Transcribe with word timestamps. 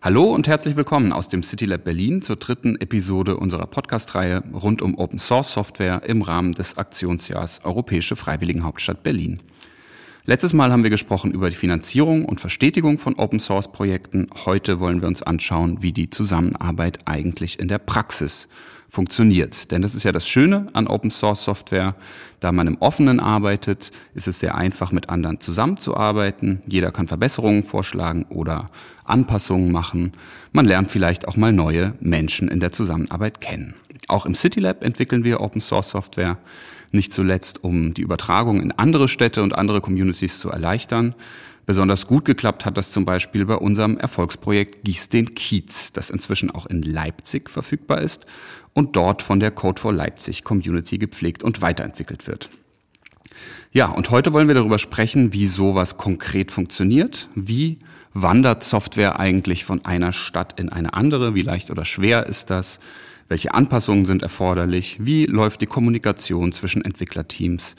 Hallo 0.00 0.32
und 0.32 0.46
herzlich 0.46 0.76
willkommen 0.76 1.12
aus 1.12 1.26
dem 1.26 1.42
City 1.42 1.64
Lab 1.66 1.82
Berlin 1.82 2.22
zur 2.22 2.36
dritten 2.36 2.80
Episode 2.80 3.36
unserer 3.36 3.66
Podcast-Reihe 3.66 4.44
rund 4.52 4.80
um 4.80 4.96
Open 4.96 5.18
Source 5.18 5.52
Software 5.52 6.02
im 6.06 6.22
Rahmen 6.22 6.52
des 6.52 6.78
Aktionsjahrs 6.78 7.64
Europäische 7.64 8.14
Freiwilligenhauptstadt 8.14 9.02
Berlin. 9.02 9.40
Letztes 10.24 10.52
Mal 10.52 10.70
haben 10.70 10.84
wir 10.84 10.90
gesprochen 10.90 11.32
über 11.32 11.50
die 11.50 11.56
Finanzierung 11.56 12.26
und 12.26 12.40
Verstetigung 12.40 13.00
von 13.00 13.16
Open 13.16 13.40
Source 13.40 13.72
Projekten. 13.72 14.28
Heute 14.46 14.78
wollen 14.78 15.00
wir 15.00 15.08
uns 15.08 15.24
anschauen, 15.24 15.82
wie 15.82 15.92
die 15.92 16.10
Zusammenarbeit 16.10 17.00
eigentlich 17.06 17.58
in 17.58 17.66
der 17.66 17.78
Praxis 17.78 18.46
funktioniert. 18.88 19.70
Denn 19.70 19.82
das 19.82 19.94
ist 19.94 20.04
ja 20.04 20.12
das 20.12 20.26
Schöne 20.26 20.66
an 20.72 20.86
Open 20.86 21.10
Source 21.10 21.44
Software. 21.44 21.94
Da 22.40 22.52
man 22.52 22.66
im 22.66 22.78
Offenen 22.78 23.20
arbeitet, 23.20 23.90
ist 24.14 24.28
es 24.28 24.38
sehr 24.38 24.54
einfach, 24.54 24.92
mit 24.92 25.10
anderen 25.10 25.40
zusammenzuarbeiten. 25.40 26.62
Jeder 26.66 26.90
kann 26.90 27.08
Verbesserungen 27.08 27.64
vorschlagen 27.64 28.24
oder 28.30 28.66
Anpassungen 29.04 29.70
machen. 29.72 30.12
Man 30.52 30.66
lernt 30.66 30.90
vielleicht 30.90 31.28
auch 31.28 31.36
mal 31.36 31.52
neue 31.52 31.94
Menschen 32.00 32.48
in 32.48 32.60
der 32.60 32.72
Zusammenarbeit 32.72 33.40
kennen. 33.40 33.74
Auch 34.08 34.24
im 34.24 34.34
CityLab 34.34 34.82
entwickeln 34.82 35.24
wir 35.24 35.40
Open 35.40 35.60
Source 35.60 35.90
Software. 35.90 36.38
Nicht 36.90 37.12
zuletzt, 37.12 37.62
um 37.62 37.92
die 37.92 38.02
Übertragung 38.02 38.62
in 38.62 38.72
andere 38.72 39.08
Städte 39.08 39.42
und 39.42 39.54
andere 39.54 39.82
Communities 39.82 40.40
zu 40.40 40.48
erleichtern. 40.48 41.14
Besonders 41.66 42.06
gut 42.06 42.24
geklappt 42.24 42.64
hat 42.64 42.78
das 42.78 42.92
zum 42.92 43.04
Beispiel 43.04 43.44
bei 43.44 43.56
unserem 43.56 43.98
Erfolgsprojekt 43.98 44.84
Gieß 44.84 45.10
den 45.10 45.34
Kiez, 45.34 45.92
das 45.92 46.08
inzwischen 46.08 46.50
auch 46.50 46.64
in 46.64 46.80
Leipzig 46.80 47.50
verfügbar 47.50 48.00
ist 48.00 48.24
und 48.74 48.96
dort 48.96 49.22
von 49.22 49.40
der 49.40 49.50
Code 49.50 49.80
for 49.80 49.92
Leipzig 49.92 50.44
Community 50.44 50.98
gepflegt 50.98 51.42
und 51.42 51.62
weiterentwickelt 51.62 52.26
wird. 52.26 52.50
Ja, 53.70 53.86
und 53.86 54.10
heute 54.10 54.32
wollen 54.32 54.48
wir 54.48 54.54
darüber 54.54 54.78
sprechen, 54.78 55.32
wie 55.32 55.46
sowas 55.46 55.96
konkret 55.96 56.50
funktioniert. 56.50 57.28
Wie 57.34 57.78
wandert 58.14 58.64
Software 58.64 59.20
eigentlich 59.20 59.64
von 59.64 59.84
einer 59.84 60.12
Stadt 60.12 60.58
in 60.58 60.70
eine 60.70 60.94
andere? 60.94 61.34
Wie 61.34 61.42
leicht 61.42 61.70
oder 61.70 61.84
schwer 61.84 62.26
ist 62.26 62.50
das? 62.50 62.80
Welche 63.28 63.52
Anpassungen 63.52 64.06
sind 64.06 64.22
erforderlich? 64.22 64.96
Wie 65.00 65.26
läuft 65.26 65.60
die 65.60 65.66
Kommunikation 65.66 66.52
zwischen 66.52 66.82
Entwicklerteams? 66.82 67.76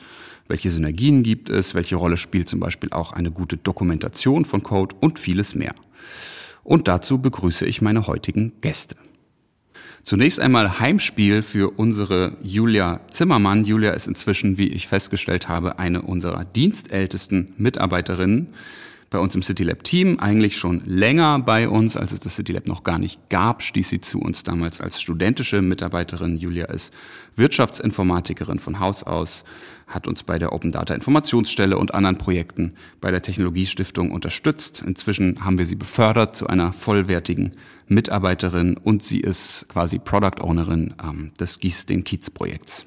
welche 0.50 0.72
Synergien 0.72 1.24
gibt 1.24 1.50
es, 1.50 1.76
welche 1.76 1.96
Rolle 1.96 2.18
spielt 2.18 2.50
zum 2.50 2.60
Beispiel 2.60 2.90
auch 2.92 3.14
eine 3.14 3.32
gute 3.32 3.56
Dokumentation 3.56 4.44
von 4.44 4.64
Code 4.64 4.96
und 5.00 5.20
vieles 5.20 5.56
mehr. 5.56 5.76
Und 6.64 6.88
dazu 6.90 7.20
begrüße 7.20 7.66
ich 7.66 7.82
meine 7.82 8.08
heutigen 8.08 8.52
Gäste. 8.60 8.98
Zunächst 10.04 10.40
einmal 10.40 10.80
Heimspiel 10.80 11.42
für 11.42 11.78
unsere 11.78 12.38
Julia 12.42 13.02
Zimmermann. 13.10 13.66
Julia 13.66 13.92
ist 13.92 14.08
inzwischen, 14.08 14.58
wie 14.58 14.70
ich 14.70 14.88
festgestellt 14.88 15.48
habe, 15.48 15.78
eine 15.78 16.02
unserer 16.02 16.46
dienstältesten 16.46 17.54
Mitarbeiterinnen 17.58 18.54
bei 19.10 19.20
uns 19.20 19.34
im 19.36 19.42
CityLab 19.42 19.84
Team, 19.84 20.20
eigentlich 20.20 20.58
schon 20.58 20.84
länger 20.86 21.40
bei 21.40 21.68
uns, 21.68 21.98
als 21.98 22.12
es 22.12 22.20
das 22.20 22.36
CityLab 22.36 22.68
noch 22.68 22.84
gar 22.84 23.00
nicht 23.00 23.30
gab, 23.30 23.64
stieß 23.64 23.90
sie 23.90 24.02
zu 24.02 24.20
uns 24.20 24.44
damals 24.44 24.82
als 24.82 25.02
studentische 25.02 25.62
Mitarbeiterin. 25.62 26.38
Julia 26.38 26.66
ist 26.66 26.94
Wirtschaftsinformatikerin 27.36 28.60
von 28.60 28.80
Haus 28.80 29.04
aus, 29.04 29.44
hat 29.88 30.08
uns 30.08 30.24
bei 30.24 30.38
der 30.38 30.54
Open 30.54 30.72
Data 30.72 30.94
Informationsstelle 30.94 31.78
und 31.78 31.94
anderen 31.94 32.18
Projekten 32.18 32.74
bei 33.02 33.10
der 33.10 33.22
Technologiestiftung 33.22 34.12
unterstützt. 34.12 34.84
Inzwischen 34.86 35.44
haben 35.44 35.58
wir 35.58 35.66
sie 35.66 35.76
befördert 35.76 36.36
zu 36.36 36.48
einer 36.48 36.74
vollwertigen 36.74 37.54
Mitarbeiterin 37.88 38.78
und 38.78 39.02
sie 39.02 39.20
ist 39.20 39.66
quasi 39.70 39.98
Product 39.98 40.42
Ownerin 40.42 40.94
ähm, 41.04 41.32
des 41.40 41.60
Gieß 41.60 41.88
den 41.88 42.04
Kiez 42.04 42.30
Projekts. 42.30 42.86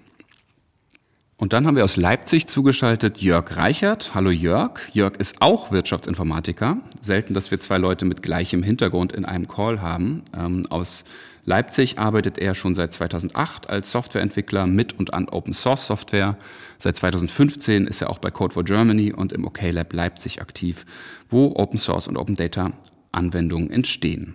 Und 1.43 1.53
dann 1.53 1.67
haben 1.67 1.75
wir 1.75 1.83
aus 1.83 1.97
Leipzig 1.97 2.47
zugeschaltet 2.47 3.21
Jörg 3.21 3.57
Reichert. 3.57 4.15
Hallo 4.15 4.31
Jörg. 4.31 4.79
Jörg 4.93 5.17
ist 5.17 5.43
auch 5.43 5.73
Wirtschaftsinformatiker. 5.73 6.77
Selten, 7.01 7.35
dass 7.35 7.51
wir 7.51 7.59
zwei 7.59 7.79
Leute 7.79 8.05
mit 8.05 8.23
gleichem 8.23 8.63
Hintergrund 8.63 9.13
in 9.13 9.25
einem 9.25 9.49
Call 9.49 9.81
haben. 9.81 10.23
Ähm, 10.39 10.69
aus 10.71 11.05
Leipzig 11.45 11.99
arbeitet 11.99 12.39
er 12.39 12.55
schon 12.55 12.77
seit 12.77 12.93
2008 12.93 13.69
als 13.69 13.91
Softwareentwickler 13.91 14.69
mit 14.69 14.97
und 14.97 15.15
an 15.15 15.29
Open 15.29 15.53
Source 15.53 15.89
Software. 15.89 16.39
Seit 16.79 16.95
2015 16.95 17.89
ist 17.89 18.03
er 18.03 18.11
auch 18.11 18.19
bei 18.19 18.31
Code 18.31 18.55
for 18.55 18.63
Germany 18.63 19.13
und 19.13 19.33
im 19.33 19.45
OK 19.45 19.63
Lab 19.73 19.93
Leipzig 19.93 20.41
aktiv, 20.41 20.87
wo 21.29 21.57
Open 21.57 21.81
Source 21.81 22.07
und 22.07 22.17
Open 22.17 22.37
Data 22.37 22.71
Anwendungen 23.11 23.69
entstehen. 23.69 24.35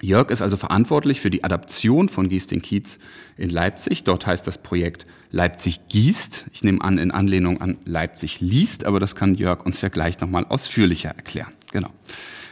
Jörg 0.00 0.30
ist 0.30 0.42
also 0.42 0.56
verantwortlich 0.56 1.20
für 1.20 1.30
die 1.30 1.44
Adaption 1.44 2.08
von 2.08 2.28
Gieß 2.28 2.48
den 2.48 2.60
Kiez 2.60 2.98
in 3.36 3.48
Leipzig. 3.48 4.04
Dort 4.04 4.26
heißt 4.26 4.46
das 4.46 4.58
Projekt 4.58 5.06
Leipzig 5.36 5.80
gießt. 5.88 6.46
Ich 6.52 6.64
nehme 6.64 6.80
an, 6.80 6.96
in 6.96 7.10
Anlehnung 7.10 7.60
an 7.60 7.76
Leipzig 7.84 8.40
liest, 8.40 8.86
aber 8.86 8.98
das 8.98 9.14
kann 9.14 9.34
Jörg 9.34 9.64
uns 9.66 9.82
ja 9.82 9.90
gleich 9.90 10.18
nochmal 10.20 10.46
ausführlicher 10.48 11.10
erklären. 11.10 11.52
Genau. 11.70 11.90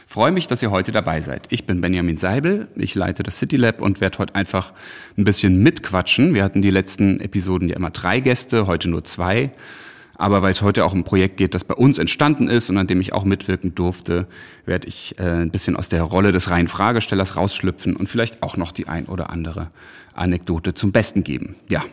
Freue 0.07 0.31
mich, 0.31 0.47
dass 0.47 0.61
ihr 0.61 0.69
heute 0.69 0.91
dabei 0.91 1.19
seid. 1.19 1.47
Ich 1.49 1.65
bin 1.65 1.81
Benjamin 1.81 2.17
Seibel, 2.17 2.69
ich 2.75 2.93
leite 2.93 3.23
das 3.23 3.39
City 3.39 3.57
Lab 3.57 3.81
und 3.81 4.01
werde 4.01 4.19
heute 4.19 4.35
einfach 4.35 4.71
ein 5.17 5.25
bisschen 5.25 5.61
mitquatschen. 5.63 6.35
Wir 6.35 6.43
hatten 6.43 6.61
die 6.61 6.69
letzten 6.69 7.19
Episoden 7.19 7.67
ja 7.67 7.75
immer 7.75 7.89
drei 7.89 8.19
Gäste, 8.19 8.67
heute 8.67 8.87
nur 8.87 9.03
zwei. 9.03 9.51
Aber 10.17 10.41
weil 10.41 10.53
es 10.53 10.61
heute 10.61 10.85
auch 10.85 10.93
um 10.93 10.99
ein 10.99 11.03
Projekt 11.03 11.37
geht, 11.37 11.53
das 11.55 11.65
bei 11.65 11.73
uns 11.73 11.97
entstanden 11.97 12.47
ist 12.47 12.69
und 12.69 12.77
an 12.77 12.87
dem 12.87 13.01
ich 13.01 13.11
auch 13.11 13.25
mitwirken 13.25 13.75
durfte, 13.75 14.27
werde 14.65 14.87
ich 14.87 15.19
äh, 15.19 15.23
ein 15.23 15.51
bisschen 15.51 15.75
aus 15.75 15.89
der 15.89 16.03
Rolle 16.03 16.31
des 16.31 16.49
reinen 16.49 16.69
Fragestellers 16.69 17.35
rausschlüpfen 17.35 17.97
und 17.97 18.07
vielleicht 18.07 18.41
auch 18.41 18.55
noch 18.55 18.71
die 18.71 18.87
ein 18.87 19.07
oder 19.07 19.31
andere 19.31 19.69
Anekdote 20.17 20.73
zum 20.73 20.91
Besten 20.91 21.23
geben. 21.23 21.55
Ja, 21.69 21.83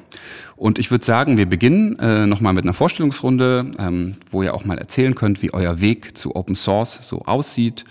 und 0.56 0.78
ich 0.78 0.90
würde 0.90 1.04
sagen, 1.04 1.36
wir 1.36 1.46
beginnen 1.46 1.98
äh, 1.98 2.26
nochmal 2.26 2.52
mit 2.52 2.64
einer 2.64 2.74
Vorstellungsrunde, 2.74 3.72
ähm, 3.78 4.12
wo 4.30 4.42
ihr 4.42 4.54
auch 4.54 4.64
mal 4.64 4.78
erzählen 4.78 5.14
könnt, 5.14 5.42
wie 5.42 5.52
euer 5.52 5.80
Weg 5.80 6.16
zu 6.16 6.36
Open 6.36 6.54
Source 6.54 7.00
so 7.02 7.22
aussieht. 7.22 7.84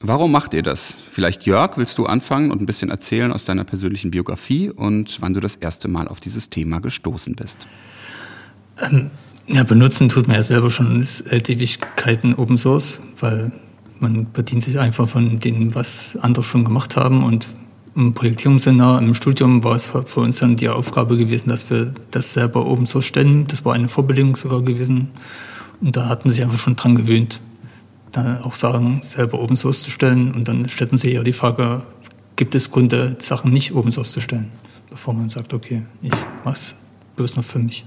Warum 0.00 0.32
macht 0.32 0.54
ihr 0.54 0.62
das? 0.62 0.96
Vielleicht 1.10 1.46
Jörg, 1.46 1.76
willst 1.76 1.96
du 1.98 2.06
anfangen 2.06 2.50
und 2.50 2.60
ein 2.60 2.66
bisschen 2.66 2.90
erzählen 2.90 3.32
aus 3.32 3.44
deiner 3.44 3.64
persönlichen 3.64 4.10
Biografie 4.10 4.70
und 4.70 5.20
wann 5.20 5.34
du 5.34 5.40
das 5.40 5.56
erste 5.56 5.88
Mal 5.88 6.08
auf 6.08 6.20
dieses 6.20 6.50
Thema 6.50 6.80
gestoßen 6.80 7.34
bist? 7.34 7.66
Ähm 8.80 9.10
ja, 9.46 9.62
benutzen 9.62 10.08
tut 10.08 10.26
man 10.26 10.36
ja 10.36 10.42
selber 10.42 10.70
schon 10.70 11.02
seit 11.02 11.50
Ewigkeiten 11.50 12.34
Open 12.34 12.56
Source, 12.56 13.00
weil 13.20 13.52
man 14.00 14.30
bedient 14.32 14.62
sich 14.62 14.78
einfach 14.78 15.08
von 15.08 15.38
dem, 15.38 15.74
was 15.74 16.16
andere 16.20 16.42
schon 16.42 16.64
gemacht 16.64 16.96
haben. 16.96 17.22
Und 17.22 17.48
im 17.96 18.12
Projektierungsseminar, 18.12 19.00
im 19.00 19.14
Studium 19.14 19.62
war 19.62 19.76
es 19.76 19.88
für 19.88 20.20
uns 20.20 20.38
dann 20.38 20.56
die 20.56 20.68
Aufgabe 20.68 21.16
gewesen, 21.16 21.48
dass 21.48 21.70
wir 21.70 21.92
das 22.10 22.32
selber 22.32 22.66
Open 22.66 22.86
Source 22.86 23.06
stellen. 23.06 23.46
Das 23.46 23.64
war 23.64 23.74
eine 23.74 23.88
Vorbedingung 23.88 24.36
sogar 24.36 24.62
gewesen. 24.62 25.10
Und 25.80 25.96
da 25.96 26.08
hat 26.08 26.24
man 26.24 26.32
sich 26.32 26.42
einfach 26.42 26.58
schon 26.58 26.76
dran 26.76 26.96
gewöhnt, 26.96 27.40
da 28.12 28.40
auch 28.42 28.54
Sachen 28.54 29.00
selber 29.02 29.40
Open 29.40 29.56
Source 29.56 29.82
zu 29.82 29.90
stellen. 29.90 30.34
Und 30.34 30.48
dann 30.48 30.68
stellt 30.68 30.90
man 30.90 30.98
sich 30.98 31.14
ja 31.14 31.22
die 31.22 31.32
Frage, 31.32 31.82
gibt 32.36 32.54
es 32.54 32.70
Gründe, 32.70 33.16
Sachen 33.20 33.52
nicht 33.52 33.72
Open 33.74 33.92
Source 33.92 34.12
zu 34.12 34.20
stellen, 34.20 34.50
bevor 34.90 35.14
man 35.14 35.28
sagt, 35.28 35.54
okay, 35.54 35.82
ich 36.02 36.12
mache 36.44 36.54
es 36.54 36.74
bloß 37.16 37.36
noch 37.36 37.44
für 37.44 37.60
mich. 37.60 37.84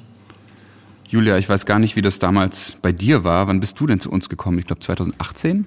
Julia, 1.09 1.37
ich 1.37 1.47
weiß 1.47 1.65
gar 1.65 1.79
nicht, 1.79 1.95
wie 1.95 2.01
das 2.01 2.19
damals 2.19 2.77
bei 2.81 2.91
dir 2.91 3.23
war. 3.23 3.47
Wann 3.47 3.59
bist 3.59 3.79
du 3.79 3.87
denn 3.87 3.99
zu 3.99 4.11
uns 4.11 4.29
gekommen? 4.29 4.59
Ich 4.59 4.67
glaube 4.67 4.81
2018? 4.81 5.65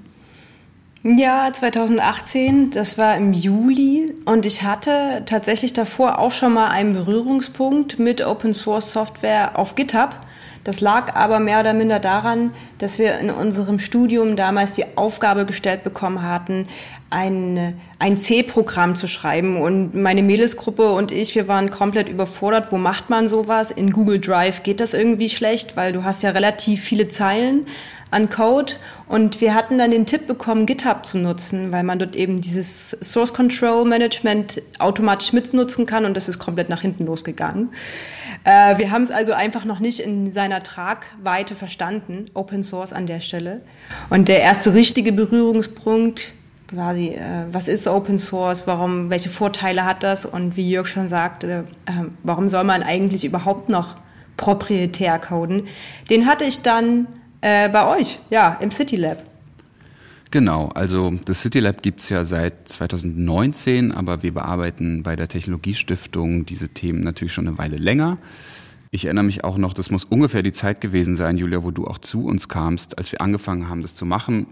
Ja, 1.03 1.51
2018, 1.51 2.73
das 2.73 2.99
war 2.99 3.17
im 3.17 3.33
Juli 3.33 4.15
und 4.27 4.45
ich 4.45 4.65
hatte 4.65 5.23
tatsächlich 5.25 5.73
davor 5.73 6.19
auch 6.19 6.31
schon 6.31 6.53
mal 6.53 6.69
einen 6.69 6.93
Berührungspunkt 6.93 7.99
mit 7.99 8.23
Open 8.23 8.53
Source 8.53 8.93
Software 8.93 9.59
auf 9.59 9.77
GitHub. 9.77 10.11
Das 10.63 10.83
lag 10.83 11.17
aber 11.17 11.41
mehr 11.41 11.61
oder 11.61 11.73
minder 11.73 12.01
daran, 12.01 12.53
dass 12.77 12.99
wir 12.99 13.19
in 13.19 13.31
unserem 13.31 13.79
Studium 13.79 14.37
damals 14.37 14.75
die 14.75 14.85
Aufgabe 14.97 15.47
gestellt 15.47 15.85
bekommen 15.85 16.21
hatten, 16.21 16.69
ein, 17.09 17.81
ein 17.99 18.19
C-Programm 18.19 18.95
zu 18.95 19.07
schreiben. 19.09 19.59
Und 19.59 19.95
meine 19.95 20.23
Mädelsgruppe 20.23 20.93
und 20.93 21.13
ich, 21.13 21.35
wir 21.35 21.49
waren 21.49 21.71
komplett 21.71 22.11
überfordert. 22.11 22.73
Wo 22.73 22.77
macht 22.77 23.09
man 23.09 23.27
sowas? 23.27 23.71
In 23.71 23.91
Google 23.91 24.21
Drive 24.21 24.63
geht 24.65 24.81
das 24.81 24.93
irgendwie 24.93 25.31
schlecht, 25.31 25.79
weil 25.79 25.95
du 25.95 26.05
hast 26.05 26.23
ja 26.23 26.31
relativ 26.31 26.83
viele 26.85 27.09
Zeilen 27.09 27.67
an 28.11 28.29
Code. 28.31 28.75
Und 29.09 29.41
wir 29.41 29.55
hatten 29.55 29.79
dann 29.79 29.91
den 29.91 30.07
Tipp 30.07 30.27
bekommen, 30.27 30.67
GitHub 30.67 31.05
zu 31.05 31.19
nutzen, 31.19 31.73
weil 31.73 31.83
man 31.83 31.99
dort 31.99 32.17
eben 32.17 32.41
dieses 32.41 32.91
Source 33.03 33.33
Control 33.33 33.85
Management 33.85 34.63
automatisch 34.79 35.33
mitnutzen 35.33 35.87
kann. 35.87 36.05
Und 36.05 36.17
das 36.17 36.29
ist 36.29 36.39
komplett 36.39 36.69
nach 36.69 36.81
hinten 36.81 37.07
losgegangen. 37.07 37.71
Äh, 38.45 38.79
wir 38.79 38.91
haben 38.91 39.03
es 39.03 39.11
also 39.11 39.33
einfach 39.33 39.65
noch 39.65 39.81
nicht 39.81 40.01
in 40.01 40.33
seiner 40.33 40.63
Tragweite 40.63 41.55
verstanden, 41.55 42.27
Open 42.35 42.65
Source 42.65 42.93
an 42.93 43.07
der 43.07 43.21
Stelle. 43.21 43.63
Und 44.09 44.29
der 44.29 44.41
erste 44.41 44.75
richtige 44.75 45.13
Berührungspunkt 45.13 46.33
quasi, 46.71 47.09
äh, 47.09 47.47
was 47.51 47.69
ist 47.69 47.89
Open 47.89 48.19
Source, 48.19 48.67
warum, 48.67 49.11
welche 49.11 49.29
Vorteile 49.29 49.85
hat 49.85 50.03
das 50.03 50.25
und 50.25 50.57
wie 50.57 50.71
Jörg 50.71 50.87
schon 50.87 51.09
sagte, 51.09 51.65
äh, 51.87 52.05
warum 52.23 52.49
soll 52.49 52.65
man 52.65 52.83
eigentlich 52.83 53.25
überhaupt 53.25 53.69
noch 53.69 53.97
proprietär 54.37 55.19
coden, 55.19 55.69
den 56.09 56.27
hatte 56.27 56.45
ich 56.45 56.63
dann 56.63 57.07
äh, 57.41 57.69
bei 57.69 57.99
euch, 57.99 58.21
ja, 58.31 58.59
im 58.61 58.71
City 58.71 58.97
Lab. 58.97 59.23
Genau, 60.31 60.69
also 60.69 61.13
das 61.25 61.41
City 61.41 61.59
Lab 61.59 61.83
gibt's 61.83 62.09
ja 62.09 62.25
seit 62.25 62.69
2019, 62.69 63.91
aber 63.91 64.23
wir 64.23 64.33
bearbeiten 64.33 65.03
bei 65.03 65.17
der 65.17 65.27
Technologiestiftung 65.27 66.47
diese 66.47 66.69
Themen 66.69 67.01
natürlich 67.01 67.33
schon 67.33 67.49
eine 67.49 67.59
Weile 67.59 67.77
länger. 67.77 68.19
Ich 68.93 69.07
erinnere 69.07 69.25
mich 69.25 69.43
auch 69.43 69.57
noch, 69.57 69.73
das 69.73 69.91
muss 69.91 70.05
ungefähr 70.05 70.43
die 70.43 70.53
Zeit 70.53 70.81
gewesen 70.81 71.17
sein, 71.17 71.37
Julia, 71.37 71.65
wo 71.65 71.73
du 71.73 71.87
auch 71.87 71.99
zu 71.99 72.25
uns 72.27 72.49
kamst, 72.49 72.99
als 72.99 73.11
wir 73.11 73.21
angefangen 73.21 73.69
haben, 73.69 73.83
das 73.83 73.95
zu 73.95 74.07
machen. 74.07 74.49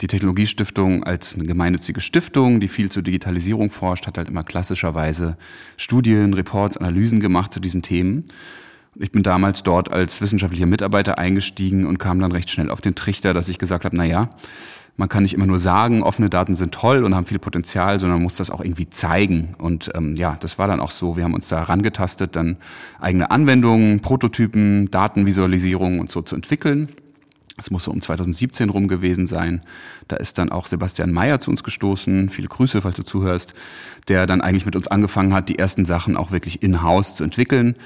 Die 0.00 0.08
Technologiestiftung 0.08 1.04
als 1.04 1.36
eine 1.36 1.44
gemeinnützige 1.44 2.00
Stiftung, 2.00 2.58
die 2.58 2.68
viel 2.68 2.90
zur 2.90 3.04
Digitalisierung 3.04 3.70
forscht, 3.70 4.08
hat 4.08 4.18
halt 4.18 4.28
immer 4.28 4.42
klassischerweise 4.42 5.36
Studien, 5.76 6.34
Reports, 6.34 6.76
Analysen 6.76 7.20
gemacht 7.20 7.52
zu 7.52 7.60
diesen 7.60 7.82
Themen. 7.82 8.24
Ich 8.96 9.10
bin 9.10 9.22
damals 9.22 9.62
dort 9.62 9.90
als 9.90 10.20
wissenschaftlicher 10.20 10.66
Mitarbeiter 10.66 11.18
eingestiegen 11.18 11.86
und 11.86 11.98
kam 11.98 12.20
dann 12.20 12.32
recht 12.32 12.50
schnell 12.50 12.70
auf 12.70 12.82
den 12.82 12.94
Trichter, 12.94 13.32
dass 13.32 13.48
ich 13.48 13.58
gesagt 13.58 13.84
habe, 13.84 13.96
na 13.96 14.04
ja, 14.04 14.28
man 14.98 15.08
kann 15.08 15.22
nicht 15.22 15.32
immer 15.32 15.46
nur 15.46 15.58
sagen, 15.58 16.02
offene 16.02 16.28
Daten 16.28 16.54
sind 16.54 16.74
toll 16.74 17.02
und 17.02 17.14
haben 17.14 17.24
viel 17.24 17.38
Potenzial, 17.38 17.98
sondern 17.98 18.18
man 18.18 18.24
muss 18.24 18.36
das 18.36 18.50
auch 18.50 18.60
irgendwie 18.60 18.90
zeigen. 18.90 19.54
Und 19.56 19.90
ähm, 19.94 20.16
ja, 20.16 20.36
das 20.40 20.58
war 20.58 20.68
dann 20.68 20.80
auch 20.80 20.90
so. 20.90 21.16
Wir 21.16 21.24
haben 21.24 21.32
uns 21.32 21.48
da 21.48 21.60
herangetastet, 21.60 22.36
dann 22.36 22.58
eigene 23.00 23.30
Anwendungen, 23.30 24.00
Prototypen, 24.00 24.90
Datenvisualisierung 24.90 25.98
und 25.98 26.10
so 26.10 26.20
zu 26.20 26.36
entwickeln. 26.36 26.90
Es 27.58 27.70
muss 27.70 27.84
so 27.84 27.90
um 27.90 28.00
2017 28.00 28.70
rum 28.70 28.88
gewesen 28.88 29.26
sein. 29.26 29.60
Da 30.08 30.16
ist 30.16 30.38
dann 30.38 30.50
auch 30.50 30.66
Sebastian 30.66 31.12
Mayer 31.12 31.38
zu 31.40 31.50
uns 31.50 31.62
gestoßen. 31.62 32.28
Viele 32.28 32.48
Grüße, 32.48 32.82
falls 32.82 32.96
du 32.96 33.02
zuhörst. 33.02 33.54
Der 34.08 34.26
dann 34.26 34.40
eigentlich 34.40 34.66
mit 34.66 34.76
uns 34.76 34.88
angefangen 34.88 35.34
hat, 35.34 35.48
die 35.48 35.58
ersten 35.58 35.84
Sachen 35.84 36.16
auch 36.16 36.32
wirklich 36.32 36.62
in-house 36.62 37.14
zu 37.14 37.24
entwickeln. 37.24 37.76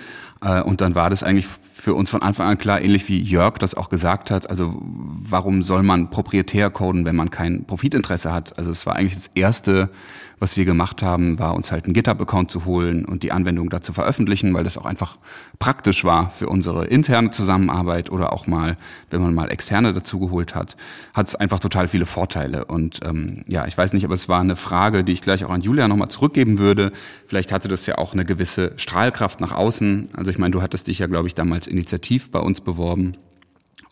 Äh, 0.47 0.63
und 0.63 0.81
dann 0.81 0.95
war 0.95 1.11
das 1.11 1.23
eigentlich 1.23 1.47
für 1.87 1.95
uns 1.95 2.11
von 2.11 2.21
Anfang 2.21 2.49
an 2.49 2.59
klar, 2.59 2.81
ähnlich 2.81 3.09
wie 3.09 3.21
Jörg 3.21 3.59
das 3.59 3.77
auch 3.77 3.89
gesagt 3.89 4.33
hat. 4.33 4.51
Also 4.51 4.75
warum 4.83 5.63
soll 5.63 5.85
man 5.85 6.11
proprietär 6.11 6.69
coden, 6.69 7.05
wenn 7.05 7.15
man 7.15 7.31
kein 7.31 7.65
Profitinteresse 7.65 8.33
hat? 8.33 8.59
Also 8.59 8.73
es 8.73 8.87
war 8.87 8.97
eigentlich 8.97 9.15
das 9.15 9.31
erste 9.37 9.91
was 10.39 10.57
wir 10.57 10.67
gemacht 10.67 11.03
haben, 11.03 11.39
war 11.39 11.55
uns 11.55 11.73
halt 11.73 11.87
einen 11.87 11.95
GitHub-Account 11.95 12.51
zu 12.51 12.67
holen 12.67 13.07
und 13.07 13.23
die 13.23 13.33
Anwendung 13.33 13.71
da 13.71 13.81
zu 13.81 13.95
veröffentlichen, 13.95 14.53
weil 14.53 14.65
das 14.65 14.77
auch 14.77 14.85
einfach 14.85 15.17
praktisch 15.59 16.05
war 16.05 16.29
für 16.31 16.49
unsere 16.49 16.85
interne 16.87 17.31
Zusammenarbeit 17.31 18.11
oder 18.11 18.35
auch 18.35 18.47
mal, 18.47 18.77
wenn 19.11 19.23
man 19.23 19.33
mal 19.33 19.51
externe 19.51 19.95
dazu 19.95 20.19
geholt 20.19 20.55
hat, 20.55 20.77
hat 21.15 21.29
es 21.29 21.35
einfach 21.35 21.59
total 21.59 21.89
viele 21.89 22.05
Vorteile. 22.05 22.67
Und 22.67 23.01
ähm, 23.03 23.45
ja, 23.47 23.67
ich 23.67 23.79
weiß 23.79 23.95
nicht, 23.95 24.05
aber 24.05 24.13
es 24.13 24.29
war 24.29 24.41
eine 24.41 24.57
Frage, 24.57 25.05
die 25.05 25.13
ich 25.13 25.23
gleich 25.23 25.43
auch 25.45 25.51
an 25.51 25.63
Julia 25.63 25.89
nochmal 25.89 26.09
zurückgeben 26.09 26.59
würde. 26.59 26.93
Vielleicht 27.27 27.51
hatte 27.51 27.69
das 27.69 27.87
ja 27.87 27.97
auch 27.97 28.13
eine 28.13 28.27
gewisse 28.27 28.73
Strahlkraft 28.77 29.41
nach 29.41 29.53
außen. 29.53 30.11
Also 30.13 30.31
ich 30.31 30.39
meine, 30.39 30.51
du 30.51 30.61
hattest 30.61 30.89
dich 30.89 30.99
ja, 30.99 31.07
glaube 31.07 31.29
ich, 31.29 31.35
damals 31.35 31.67
initiativ 31.77 32.31
bei 32.31 32.41
uns 32.41 32.61
beworben. 32.61 33.17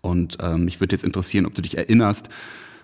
Und 0.00 0.38
ähm, 0.40 0.64
mich 0.64 0.81
würde 0.81 0.94
jetzt 0.94 1.04
interessieren, 1.04 1.46
ob 1.46 1.54
du 1.54 1.62
dich 1.62 1.78
erinnerst, 1.78 2.28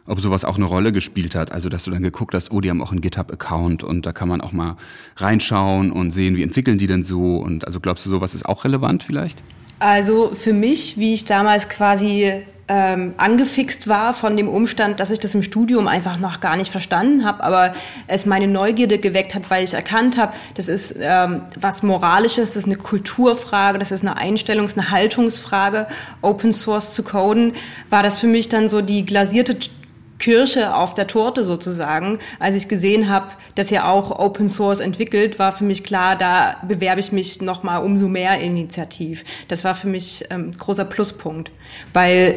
ob 0.07 0.21
sowas 0.21 0.45
auch 0.45 0.57
eine 0.57 0.65
Rolle 0.65 0.93
gespielt 0.93 1.35
hat. 1.35 1.53
Also, 1.53 1.69
dass 1.69 1.85
du 1.85 1.91
dann 1.91 2.03
geguckt 2.03 2.35
hast, 2.35 2.51
oh, 2.51 2.61
die 2.61 2.71
haben 2.71 2.83
auch 2.83 2.91
einen 2.91 3.01
GitHub-Account 3.01 3.83
und 3.83 4.07
da 4.07 4.13
kann 4.13 4.29
man 4.29 4.41
auch 4.41 4.53
mal 4.53 4.77
reinschauen 5.17 5.93
und 5.93 6.13
sehen, 6.13 6.37
wie 6.37 6.43
entwickeln 6.43 6.79
die 6.79 6.87
denn 6.87 7.05
so. 7.05 7.37
Und 7.37 7.67
also 7.67 7.81
glaubst 7.81 8.07
du, 8.07 8.11
sowas 8.11 8.35
ist 8.35 8.47
auch 8.47 8.65
relevant 8.65 9.03
vielleicht? 9.03 9.43
Also 9.79 10.35
für 10.35 10.53
mich, 10.53 10.99
wie 10.99 11.15
ich 11.15 11.25
damals 11.25 11.69
quasi 11.69 12.43
ähm, 12.73 13.15
angefixt 13.17 13.89
war 13.89 14.15
von 14.15 14.37
dem 14.37 14.49
Umstand, 14.49 15.01
dass 15.01 15.11
ich 15.11 15.19
das 15.19 15.35
im 15.35 15.43
Studium 15.43 15.89
einfach 15.89 16.21
noch 16.21 16.39
gar 16.39 16.57
nicht 16.57 16.71
verstanden 16.71 17.25
habe, 17.25 17.43
aber 17.43 17.75
es 18.07 18.27
meine 18.27 18.47
Neugierde 18.47 18.99
geweckt 18.99 19.35
hat, 19.35 19.51
weil 19.51 19.65
ich 19.65 19.75
erkannt 19.75 20.17
habe, 20.17 20.35
das 20.55 20.69
ist 20.69 20.95
ähm, 21.01 21.43
was 21.61 21.83
Moralisches, 21.83 22.51
das 22.51 22.59
ist 22.59 22.67
eine 22.67 22.77
Kulturfrage, 22.77 23.81
das 23.81 23.91
ist 23.91 24.07
eine 24.07 24.19
Einstellungs-, 24.19 24.79
eine 24.79 24.93
Haltungsfrage, 24.93 25.89
Open 26.23 26.53
Source 26.53 26.95
zu 26.95 27.03
coden, 27.03 27.55
war 27.89 28.05
das 28.05 28.21
für 28.21 28.29
mich 28.29 28.49
dann 28.49 28.69
so 28.69 28.83
die 28.83 29.05
glasierte 29.05 29.57
Kirsche 30.21 30.77
auf 30.77 30.95
der 30.95 31.09
Torte 31.09 31.43
sozusagen. 31.43 32.21
Als 32.39 32.55
ich 32.55 32.69
gesehen 32.69 33.09
habe, 33.09 33.33
dass 33.57 33.73
ihr 33.73 33.89
auch 33.89 34.17
Open 34.17 34.49
Source 34.49 34.79
entwickelt, 34.79 35.41
war 35.41 35.53
für 35.53 35.65
mich 35.65 35.83
klar, 35.83 36.15
da 36.15 36.57
bewerbe 36.69 37.01
ich 37.01 37.11
mich 37.11 37.43
noch 37.43 37.65
mal 37.65 37.79
umso 37.79 38.07
mehr 38.07 38.39
initiativ. 38.39 39.25
Das 39.49 39.65
war 39.65 39.75
für 39.75 39.89
mich 39.89 40.25
ähm, 40.31 40.53
großer 40.57 40.85
Pluspunkt, 40.85 41.51
weil 41.93 42.37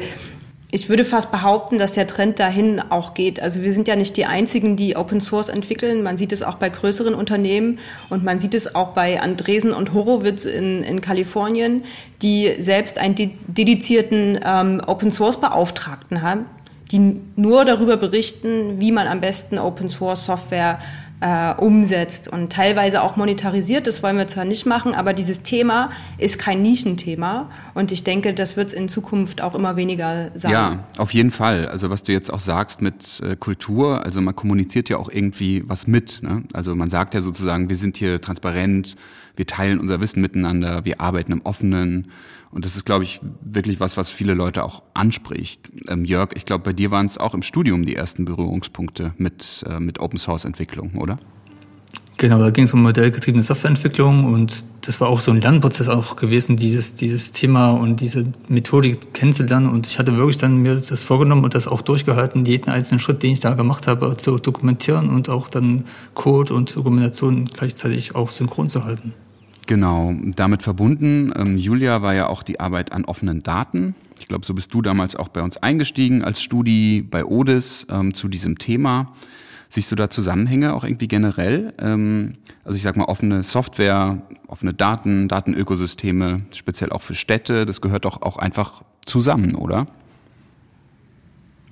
ich 0.76 0.90
würde 0.90 1.06
fast 1.06 1.30
behaupten, 1.30 1.78
dass 1.78 1.92
der 1.92 2.08
Trend 2.08 2.40
dahin 2.40 2.80
auch 2.80 3.14
geht. 3.14 3.40
Also 3.40 3.62
wir 3.62 3.72
sind 3.72 3.88
ja 3.88 3.96
nicht 3.96 4.18
die 4.18 4.26
einzigen, 4.26 4.76
die 4.76 4.96
Open 4.96 5.22
Source 5.22 5.50
entwickeln. 5.50 6.02
Man 6.02 6.18
sieht 6.18 6.32
es 6.32 6.42
auch 6.42 6.56
bei 6.56 6.70
größeren 6.70 7.14
Unternehmen 7.14 7.78
und 8.10 8.24
man 8.24 8.40
sieht 8.40 8.56
es 8.56 8.74
auch 8.74 8.90
bei 8.94 9.22
Andresen 9.22 9.72
und 9.72 9.94
Horowitz 9.94 10.46
in, 10.46 10.82
in 10.82 11.00
Kalifornien, 11.00 11.84
die 12.24 12.56
selbst 12.58 12.98
einen 12.98 13.14
dedizierten 13.46 14.40
ähm, 14.44 14.82
Open 14.88 15.12
Source 15.12 15.40
Beauftragten 15.40 16.24
haben, 16.24 16.48
die 16.94 17.20
nur 17.36 17.66
darüber 17.66 17.98
berichten, 17.98 18.80
wie 18.80 18.92
man 18.92 19.08
am 19.08 19.20
besten 19.20 19.58
Open 19.58 19.90
Source 19.90 20.26
Software 20.26 20.80
äh, 21.22 21.54
umsetzt 21.56 22.28
und 22.28 22.52
teilweise 22.52 23.02
auch 23.02 23.16
monetarisiert. 23.16 23.88
Das 23.88 24.04
wollen 24.04 24.18
wir 24.18 24.28
zwar 24.28 24.46
nicht 24.46 24.66
machen, 24.66 24.94
aber 24.94 25.14
dieses 25.14 25.42
Thema 25.42 25.90
ist 26.18 26.38
kein 26.38 26.62
Nischenthema 26.62 27.50
und 27.74 27.92
ich 27.92 28.04
denke, 28.04 28.34
das 28.34 28.58
wird 28.58 28.68
es 28.68 28.74
in 28.74 28.90
Zukunft 28.90 29.42
auch 29.42 29.56
immer 29.56 29.76
weniger 29.76 30.32
sein. 30.36 30.52
Ja, 30.52 30.84
auf 30.98 31.14
jeden 31.14 31.32
Fall. 31.32 31.68
Also 31.68 31.90
was 31.90 32.04
du 32.04 32.12
jetzt 32.12 32.32
auch 32.32 32.42
sagst 32.42 32.82
mit 32.82 33.22
äh, 33.22 33.36
Kultur, 33.38 34.06
also 34.06 34.22
man 34.22 34.36
kommuniziert 34.36 34.90
ja 34.90 34.98
auch 34.98 35.10
irgendwie 35.10 35.64
was 35.66 35.88
mit. 35.88 36.22
Ne? 36.22 36.44
Also 36.54 36.76
man 36.76 36.90
sagt 36.90 37.14
ja 37.14 37.22
sozusagen, 37.22 37.70
wir 37.70 37.78
sind 37.78 37.98
hier 37.98 38.20
transparent, 38.20 38.96
wir 39.36 39.48
teilen 39.48 39.80
unser 39.80 40.00
Wissen 40.00 40.22
miteinander, 40.22 40.86
wir 40.86 41.02
arbeiten 41.02 41.32
im 41.32 41.42
Offenen 41.42 42.12
und 42.54 42.66
das 42.66 42.76
ist, 42.76 42.86
glaube 42.86 43.04
ich, 43.04 43.20
wirklich 43.42 43.80
was, 43.80 43.98
was 43.98 44.10
viele 44.10 44.34
Leute 44.34 44.64
auch 44.64 44.84
anspricht. 44.94 45.72
Ähm, 45.88 46.06
Jörg, 46.06 46.32
ich 46.36 46.46
glaube, 46.46 46.64
bei 46.64 46.74
dir 46.74 46.92
waren 46.92 47.08
es 47.08 47.18
auch 47.18 47.34
im 47.34 47.42
Studium 47.42 47.86
die 47.86 47.96
ersten 47.96 48.26
Berührungspunkte 48.26 49.14
mit, 49.18 49.66
äh, 49.68 49.80
mit 49.80 50.00
Open 50.00 50.20
Source 50.20 50.46
Entwicklung, 50.46 50.96
oder? 50.98 51.20
Genau, 52.18 52.40
da 52.40 52.52
ging 52.52 52.66
es 52.66 52.74
um 52.74 52.84
modellgetriebene 52.84 53.42
Softwareentwicklung 53.42 54.32
und 54.32 54.64
das 54.82 55.02
war 55.02 55.10
auch 55.10 55.20
so 55.20 55.32
ein 55.32 55.42
Lernprozess 55.42 55.90
auch 55.90 56.16
gewesen, 56.16 56.56
dieses, 56.56 56.94
dieses 56.94 57.32
Thema 57.32 57.72
und 57.72 58.02
diese 58.02 58.26
Methodik 58.48 59.14
kennenzulernen. 59.14 59.68
Und 59.68 59.88
ich 59.88 59.98
hatte 59.98 60.16
wirklich 60.16 60.38
dann 60.38 60.58
mir 60.58 60.76
das 60.76 61.04
vorgenommen 61.04 61.44
und 61.44 61.56
das 61.56 61.68
auch 61.68 61.82
durchgehalten, 61.82 62.46
jeden 62.46 62.70
einzelnen 62.70 63.00
Schritt, 63.00 63.24
den 63.24 63.32
ich 63.32 63.40
da 63.40 63.56
gemacht 63.56 63.88
habe, 63.88 64.16
zu 64.16 64.38
dokumentieren 64.38 65.10
und 65.10 65.28
auch 65.28 65.48
dann 65.48 65.86
Code 66.14 66.54
und 66.54 66.76
Dokumentation 66.76 67.46
gleichzeitig 67.46 68.16
auch 68.16 68.30
synchron 68.30 68.70
zu 68.70 68.86
halten. 68.86 69.14
Genau, 69.66 70.14
damit 70.36 70.62
verbunden, 70.62 71.32
ähm, 71.36 71.58
Julia 71.58 72.02
war 72.02 72.14
ja 72.14 72.28
auch 72.28 72.44
die 72.44 72.60
Arbeit 72.60 72.92
an 72.92 73.06
offenen 73.06 73.44
Daten. 73.44 73.96
Ich 74.20 74.28
glaube, 74.28 74.46
so 74.46 74.54
bist 74.54 74.74
du 74.74 74.82
damals 74.82 75.16
auch 75.16 75.30
bei 75.30 75.42
uns 75.42 75.58
eingestiegen 75.58 76.24
als 76.24 76.42
Studi 76.42 77.02
bei 77.02 77.24
Odis 77.24 77.88
ähm, 77.90 78.14
zu 78.14 78.28
diesem 78.28 78.58
Thema. 78.58 79.14
Siehst 79.70 79.92
du 79.92 79.96
da 79.96 80.10
Zusammenhänge 80.10 80.74
auch 80.74 80.84
irgendwie 80.84 81.08
generell? 81.08 81.74
Ähm, 81.80 82.36
also 82.64 82.76
ich 82.76 82.84
sag 82.84 82.96
mal 82.98 83.06
offene 83.06 83.44
Software, 83.44 84.22
offene 84.48 84.74
Daten, 84.74 85.28
Datenökosysteme, 85.28 86.44
speziell 86.54 86.92
auch 86.92 87.02
für 87.02 87.16
Städte, 87.16 87.66
das 87.66 87.82
gehört 87.82 88.06
doch 88.06 88.22
auch 88.22 88.38
einfach 88.38 88.84
zusammen, 89.06 89.56
oder? 89.56 89.88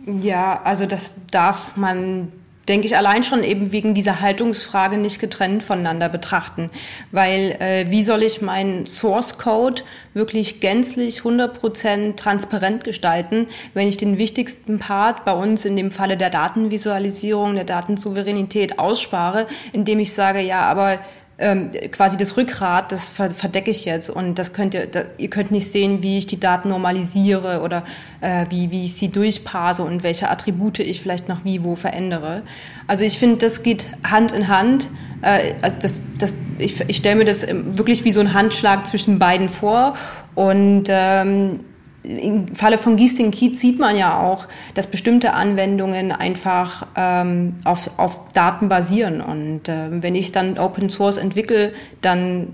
Ja, 0.06 0.62
also 0.64 0.86
das 0.86 1.16
darf 1.30 1.78
man 1.78 2.30
denke 2.68 2.86
ich, 2.86 2.96
allein 2.96 3.24
schon 3.24 3.44
eben 3.44 3.72
wegen 3.72 3.94
dieser 3.94 4.22
Haltungsfrage 4.22 4.98
nicht 4.98 5.20
getrennt 5.20 5.64
voneinander 5.64 6.10
betrachten. 6.10 6.70
Weil 7.12 7.58
äh, 7.60 7.86
wie 7.90 8.04
soll 8.04 8.24
ich 8.24 8.42
meinen 8.42 8.86
Source 8.86 9.38
Code 9.38 9.84
wirklich 10.14 10.60
gänzlich 10.60 11.22
100% 11.22 12.16
transparent 12.16 12.84
gestalten, 12.84 13.48
wenn 13.74 13.88
ich 13.88 13.98
den 13.98 14.18
wichtigsten 14.18 14.80
Part 14.80 15.26
bei 15.26 15.34
uns 15.34 15.66
in 15.66 15.76
dem 15.76 15.92
Falle 15.92 16.18
der 16.18 16.30
Datenvisualisierung, 16.30 17.56
der 17.56 17.64
Datensouveränität 17.64 18.78
ausspare, 18.80 19.48
indem 19.74 20.00
ich 20.00 20.14
sage, 20.14 20.42
ja, 20.42 20.62
aber 20.62 21.00
ähm, 21.42 21.72
quasi 21.92 22.18
das 22.18 22.38
Rückgrat, 22.38 22.92
das 22.92 23.10
verdecke 23.10 23.72
ich 23.72 23.84
jetzt 23.86 24.10
und 24.10 24.36
das 24.40 24.54
könnt 24.54 24.74
ihr, 24.74 24.86
da, 24.86 25.04
ihr 25.18 25.30
könnt 25.30 25.52
nicht 25.52 25.70
sehen, 25.70 26.04
wie 26.04 26.18
ich 26.20 26.28
die 26.28 26.40
Daten 26.40 26.70
normalisiere 26.70 27.62
oder 27.62 27.84
äh, 28.22 28.46
wie, 28.50 28.72
wie 28.72 28.86
ich 28.86 28.96
sie 28.96 29.10
durchparse 29.10 29.82
und 29.82 30.04
welche 30.04 30.30
Attribute 30.30 30.80
ich 30.80 31.02
vielleicht 31.02 31.28
noch 31.28 31.44
wie 31.44 31.64
wo 31.64 31.76
verändere. 31.76 32.44
Also 32.88 33.04
ich 33.04 33.18
finde, 33.18 33.38
das 33.38 33.64
geht 33.64 33.88
Hand 34.10 34.32
in 34.32 34.48
Hand. 34.48 34.90
Äh, 35.22 35.56
also 35.62 35.76
das, 35.82 36.02
das, 36.18 36.34
ich 36.60 36.80
ich 36.88 36.98
stelle 36.98 37.16
mir 37.16 37.26
das 37.26 37.48
wirklich 37.50 38.06
wie 38.06 38.12
so 38.12 38.20
ein 38.20 38.34
Handschlag 38.34 38.86
zwischen 38.86 39.18
beiden 39.18 39.50
vor 39.50 39.96
und 40.36 40.84
ähm, 40.90 41.62
im 42.04 42.54
Falle 42.56 42.78
von 42.78 42.96
Giesting 42.96 43.32
Kiez 43.32 43.60
sieht 43.60 43.80
man 43.80 43.96
ja 43.96 44.20
auch, 44.20 44.48
dass 44.74 44.88
bestimmte 44.88 45.34
Anwendungen 45.34 46.12
einfach 46.12 46.88
ähm, 46.96 47.56
auf, 47.64 47.92
auf 47.98 48.28
Daten 48.30 48.70
basieren. 48.70 49.22
Und 49.22 49.70
äh, 49.70 50.02
wenn 50.02 50.16
ich 50.16 50.32
dann 50.32 50.58
Open 50.58 50.90
Source 50.90 51.18
entwickle, 51.18 51.74
dann 52.02 52.48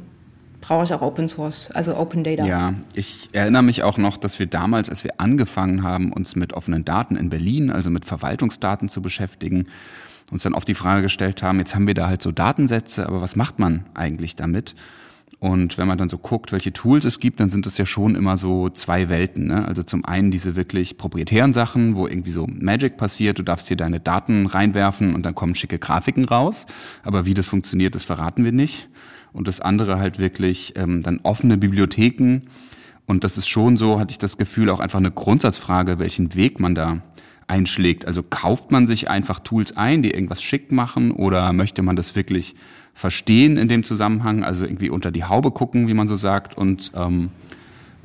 brauche 0.67 0.83
ich 0.83 0.93
auch 0.93 1.01
Open 1.01 1.29
Source, 1.29 1.71
also 1.71 1.95
Open 1.95 2.25
Data. 2.25 2.45
Ja, 2.45 2.73
ich 2.93 3.29
erinnere 3.31 3.63
mich 3.63 3.83
auch 3.83 3.97
noch, 3.97 4.17
dass 4.17 4.37
wir 4.37 4.47
damals, 4.47 4.89
als 4.89 5.05
wir 5.05 5.19
angefangen 5.19 5.83
haben, 5.83 6.11
uns 6.11 6.35
mit 6.35 6.51
offenen 6.51 6.83
Daten 6.83 7.15
in 7.15 7.29
Berlin, 7.29 7.71
also 7.71 7.89
mit 7.89 8.03
Verwaltungsdaten 8.03 8.89
zu 8.89 9.01
beschäftigen, 9.01 9.67
uns 10.29 10.43
dann 10.43 10.53
oft 10.53 10.67
die 10.67 10.73
Frage 10.73 11.03
gestellt 11.03 11.41
haben, 11.41 11.59
jetzt 11.59 11.73
haben 11.73 11.87
wir 11.87 11.93
da 11.93 12.07
halt 12.07 12.21
so 12.21 12.33
Datensätze, 12.33 13.07
aber 13.07 13.21
was 13.21 13.37
macht 13.37 13.59
man 13.59 13.85
eigentlich 13.93 14.35
damit? 14.35 14.75
Und 15.39 15.77
wenn 15.77 15.87
man 15.87 15.99
dann 15.99 16.09
so 16.09 16.17
guckt, 16.17 16.51
welche 16.51 16.73
Tools 16.73 17.05
es 17.05 17.19
gibt, 17.19 17.39
dann 17.39 17.49
sind 17.49 17.67
das 17.67 17.77
ja 17.77 17.85
schon 17.85 18.15
immer 18.15 18.37
so 18.37 18.69
zwei 18.69 19.07
Welten. 19.07 19.47
Ne? 19.47 19.67
Also 19.67 19.83
zum 19.83 20.03
einen 20.03 20.31
diese 20.31 20.55
wirklich 20.55 20.97
proprietären 20.97 21.53
Sachen, 21.53 21.95
wo 21.95 22.07
irgendwie 22.07 22.31
so 22.31 22.47
Magic 22.47 22.97
passiert, 22.97 23.37
du 23.37 23.43
darfst 23.43 23.67
hier 23.67 23.77
deine 23.77 23.99
Daten 23.99 24.47
reinwerfen 24.47 25.13
und 25.13 25.25
dann 25.27 25.35
kommen 25.35 25.53
schicke 25.53 25.77
Grafiken 25.77 26.25
raus. 26.25 26.65
Aber 27.03 27.25
wie 27.27 27.35
das 27.35 27.45
funktioniert, 27.45 27.93
das 27.93 28.03
verraten 28.03 28.43
wir 28.43 28.51
nicht. 28.51 28.89
Und 29.31 29.47
das 29.47 29.59
andere 29.59 29.99
halt 29.99 30.17
wirklich 30.17 30.73
ähm, 30.75 31.03
dann 31.03 31.19
offene 31.21 31.57
Bibliotheken. 31.57 32.41
Und 33.05 33.23
das 33.23 33.37
ist 33.37 33.47
schon 33.47 33.77
so, 33.77 33.99
hatte 33.99 34.11
ich 34.11 34.17
das 34.17 34.37
Gefühl, 34.37 34.71
auch 34.71 34.79
einfach 34.79 34.97
eine 34.99 35.11
Grundsatzfrage, 35.11 35.99
welchen 35.99 36.33
Weg 36.33 36.59
man 36.59 36.73
da 36.73 37.03
einschlägt. 37.47 38.05
Also 38.05 38.23
kauft 38.23 38.71
man 38.71 38.87
sich 38.87 39.09
einfach 39.09 39.39
Tools 39.39 39.75
ein, 39.77 40.03
die 40.03 40.11
irgendwas 40.11 40.41
schick 40.41 40.71
machen 40.71 41.11
oder 41.11 41.53
möchte 41.53 41.81
man 41.81 41.95
das 41.95 42.15
wirklich 42.15 42.55
verstehen 42.93 43.57
in 43.57 43.67
dem 43.67 43.83
Zusammenhang, 43.83 44.43
also 44.43 44.65
irgendwie 44.65 44.89
unter 44.89 45.11
die 45.11 45.23
Haube 45.23 45.51
gucken, 45.51 45.87
wie 45.87 45.93
man 45.93 46.07
so 46.07 46.15
sagt, 46.15 46.57
und 46.57 46.91
ähm, 46.95 47.29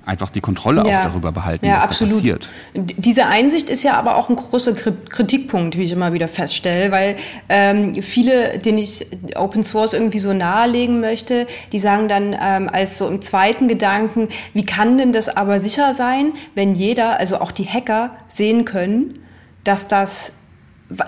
einfach 0.05 0.31
die 0.31 0.41
Kontrolle 0.41 0.87
ja. 0.87 1.01
auch 1.01 1.05
darüber 1.05 1.33
behalten, 1.33 1.67
ja, 1.67 1.77
was 1.77 1.85
absolut. 1.85 2.13
da 2.13 2.17
passiert. 2.17 2.49
Diese 2.75 3.27
Einsicht 3.27 3.71
ist 3.71 3.85
ja 3.85 3.95
aber 3.95 4.17
auch 4.17 4.29
ein 4.29 4.37
großer 4.37 4.73
Kritikpunkt, 4.73 5.79
wie 5.79 5.85
ich 5.85 5.93
immer 5.93 6.13
wieder 6.13 6.29
feststelle, 6.29 6.93
weil 6.93 7.17
ähm, 7.49 7.95
viele, 7.95 8.59
denen 8.59 8.79
ich 8.79 9.07
Open 9.37 9.65
Source 9.65 9.95
irgendwie 9.95 10.19
so 10.19 10.33
nahelegen 10.33 11.01
möchte, 11.01 11.47
die 11.73 11.79
sagen 11.79 12.09
dann 12.09 12.37
ähm, 12.41 12.69
als 12.71 12.99
so 12.99 13.09
im 13.09 13.23
zweiten 13.23 13.69
Gedanken, 13.69 14.29
wie 14.55 14.65
kann 14.65 14.99
denn 14.99 15.13
das 15.13 15.35
aber 15.35 15.61
sicher 15.61 15.93
sein, 15.95 16.33
wenn 16.55 16.75
jeder, 16.75 17.19
also 17.19 17.41
auch 17.41 17.53
die 17.53 17.67
Hacker, 17.67 18.11
sehen 18.29 18.65
können, 18.65 19.21
dass 19.64 19.88
das 19.88 20.35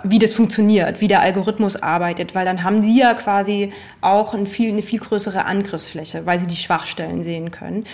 wie 0.03 0.19
das 0.19 0.33
funktioniert, 0.33 1.03
wie 1.03 1.09
der 1.09 1.21
Algorithmus 1.21 1.77
arbeitet, 1.77 2.35
weil 2.35 2.47
dann 2.47 2.63
haben 2.63 2.81
sie 2.81 2.99
ja 2.99 3.13
quasi 3.13 3.71
auch 4.01 4.33
ein 4.33 4.47
viel, 4.47 4.71
eine 4.71 4.81
viel 4.81 4.99
größere 4.99 5.45
Angriffsfläche, 5.45 6.25
weil 6.25 6.39
sie 6.39 6.47
die 6.47 6.57
Schwachstellen 6.57 7.23
sehen 7.23 7.51
können. 7.51 7.85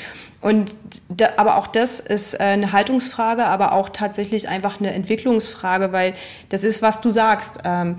Und 0.40 0.76
da, 1.08 1.30
aber 1.36 1.56
auch 1.56 1.66
das 1.66 1.98
ist 1.98 2.34
äh, 2.34 2.44
eine 2.44 2.70
Haltungsfrage, 2.70 3.44
aber 3.44 3.72
auch 3.72 3.88
tatsächlich 3.88 4.48
einfach 4.48 4.78
eine 4.78 4.92
Entwicklungsfrage, 4.92 5.90
weil 5.90 6.12
das 6.48 6.62
ist, 6.62 6.80
was 6.80 7.00
du 7.00 7.10
sagst. 7.10 7.58
Ähm, 7.64 7.96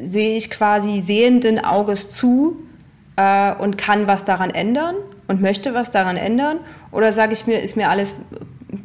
sehe 0.00 0.36
ich 0.36 0.50
quasi 0.50 1.00
sehenden 1.00 1.64
Auges 1.64 2.08
zu 2.08 2.56
äh, 3.16 3.54
und 3.54 3.78
kann 3.78 4.06
was 4.06 4.24
daran 4.24 4.50
ändern 4.50 4.96
und 5.28 5.40
möchte 5.40 5.74
was 5.74 5.90
daran 5.90 6.16
ändern? 6.16 6.58
Oder 6.90 7.12
sage 7.12 7.32
ich 7.32 7.46
mir, 7.46 7.60
ist 7.60 7.76
mir 7.76 7.88
alles 7.88 8.14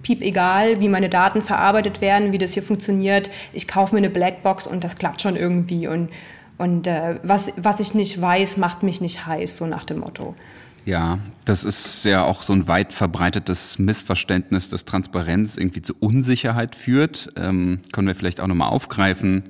piep 0.01 0.22
egal, 0.22 0.81
wie 0.81 0.89
meine 0.89 1.10
Daten 1.10 1.41
verarbeitet 1.41 2.01
werden, 2.01 2.34
wie 2.34 2.38
das 2.38 2.53
hier 2.53 2.63
funktioniert. 2.63 3.29
Ich 3.53 3.67
kaufe 3.67 3.96
mir 3.96 4.00
eine 4.00 4.10
Blackbox 4.10 4.67
und 4.67 4.84
das 4.84 4.98
klappt 4.98 5.22
schon 5.22 5.36
irgendwie. 5.36 5.88
Und, 5.88 6.10
und 6.58 6.88
äh, 6.88 7.20
was, 7.24 7.53
was 7.58 7.79
ich 7.79 7.93
nicht 7.93 8.20
weiß, 8.20 8.58
macht 8.58 8.84
mich 8.84 9.01
nicht 9.01 9.25
heiß, 9.25 9.58
so 9.58 9.65
nach 9.65 9.86
dem 9.86 10.00
Motto. 10.00 10.36
Ja, 10.84 11.20
das 11.46 11.63
ist 11.63 12.05
ja 12.05 12.24
auch 12.24 12.41
so 12.41 12.53
ein 12.53 12.67
weit 12.67 12.91
verbreitetes 12.91 13.77
Missverständnis, 13.77 14.70
dass 14.70 14.86
Transparenz 14.86 15.55
irgendwie 15.55 15.84
zu 15.84 15.93
Unsicherheit 16.00 16.75
führt. 16.75 17.29
Ähm, 17.36 17.81
können 17.91 18.08
wir 18.08 18.15
vielleicht 18.15 18.41
auch 18.41 18.48
nochmal 18.48 18.70
aufgreifen. 18.70 19.43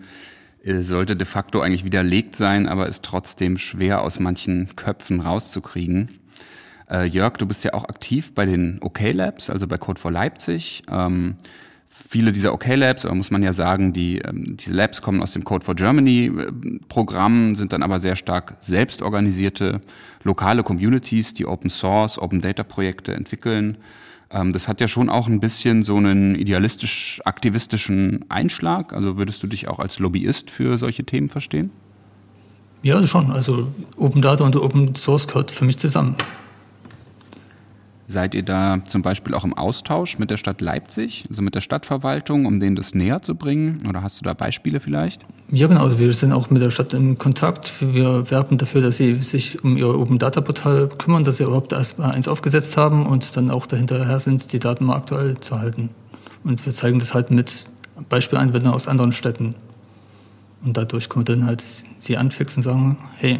Äh, 0.64 0.82
sollte 0.82 1.16
de 1.16 1.26
facto 1.26 1.62
eigentlich 1.62 1.86
widerlegt 1.86 2.36
sein, 2.36 2.68
aber 2.68 2.88
ist 2.88 3.04
trotzdem 3.04 3.58
schwer 3.58 4.02
aus 4.02 4.20
manchen 4.20 4.76
Köpfen 4.76 5.22
rauszukriegen. 5.22 6.21
Äh, 6.92 7.06
Jörg, 7.06 7.38
du 7.38 7.46
bist 7.46 7.64
ja 7.64 7.74
auch 7.74 7.86
aktiv 7.86 8.34
bei 8.34 8.46
den 8.46 8.80
OK 8.82 9.00
Labs, 9.14 9.50
also 9.50 9.68
bei 9.68 9.78
Code 9.78 10.00
for 10.00 10.12
Leipzig. 10.12 10.84
Ähm, 10.90 11.36
viele 12.12 12.32
dieser 12.32 12.54
OK-Labs, 12.54 13.06
OK 13.06 13.16
muss 13.16 13.32
man 13.32 13.44
ja 13.44 13.54
sagen, 13.54 13.94
die, 13.94 14.20
ähm, 14.20 14.58
diese 14.58 14.74
Labs 14.74 15.02
kommen 15.02 15.22
aus 15.22 15.32
dem 15.32 15.44
Code 15.44 15.64
for 15.64 15.76
Germany 15.76 16.26
äh, 16.26 16.52
sind 17.56 17.72
dann 17.74 17.84
aber 17.84 18.00
sehr 18.00 18.16
stark 18.16 18.56
selbst 18.60 19.02
organisierte 19.02 19.82
lokale 20.24 20.64
Communities, 20.64 21.34
die 21.34 21.46
Open 21.46 21.70
Source, 21.70 22.20
Open 22.20 22.42
Data 22.42 22.64
Projekte 22.64 23.14
entwickeln. 23.14 23.78
Ähm, 24.30 24.52
das 24.52 24.68
hat 24.68 24.82
ja 24.82 24.88
schon 24.88 25.10
auch 25.10 25.28
ein 25.28 25.40
bisschen 25.40 25.84
so 25.84 25.96
einen 25.96 26.36
idealistisch-aktivistischen 26.36 28.26
Einschlag. 28.30 28.92
Also 28.92 29.18
würdest 29.18 29.42
du 29.44 29.48
dich 29.48 29.68
auch 29.70 29.80
als 29.80 30.00
Lobbyist 30.00 30.52
für 30.52 30.78
solche 30.78 31.04
Themen 31.06 31.30
verstehen? 31.30 31.72
Ja, 32.84 33.06
schon. 33.06 33.32
Also 33.32 33.68
Open 33.96 34.22
Data 34.22 34.44
und 34.44 34.56
Open 34.56 34.96
Source 34.96 35.28
gehört 35.28 35.52
für 35.52 35.66
mich 35.66 35.78
zusammen. 35.78 36.16
Seid 38.12 38.36
ihr 38.36 38.44
da 38.44 38.80
zum 38.86 39.04
Beispiel 39.04 39.34
auch 39.34 39.46
im 39.46 39.54
Austausch 39.54 40.20
mit 40.20 40.30
der 40.30 40.36
Stadt 40.36 40.60
Leipzig, 40.60 41.24
also 41.30 41.42
mit 41.42 41.56
der 41.56 41.62
Stadtverwaltung, 41.62 42.46
um 42.46 42.60
denen 42.60 42.76
das 42.76 42.94
näher 42.94 43.22
zu 43.22 43.36
bringen? 43.36 43.88
Oder 43.88 44.04
hast 44.04 44.20
du 44.20 44.26
da 44.26 44.34
Beispiele 44.34 44.82
vielleicht? 44.82 45.22
Ja, 45.50 45.68
genau. 45.68 45.86
Also 45.86 45.98
wir 45.98 46.12
sind 46.12 46.34
auch 46.34 46.50
mit 46.50 46.62
der 46.62 46.72
Stadt 46.72 46.94
in 46.94 47.18
Kontakt. 47.18 47.74
Wir 47.80 48.30
werben 48.30 48.58
dafür, 48.58 48.82
dass 48.82 48.98
sie 48.98 49.16
sich 49.22 49.64
um 49.64 49.78
ihr 49.78 49.88
Open 49.88 50.20
Data 50.20 50.42
Portal 50.42 50.90
kümmern, 50.90 51.24
dass 51.24 51.38
sie 51.38 51.44
überhaupt 51.44 51.72
erst 51.72 52.00
mal 52.00 52.12
eins 52.12 52.28
aufgesetzt 52.28 52.76
haben 52.76 53.06
und 53.06 53.38
dann 53.38 53.50
auch 53.50 53.66
dahinterher 53.66 54.20
sind, 54.20 54.52
die 54.52 54.60
Daten 54.60 54.84
mal 54.84 54.98
aktuell 54.98 55.38
zu 55.38 55.58
halten. 55.58 55.90
Und 56.44 56.66
wir 56.66 56.74
zeigen 56.74 57.00
das 57.00 57.14
halt 57.14 57.32
mit 57.32 57.70
Beispielanwendungen 58.10 58.76
aus 58.76 58.90
anderen 58.90 59.14
Städten. 59.14 59.56
Und 60.66 60.76
dadurch 60.76 61.08
können 61.08 61.26
wir 61.26 61.36
dann 61.38 61.46
halt 61.46 61.64
sie 61.98 62.18
anfixen 62.18 62.60
und 62.60 62.64
sagen, 62.64 62.98
hey, 63.16 63.40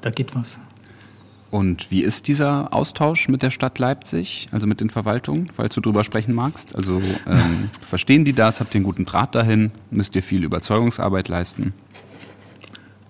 da 0.00 0.08
geht 0.08 0.34
was. 0.34 0.58
Und 1.50 1.90
wie 1.90 2.02
ist 2.02 2.28
dieser 2.28 2.72
Austausch 2.72 3.28
mit 3.28 3.42
der 3.42 3.50
Stadt 3.50 3.78
Leipzig, 3.78 4.48
also 4.52 4.68
mit 4.68 4.80
den 4.80 4.88
Verwaltungen, 4.88 5.50
falls 5.52 5.74
du 5.74 5.80
drüber 5.80 6.04
sprechen 6.04 6.32
magst? 6.32 6.74
Also 6.76 7.02
ähm, 7.26 7.70
verstehen 7.80 8.24
die 8.24 8.32
das? 8.32 8.60
Habt 8.60 8.72
ihr 8.74 8.76
einen 8.76 8.84
guten 8.84 9.04
Draht 9.04 9.34
dahin? 9.34 9.72
Müsst 9.90 10.14
ihr 10.14 10.22
viel 10.22 10.44
Überzeugungsarbeit 10.44 11.28
leisten? 11.28 11.74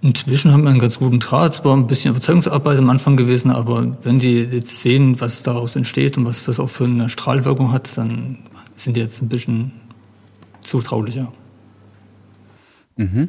Inzwischen 0.03 0.53
haben 0.53 0.63
wir 0.63 0.71
einen 0.71 0.79
ganz 0.79 0.99
guten 0.99 1.21
Draht. 1.21 1.53
Es 1.53 1.65
war 1.65 1.77
ein 1.77 1.87
bisschen 1.87 2.13
Überzeugungsarbeit 2.13 2.79
am 2.79 2.89
Anfang 2.89 3.19
gewesen, 3.19 3.51
aber 3.51 3.99
wenn 4.03 4.19
die 4.19 4.39
jetzt 4.39 4.81
sehen, 4.81 5.21
was 5.21 5.43
daraus 5.43 5.77
entsteht 5.77 6.17
und 6.17 6.25
was 6.25 6.45
das 6.45 6.59
auch 6.59 6.71
für 6.71 6.85
eine 6.85 7.11
Strahlwirkung 7.11 7.73
hat, 7.73 7.99
dann 7.99 8.39
sind 8.77 8.97
die 8.97 9.01
jetzt 9.01 9.21
ein 9.21 9.29
bisschen 9.29 9.73
zutraulicher. 10.61 11.31
Mhm. 12.97 13.29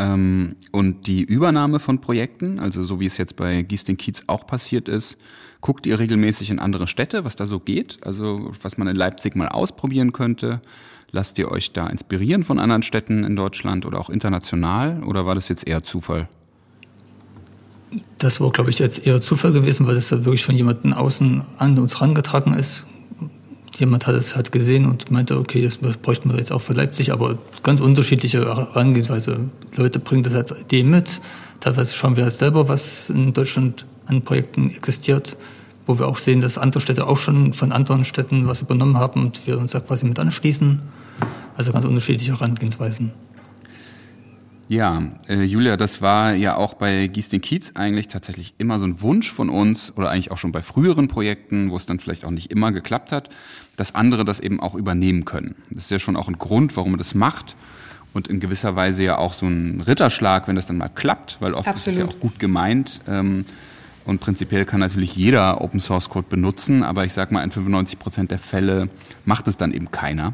Ähm, 0.00 0.56
und 0.72 1.06
die 1.06 1.22
Übernahme 1.22 1.78
von 1.78 2.00
Projekten, 2.00 2.58
also 2.58 2.82
so 2.82 3.00
wie 3.00 3.06
es 3.06 3.18
jetzt 3.18 3.36
bei 3.36 3.60
Giesting 3.60 3.98
Kiez 3.98 4.22
auch 4.28 4.46
passiert 4.46 4.88
ist, 4.88 5.18
guckt 5.60 5.86
ihr 5.86 5.98
regelmäßig 5.98 6.48
in 6.48 6.58
andere 6.58 6.86
Städte, 6.86 7.26
was 7.26 7.36
da 7.36 7.46
so 7.46 7.60
geht? 7.60 7.98
Also 8.02 8.50
was 8.62 8.78
man 8.78 8.88
in 8.88 8.96
Leipzig 8.96 9.36
mal 9.36 9.48
ausprobieren 9.48 10.14
könnte? 10.14 10.62
Lasst 11.10 11.38
ihr 11.38 11.50
euch 11.50 11.72
da 11.72 11.86
inspirieren 11.86 12.44
von 12.44 12.58
anderen 12.58 12.82
Städten 12.82 13.24
in 13.24 13.36
Deutschland 13.36 13.84
oder 13.84 14.00
auch 14.00 14.08
international? 14.08 15.02
Oder 15.04 15.26
war 15.26 15.34
das 15.34 15.50
jetzt 15.50 15.66
eher 15.66 15.82
Zufall? 15.82 16.28
Das 18.16 18.40
war, 18.40 18.50
glaube 18.52 18.70
ich, 18.70 18.78
jetzt 18.78 19.06
eher 19.06 19.20
Zufall 19.20 19.52
gewesen, 19.52 19.86
weil 19.86 19.96
das 19.96 20.08
da 20.08 20.24
wirklich 20.24 20.44
von 20.44 20.56
jemandem 20.56 20.94
außen 20.94 21.44
an 21.58 21.78
uns 21.78 22.00
rangetragen 22.00 22.54
ist 22.54 22.86
jemand 23.76 24.06
hat 24.06 24.14
es 24.14 24.36
halt 24.36 24.52
gesehen 24.52 24.86
und 24.86 25.10
meinte, 25.10 25.38
okay, 25.38 25.62
das 25.62 25.78
bräuchten 25.78 26.30
wir 26.30 26.38
jetzt 26.38 26.52
auch 26.52 26.60
für 26.60 26.72
Leipzig, 26.72 27.12
aber 27.12 27.38
ganz 27.62 27.80
unterschiedliche 27.80 28.44
Herangehensweise. 28.44 29.48
Leute 29.76 29.98
bringen 29.98 30.22
das 30.22 30.34
als 30.34 30.52
Idee 30.52 30.82
mit. 30.82 31.20
Teilweise 31.60 31.94
schauen 31.94 32.16
wir 32.16 32.24
halt 32.24 32.32
selber, 32.32 32.68
was 32.68 33.10
in 33.10 33.32
Deutschland 33.32 33.86
an 34.06 34.22
Projekten 34.22 34.70
existiert, 34.70 35.36
wo 35.86 35.98
wir 35.98 36.06
auch 36.06 36.18
sehen, 36.18 36.40
dass 36.40 36.58
andere 36.58 36.80
Städte 36.80 37.06
auch 37.06 37.16
schon 37.16 37.52
von 37.52 37.72
anderen 37.72 38.04
Städten 38.04 38.46
was 38.46 38.62
übernommen 38.62 38.96
haben 38.96 39.22
und 39.22 39.46
wir 39.46 39.58
uns 39.58 39.72
da 39.72 39.80
quasi 39.80 40.06
mit 40.06 40.18
anschließen. 40.18 40.80
Also 41.56 41.72
ganz 41.72 41.84
unterschiedliche 41.84 42.32
Herangehensweisen. 42.32 43.12
Ja, 44.70 45.02
äh, 45.28 45.42
Julia, 45.42 45.76
das 45.76 46.00
war 46.00 46.32
ja 46.34 46.54
auch 46.54 46.74
bei 46.74 47.08
Giesting 47.08 47.40
Kiez 47.40 47.72
eigentlich 47.74 48.06
tatsächlich 48.06 48.54
immer 48.56 48.78
so 48.78 48.84
ein 48.84 49.00
Wunsch 49.00 49.32
von 49.32 49.50
uns 49.50 49.92
oder 49.96 50.10
eigentlich 50.10 50.30
auch 50.30 50.38
schon 50.38 50.52
bei 50.52 50.62
früheren 50.62 51.08
Projekten, 51.08 51.72
wo 51.72 51.76
es 51.76 51.86
dann 51.86 51.98
vielleicht 51.98 52.24
auch 52.24 52.30
nicht 52.30 52.52
immer 52.52 52.70
geklappt 52.70 53.10
hat, 53.10 53.30
dass 53.74 53.96
andere 53.96 54.24
das 54.24 54.38
eben 54.38 54.60
auch 54.60 54.76
übernehmen 54.76 55.24
können. 55.24 55.56
Das 55.70 55.82
ist 55.82 55.90
ja 55.90 55.98
schon 55.98 56.14
auch 56.14 56.28
ein 56.28 56.38
Grund, 56.38 56.76
warum 56.76 56.92
man 56.92 56.98
das 56.98 57.16
macht 57.16 57.56
und 58.14 58.28
in 58.28 58.38
gewisser 58.38 58.76
Weise 58.76 59.02
ja 59.02 59.18
auch 59.18 59.34
so 59.34 59.46
ein 59.48 59.80
Ritterschlag, 59.80 60.46
wenn 60.46 60.54
das 60.54 60.68
dann 60.68 60.78
mal 60.78 60.88
klappt, 60.88 61.38
weil 61.40 61.54
oft 61.54 61.66
Absolut. 61.66 61.86
ist 61.88 61.92
es 61.92 61.98
ja 61.98 62.04
auch 62.04 62.20
gut 62.20 62.38
gemeint. 62.38 63.00
Ähm, 63.08 63.46
und 64.04 64.20
prinzipiell 64.20 64.66
kann 64.66 64.78
natürlich 64.78 65.16
jeder 65.16 65.62
Open 65.62 65.80
Source 65.80 66.08
Code 66.10 66.28
benutzen, 66.30 66.84
aber 66.84 67.04
ich 67.04 67.12
sag 67.12 67.32
mal, 67.32 67.42
in 67.42 67.50
95 67.50 67.98
Prozent 67.98 68.30
der 68.30 68.38
Fälle 68.38 68.88
macht 69.24 69.48
es 69.48 69.56
dann 69.56 69.72
eben 69.72 69.90
keiner. 69.90 70.32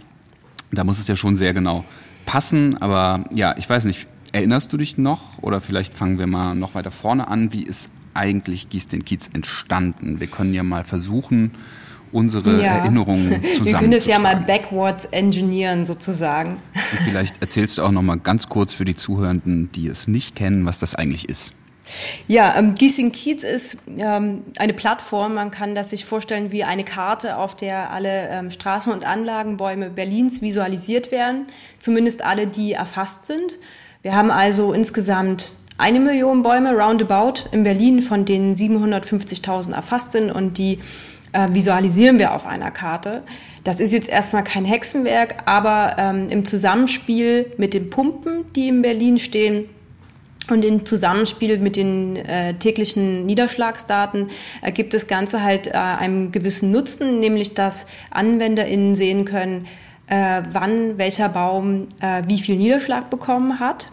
Da 0.73 0.85
muss 0.85 0.99
es 0.99 1.09
ja 1.09 1.16
schon 1.16 1.38
sehr 1.38 1.55
genau 1.55 1.87
passen, 2.26 2.76
aber 2.83 3.25
ja, 3.33 3.55
ich 3.57 3.66
weiß 3.66 3.85
nicht, 3.85 4.07
Erinnerst 4.37 4.71
du 4.71 4.76
dich 4.76 4.99
noch, 4.99 5.38
oder 5.40 5.62
vielleicht 5.62 5.95
fangen 5.95 6.19
wir 6.19 6.26
mal 6.26 6.55
noch 6.55 6.75
weiter 6.75 6.90
vorne 6.90 7.28
an, 7.28 7.55
wie 7.55 7.62
ist 7.62 7.88
eigentlich 8.12 8.69
Gieß 8.69 8.88
den 8.88 9.02
Kiez 9.02 9.31
entstanden? 9.33 10.21
Wir 10.21 10.26
können 10.26 10.52
ja 10.52 10.62
mal 10.62 10.85
versuchen, 10.85 11.52
unsere 12.12 12.62
ja. 12.62 12.76
Erinnerungen 12.76 13.43
zusammen. 13.43 13.64
Wir 13.64 13.73
können 13.78 13.93
es 13.95 14.05
ja 14.05 14.19
mal 14.19 14.37
backwards 14.37 15.07
engineeren 15.07 15.87
sozusagen. 15.87 16.59
Und 16.75 17.00
vielleicht 17.07 17.40
erzählst 17.40 17.78
du 17.78 17.83
auch 17.83 17.90
noch 17.90 18.02
mal 18.02 18.19
ganz 18.19 18.50
kurz 18.50 18.75
für 18.75 18.85
die 18.85 18.95
Zuhörenden, 18.95 19.73
die 19.73 19.88
es 19.88 20.07
nicht 20.07 20.37
kennen, 20.37 20.66
was 20.66 20.78
das 20.81 20.95
eigentlich 20.95 21.31
ist. 21.31 21.55
Ja, 22.28 22.59
ähm, 22.59 22.75
Giesing 22.75 23.12
Kiez 23.12 23.43
ist 23.43 23.78
ähm, 23.97 24.43
eine 24.59 24.75
Plattform. 24.75 25.35
Man 25.35 25.50
kann 25.50 25.75
das 25.75 25.90
sich 25.90 26.05
vorstellen 26.05 26.52
wie 26.52 26.62
eine 26.62 26.85
Karte, 26.85 27.38
auf 27.38 27.57
der 27.57 27.90
alle 27.90 28.28
ähm, 28.28 28.50
Straßen- 28.50 28.93
und 28.93 29.07
Anlagenbäume 29.07 29.88
Berlins 29.88 30.43
visualisiert 30.43 31.11
werden. 31.11 31.47
Zumindest 31.78 32.23
alle, 32.23 32.47
die 32.47 32.75
erfasst 32.75 33.26
sind. 33.26 33.59
Wir 34.07 34.15
haben 34.15 34.31
also 34.31 34.73
insgesamt 34.73 35.53
eine 35.79 35.99
Million 35.99 36.45
Bäume 36.45 36.77
roundabout 36.77 37.49
in 37.51 37.65
Berlin, 37.65 38.01
von 38.01 38.25
denen 38.25 38.55
750.000 38.55 39.75
erfasst 39.75 40.13
sind 40.13 40.31
und 40.31 40.59
die 40.59 40.79
äh, 41.33 41.49
visualisieren 41.51 42.21
wir 42.21 42.33
auf 42.33 42.47
einer 42.47 42.71
Karte. 42.71 43.25
Das 43.65 43.81
ist 43.81 43.93
jetzt 43.93 44.09
erstmal 44.09 44.45
kein 44.45 44.65
Hexenwerk, 44.65 45.43
aber 45.47 45.97
ähm, 45.99 46.29
im 46.31 46.45
Zusammenspiel 46.45 47.53
mit 47.59 47.75
den 47.75 47.91
Pumpen, 47.91 48.45
die 48.55 48.69
in 48.69 48.81
Berlin 48.81 49.19
stehen, 49.19 49.65
und 50.49 50.65
im 50.65 50.87
Zusammenspiel 50.87 51.59
mit 51.59 51.75
den 51.75 52.15
äh, 52.15 52.55
täglichen 52.55 53.27
Niederschlagsdaten 53.27 54.29
ergibt 54.63 54.95
das 54.95 55.09
Ganze 55.09 55.43
halt 55.43 55.67
äh, 55.67 55.73
einen 55.73 56.31
gewissen 56.31 56.71
Nutzen, 56.71 57.19
nämlich 57.19 57.55
dass 57.55 57.89
AnwenderInnen 58.13 58.95
sehen 58.95 59.25
können, 59.25 59.67
äh, 60.09 60.43
wann 60.53 60.99
welcher 60.99 61.29
Baum 61.29 61.89
äh, 62.01 62.23
wie 62.27 62.39
viel 62.39 62.57
Niederschlag 62.57 63.11
bekommen 63.11 63.61
hat 63.61 63.89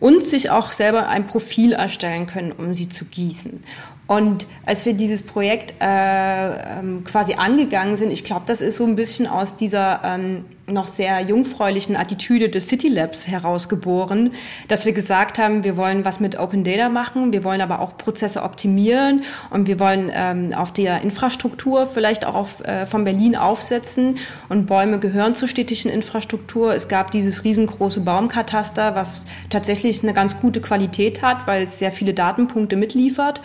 und 0.00 0.24
sich 0.24 0.50
auch 0.50 0.72
selber 0.72 1.08
ein 1.08 1.26
Profil 1.26 1.72
erstellen 1.72 2.26
können, 2.26 2.52
um 2.52 2.74
sie 2.74 2.88
zu 2.88 3.04
gießen. 3.04 3.60
Und 4.08 4.46
als 4.66 4.84
wir 4.84 4.94
dieses 4.94 5.22
Projekt 5.22 5.74
äh, 5.80 6.78
ähm, 6.78 7.04
quasi 7.04 7.34
angegangen 7.34 7.96
sind, 7.96 8.10
ich 8.10 8.24
glaube, 8.24 8.42
das 8.46 8.60
ist 8.60 8.76
so 8.76 8.84
ein 8.84 8.96
bisschen 8.96 9.26
aus 9.26 9.56
dieser 9.56 10.02
ähm, 10.04 10.44
noch 10.72 10.86
sehr 10.86 11.20
jungfräulichen 11.20 11.96
Attitüde 11.96 12.48
des 12.48 12.68
City 12.68 12.88
Labs 12.88 13.28
herausgeboren, 13.28 14.32
dass 14.68 14.86
wir 14.86 14.92
gesagt 14.92 15.38
haben, 15.38 15.64
wir 15.64 15.76
wollen 15.76 16.04
was 16.04 16.20
mit 16.20 16.38
Open 16.38 16.64
Data 16.64 16.88
machen, 16.88 17.32
wir 17.32 17.44
wollen 17.44 17.60
aber 17.60 17.80
auch 17.80 17.96
Prozesse 17.96 18.42
optimieren 18.42 19.24
und 19.50 19.66
wir 19.66 19.78
wollen 19.78 20.10
ähm, 20.14 20.52
auf 20.54 20.72
der 20.72 21.02
Infrastruktur 21.02 21.86
vielleicht 21.86 22.24
auch 22.24 22.34
auf, 22.34 22.64
äh, 22.64 22.86
von 22.86 23.04
Berlin 23.04 23.36
aufsetzen 23.36 24.18
und 24.48 24.66
Bäume 24.66 24.98
gehören 24.98 25.34
zur 25.34 25.48
städtischen 25.48 25.90
Infrastruktur. 25.90 26.74
Es 26.74 26.88
gab 26.88 27.10
dieses 27.10 27.44
riesengroße 27.44 28.00
Baumkataster, 28.00 28.96
was 28.96 29.26
tatsächlich 29.50 30.02
eine 30.02 30.14
ganz 30.14 30.40
gute 30.40 30.60
Qualität 30.60 31.22
hat, 31.22 31.46
weil 31.46 31.62
es 31.64 31.78
sehr 31.78 31.90
viele 31.90 32.14
Datenpunkte 32.14 32.76
mitliefert 32.76 33.40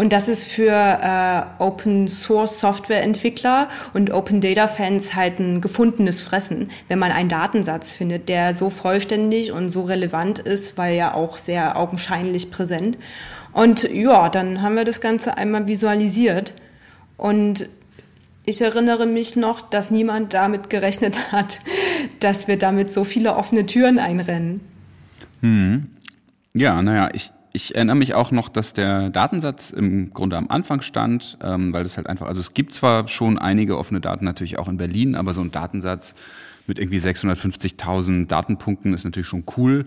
und 0.00 0.14
das 0.14 0.28
ist 0.28 0.46
für 0.46 0.72
äh, 0.72 1.62
Open 1.62 2.08
Source 2.08 2.58
Software 2.58 3.02
Entwickler 3.02 3.68
und 3.92 4.10
Open 4.10 4.40
Data 4.40 4.66
Fans 4.66 5.14
halt 5.14 5.38
ein 5.38 5.60
gefundenes 5.60 6.22
Fressen, 6.22 6.70
wenn 6.88 6.98
man 6.98 7.12
einen 7.12 7.28
Datensatz 7.28 7.92
findet, 7.92 8.30
der 8.30 8.54
so 8.54 8.70
vollständig 8.70 9.52
und 9.52 9.68
so 9.68 9.82
relevant 9.82 10.38
ist, 10.38 10.78
weil 10.78 10.96
ja 10.96 11.12
auch 11.12 11.36
sehr 11.36 11.76
augenscheinlich 11.76 12.50
präsent. 12.50 12.96
Und 13.52 13.90
ja, 13.92 14.30
dann 14.30 14.62
haben 14.62 14.74
wir 14.74 14.86
das 14.86 15.02
Ganze 15.02 15.36
einmal 15.36 15.68
visualisiert 15.68 16.54
und 17.18 17.68
ich 18.46 18.62
erinnere 18.62 19.04
mich 19.04 19.36
noch, 19.36 19.60
dass 19.60 19.90
niemand 19.90 20.32
damit 20.32 20.70
gerechnet 20.70 21.18
hat, 21.30 21.58
dass 22.20 22.48
wir 22.48 22.56
damit 22.56 22.90
so 22.90 23.04
viele 23.04 23.36
offene 23.36 23.66
Türen 23.66 23.98
einrennen. 23.98 24.62
Hm. 25.42 25.88
Ja, 26.54 26.80
naja, 26.80 27.10
ich, 27.12 27.32
ich 27.52 27.74
erinnere 27.74 27.96
mich 27.96 28.14
auch 28.14 28.30
noch, 28.30 28.48
dass 28.48 28.72
der 28.72 29.10
Datensatz 29.10 29.70
im 29.70 30.12
Grunde 30.12 30.36
am 30.36 30.48
Anfang 30.48 30.82
stand, 30.82 31.36
ähm, 31.42 31.72
weil 31.72 31.82
das 31.82 31.96
halt 31.96 32.06
einfach, 32.06 32.26
also 32.26 32.40
es 32.40 32.54
gibt 32.54 32.72
zwar 32.72 33.08
schon 33.08 33.38
einige 33.38 33.76
offene 33.76 34.00
Daten 34.00 34.24
natürlich 34.24 34.58
auch 34.58 34.68
in 34.68 34.76
Berlin, 34.76 35.16
aber 35.16 35.34
so 35.34 35.40
ein 35.40 35.50
Datensatz 35.50 36.14
mit 36.66 36.78
irgendwie 36.78 36.98
650.000 36.98 38.26
Datenpunkten 38.26 38.94
ist 38.94 39.04
natürlich 39.04 39.26
schon 39.26 39.44
cool 39.56 39.86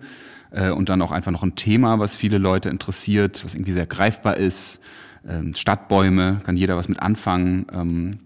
äh, 0.51 0.69
und 0.71 0.89
dann 0.89 1.01
auch 1.01 1.11
einfach 1.11 1.31
noch 1.31 1.43
ein 1.43 1.55
Thema, 1.55 1.99
was 1.99 2.15
viele 2.15 2.37
Leute 2.37 2.69
interessiert, 2.69 3.43
was 3.45 3.55
irgendwie 3.55 3.73
sehr 3.73 3.85
greifbar 3.87 4.37
ist. 4.37 4.81
Ähm, 5.25 5.53
Stadtbäume, 5.53 6.41
kann 6.43 6.57
jeder 6.57 6.75
was 6.75 6.89
mit 6.89 6.99
anfangen. 6.99 7.65
Ähm, 7.73 8.19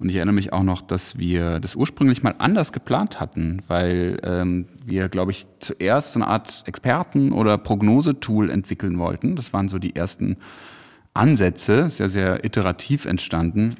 und 0.00 0.08
ich 0.08 0.16
erinnere 0.16 0.34
mich 0.34 0.52
auch 0.52 0.62
noch, 0.62 0.80
dass 0.80 1.18
wir 1.18 1.58
das 1.58 1.74
ursprünglich 1.74 2.22
mal 2.22 2.34
anders 2.38 2.72
geplant 2.72 3.18
hatten, 3.18 3.62
weil 3.66 4.18
ähm, 4.22 4.66
wir, 4.84 5.08
glaube 5.08 5.32
ich, 5.32 5.46
zuerst 5.58 6.12
so 6.12 6.20
eine 6.20 6.28
Art 6.28 6.62
Experten- 6.66 7.32
oder 7.32 7.58
Prognosetool 7.58 8.48
entwickeln 8.50 8.98
wollten. 8.98 9.34
Das 9.34 9.52
waren 9.52 9.68
so 9.68 9.78
die 9.78 9.96
ersten 9.96 10.36
Ansätze, 11.14 11.88
sehr, 11.88 12.08
sehr 12.08 12.44
iterativ 12.44 13.06
entstanden. 13.06 13.76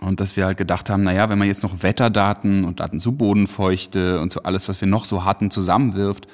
Und 0.00 0.20
dass 0.20 0.36
wir 0.36 0.46
halt 0.46 0.56
gedacht 0.56 0.88
haben, 0.88 1.04
na 1.04 1.12
ja, 1.12 1.28
wenn 1.28 1.38
man 1.38 1.48
jetzt 1.48 1.62
noch 1.62 1.82
Wetterdaten 1.82 2.64
und 2.64 2.80
Daten 2.80 3.00
zu 3.00 3.12
Bodenfeuchte 3.12 4.20
und 4.20 4.32
so 4.32 4.42
alles, 4.42 4.68
was 4.68 4.80
wir 4.80 4.88
noch 4.88 5.04
so 5.04 5.24
hatten, 5.24 5.50
zusammenwirft, 5.50 6.28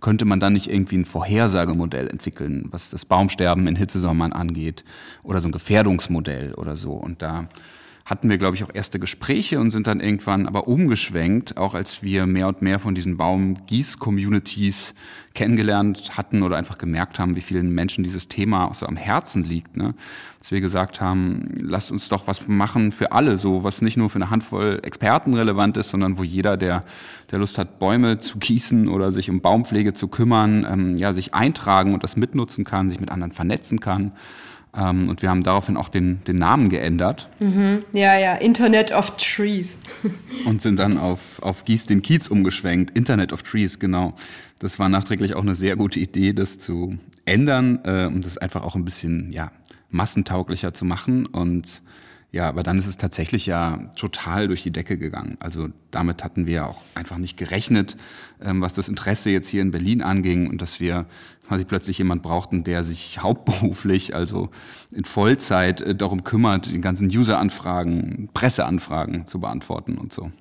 könnte 0.00 0.24
man 0.24 0.40
dann 0.40 0.54
nicht 0.54 0.68
irgendwie 0.68 0.98
ein 0.98 1.04
Vorhersagemodell 1.04 2.08
entwickeln, 2.08 2.68
was 2.70 2.90
das 2.90 3.04
Baumsterben 3.06 3.66
in 3.66 3.76
Hitzesommern 3.76 4.32
angeht 4.32 4.84
oder 5.22 5.40
so 5.40 5.48
ein 5.48 5.52
Gefährdungsmodell 5.52 6.54
oder 6.54 6.76
so. 6.76 6.92
Und 6.92 7.22
da 7.22 7.48
hatten 8.04 8.28
wir, 8.28 8.38
glaube 8.38 8.56
ich, 8.56 8.64
auch 8.64 8.74
erste 8.74 8.98
Gespräche 8.98 9.60
und 9.60 9.70
sind 9.70 9.86
dann 9.86 10.00
irgendwann 10.00 10.46
aber 10.46 10.66
umgeschwenkt, 10.66 11.56
auch 11.56 11.74
als 11.74 12.02
wir 12.02 12.26
mehr 12.26 12.48
und 12.48 12.60
mehr 12.60 12.80
von 12.80 12.94
diesen 12.94 13.16
Baumgieß-Communities 13.16 14.94
kennengelernt 15.34 16.16
hatten 16.16 16.42
oder 16.42 16.56
einfach 16.56 16.78
gemerkt 16.78 17.18
haben, 17.18 17.36
wie 17.36 17.40
vielen 17.40 17.72
Menschen 17.72 18.04
dieses 18.04 18.28
Thema 18.28 18.66
auch 18.66 18.74
so 18.74 18.86
am 18.86 18.96
Herzen 18.96 19.44
liegt. 19.44 19.76
Ne? 19.76 19.94
Dass 20.38 20.50
wir 20.50 20.60
gesagt 20.60 21.00
haben, 21.00 21.48
lasst 21.60 21.90
uns 21.92 22.08
doch 22.08 22.26
was 22.26 22.46
machen 22.48 22.92
für 22.92 23.12
alle, 23.12 23.38
so 23.38 23.64
was 23.64 23.82
nicht 23.82 23.96
nur 23.96 24.10
für 24.10 24.16
eine 24.16 24.30
Handvoll 24.30 24.80
Experten 24.82 25.34
relevant 25.34 25.76
ist, 25.76 25.90
sondern 25.90 26.18
wo 26.18 26.24
jeder, 26.24 26.56
der, 26.56 26.84
der 27.30 27.38
Lust 27.38 27.56
hat, 27.56 27.78
Bäume 27.78 28.18
zu 28.18 28.38
gießen 28.38 28.88
oder 28.88 29.12
sich 29.12 29.30
um 29.30 29.40
Baumpflege 29.40 29.94
zu 29.94 30.08
kümmern, 30.08 30.66
ähm, 30.68 30.96
ja, 30.96 31.12
sich 31.12 31.34
eintragen 31.34 31.94
und 31.94 32.02
das 32.02 32.16
mitnutzen 32.16 32.64
kann, 32.64 32.88
sich 32.88 33.00
mit 33.00 33.10
anderen 33.10 33.32
vernetzen 33.32 33.80
kann. 33.80 34.12
Ähm, 34.74 35.08
und 35.08 35.22
wir 35.22 35.28
haben 35.28 35.42
daraufhin 35.42 35.76
auch 35.76 35.88
den, 35.88 36.22
den 36.24 36.36
Namen 36.36 36.68
geändert. 36.68 37.28
Mhm. 37.40 37.80
Ja, 37.92 38.18
ja, 38.18 38.34
Internet 38.34 38.92
of 38.92 39.16
Trees. 39.16 39.78
und 40.46 40.62
sind 40.62 40.78
dann 40.78 40.98
auf, 40.98 41.42
auf 41.42 41.64
Gieß 41.64 41.86
den 41.86 42.02
Kiez 42.02 42.28
umgeschwenkt. 42.28 42.96
Internet 42.96 43.32
of 43.32 43.42
Trees, 43.42 43.78
genau. 43.78 44.14
Das 44.58 44.78
war 44.78 44.88
nachträglich 44.88 45.34
auch 45.34 45.42
eine 45.42 45.54
sehr 45.54 45.76
gute 45.76 46.00
Idee, 46.00 46.32
das 46.32 46.58
zu 46.58 46.98
ändern, 47.24 47.80
äh, 47.84 48.06
um 48.06 48.22
das 48.22 48.38
einfach 48.38 48.62
auch 48.62 48.74
ein 48.74 48.84
bisschen 48.84 49.32
ja, 49.32 49.52
massentauglicher 49.90 50.72
zu 50.72 50.84
machen. 50.84 51.26
Und 51.26 51.82
ja, 52.32 52.48
aber 52.48 52.62
dann 52.62 52.78
ist 52.78 52.86
es 52.86 52.96
tatsächlich 52.96 53.44
ja 53.44 53.90
total 53.94 54.48
durch 54.48 54.62
die 54.62 54.70
Decke 54.70 54.96
gegangen. 54.96 55.36
Also 55.38 55.68
damit 55.90 56.24
hatten 56.24 56.46
wir 56.46 56.66
auch 56.66 56.80
einfach 56.94 57.18
nicht 57.18 57.36
gerechnet, 57.36 57.98
ähm, 58.40 58.62
was 58.62 58.72
das 58.72 58.88
Interesse 58.88 59.28
jetzt 59.28 59.48
hier 59.48 59.60
in 59.60 59.70
Berlin 59.70 60.00
anging 60.00 60.48
und 60.48 60.62
dass 60.62 60.80
wir 60.80 61.04
quasi 61.46 61.66
plötzlich 61.66 61.98
jemand 61.98 62.22
brauchten, 62.22 62.64
der 62.64 62.84
sich 62.84 63.18
hauptberuflich, 63.22 64.14
also 64.14 64.48
in 64.94 65.04
Vollzeit 65.04 65.82
äh, 65.82 65.94
darum 65.94 66.24
kümmert, 66.24 66.72
die 66.72 66.80
ganzen 66.80 67.06
User-Anfragen, 67.08 68.30
Presseanfragen 68.32 69.26
zu 69.26 69.38
beantworten 69.38 69.98
und 69.98 70.14
so. 70.14 70.32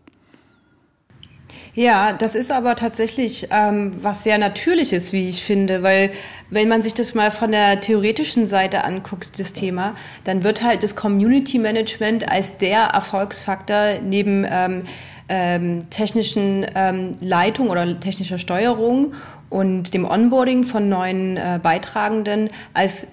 Ja, 1.73 2.13
das 2.13 2.35
ist 2.35 2.51
aber 2.51 2.75
tatsächlich 2.75 3.47
ähm, 3.51 3.91
was 4.01 4.23
sehr 4.23 4.37
Natürliches, 4.37 5.13
wie 5.13 5.29
ich 5.29 5.43
finde, 5.43 5.83
weil 5.83 6.11
wenn 6.49 6.67
man 6.67 6.83
sich 6.83 6.93
das 6.93 7.13
mal 7.13 7.31
von 7.31 7.51
der 7.51 7.79
theoretischen 7.79 8.45
Seite 8.45 8.83
anguckt, 8.83 9.39
das 9.39 9.53
Thema, 9.53 9.95
dann 10.25 10.43
wird 10.43 10.63
halt 10.63 10.83
das 10.83 10.97
Community 10.97 11.59
Management 11.59 12.29
als 12.29 12.57
der 12.57 12.87
Erfolgsfaktor 12.87 13.99
neben 14.03 14.45
ähm, 14.49 14.83
ähm, 15.29 15.89
technischen 15.89 16.65
ähm, 16.75 17.15
Leitung 17.21 17.69
oder 17.69 17.99
technischer 18.01 18.37
Steuerung 18.37 19.13
und 19.49 19.93
dem 19.93 20.03
Onboarding 20.03 20.65
von 20.65 20.89
neuen 20.89 21.37
äh, 21.37 21.59
Beitragenden 21.63 22.49
als 22.73 23.07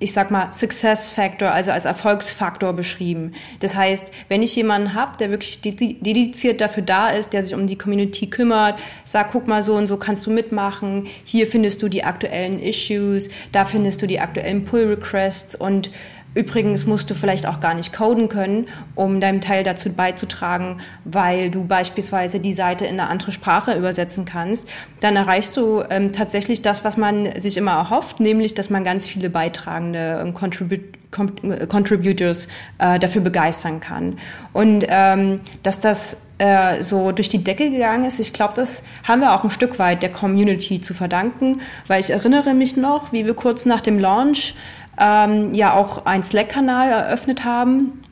ich 0.00 0.12
sag 0.12 0.30
mal, 0.30 0.52
Success 0.52 1.08
Factor, 1.08 1.50
also 1.50 1.72
als 1.72 1.84
Erfolgsfaktor 1.84 2.72
beschrieben. 2.72 3.32
Das 3.58 3.74
heißt, 3.74 4.12
wenn 4.28 4.42
ich 4.42 4.54
jemanden 4.54 4.94
habe, 4.94 5.16
der 5.18 5.30
wirklich 5.30 5.60
dediziert 5.60 6.60
dafür 6.60 6.84
da 6.84 7.08
ist, 7.08 7.32
der 7.32 7.42
sich 7.42 7.54
um 7.54 7.66
die 7.66 7.76
Community 7.76 8.28
kümmert, 8.28 8.78
sagt, 9.04 9.32
guck 9.32 9.48
mal 9.48 9.62
so 9.64 9.74
und 9.74 9.88
so 9.88 9.96
kannst 9.96 10.24
du 10.26 10.30
mitmachen, 10.30 11.08
hier 11.24 11.48
findest 11.48 11.82
du 11.82 11.88
die 11.88 12.04
aktuellen 12.04 12.60
Issues, 12.60 13.28
da 13.50 13.64
findest 13.64 14.00
du 14.00 14.06
die 14.06 14.20
aktuellen 14.20 14.64
Pull 14.64 14.84
Requests 14.84 15.56
und 15.56 15.90
Übrigens 16.34 16.86
musst 16.86 17.10
du 17.10 17.14
vielleicht 17.14 17.46
auch 17.46 17.60
gar 17.60 17.74
nicht 17.74 17.92
coden 17.92 18.28
können, 18.28 18.68
um 18.94 19.20
deinem 19.20 19.40
Teil 19.40 19.64
dazu 19.64 19.90
beizutragen, 19.90 20.80
weil 21.04 21.50
du 21.50 21.64
beispielsweise 21.64 22.38
die 22.38 22.52
Seite 22.52 22.84
in 22.84 23.00
eine 23.00 23.08
andere 23.08 23.32
Sprache 23.32 23.74
übersetzen 23.74 24.24
kannst. 24.24 24.68
Dann 25.00 25.16
erreichst 25.16 25.56
du 25.56 25.82
ähm, 25.90 26.12
tatsächlich 26.12 26.62
das, 26.62 26.84
was 26.84 26.96
man 26.96 27.40
sich 27.40 27.56
immer 27.56 27.72
erhofft, 27.72 28.20
nämlich, 28.20 28.54
dass 28.54 28.70
man 28.70 28.84
ganz 28.84 29.06
viele 29.06 29.30
beitragende 29.30 30.22
ähm, 30.22 30.34
Contribut 30.34 30.80
Contributors 31.10 32.48
äh, 32.78 32.98
dafür 32.98 33.22
begeistern 33.22 33.80
kann. 33.80 34.18
Und 34.52 34.84
ähm, 34.88 35.40
dass 35.62 35.80
das 35.80 36.22
äh, 36.38 36.82
so 36.82 37.12
durch 37.12 37.28
die 37.28 37.42
Decke 37.42 37.70
gegangen 37.70 38.04
ist, 38.04 38.20
ich 38.20 38.32
glaube, 38.32 38.52
das 38.54 38.84
haben 39.04 39.20
wir 39.20 39.34
auch 39.34 39.42
ein 39.42 39.50
Stück 39.50 39.78
weit 39.78 40.02
der 40.02 40.12
Community 40.12 40.80
zu 40.80 40.94
verdanken, 40.94 41.60
weil 41.86 42.00
ich 42.00 42.10
erinnere 42.10 42.54
mich 42.54 42.76
noch, 42.76 43.12
wie 43.12 43.24
wir 43.24 43.34
kurz 43.34 43.64
nach 43.64 43.80
dem 43.80 43.98
Launch 43.98 44.54
ähm, 44.98 45.54
ja 45.54 45.74
auch 45.74 46.06
einen 46.06 46.22
Slack-Kanal 46.22 46.90
eröffnet 46.90 47.44
haben 47.44 48.02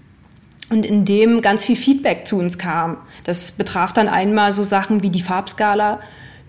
und 0.70 0.84
in 0.84 1.04
dem 1.04 1.40
ganz 1.40 1.64
viel 1.64 1.76
Feedback 1.76 2.26
zu 2.26 2.36
uns 2.38 2.58
kam. 2.58 2.98
Das 3.24 3.52
betraf 3.52 3.92
dann 3.92 4.08
einmal 4.08 4.52
so 4.52 4.62
Sachen 4.62 5.02
wie 5.02 5.10
die 5.10 5.22
Farbskala, 5.22 6.00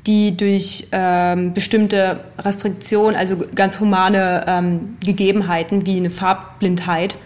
die 0.06 0.36
durch 0.36 0.88
ähm, 0.92 1.54
bestimmte 1.54 2.22
Restriktionen, 2.40 3.16
also 3.16 3.38
ganz 3.54 3.80
humane 3.80 4.46
ähm, 4.48 4.98
Gegebenheiten 5.04 5.86
wie 5.86 5.98
eine 5.98 6.10
Farbblindheit, 6.10 7.18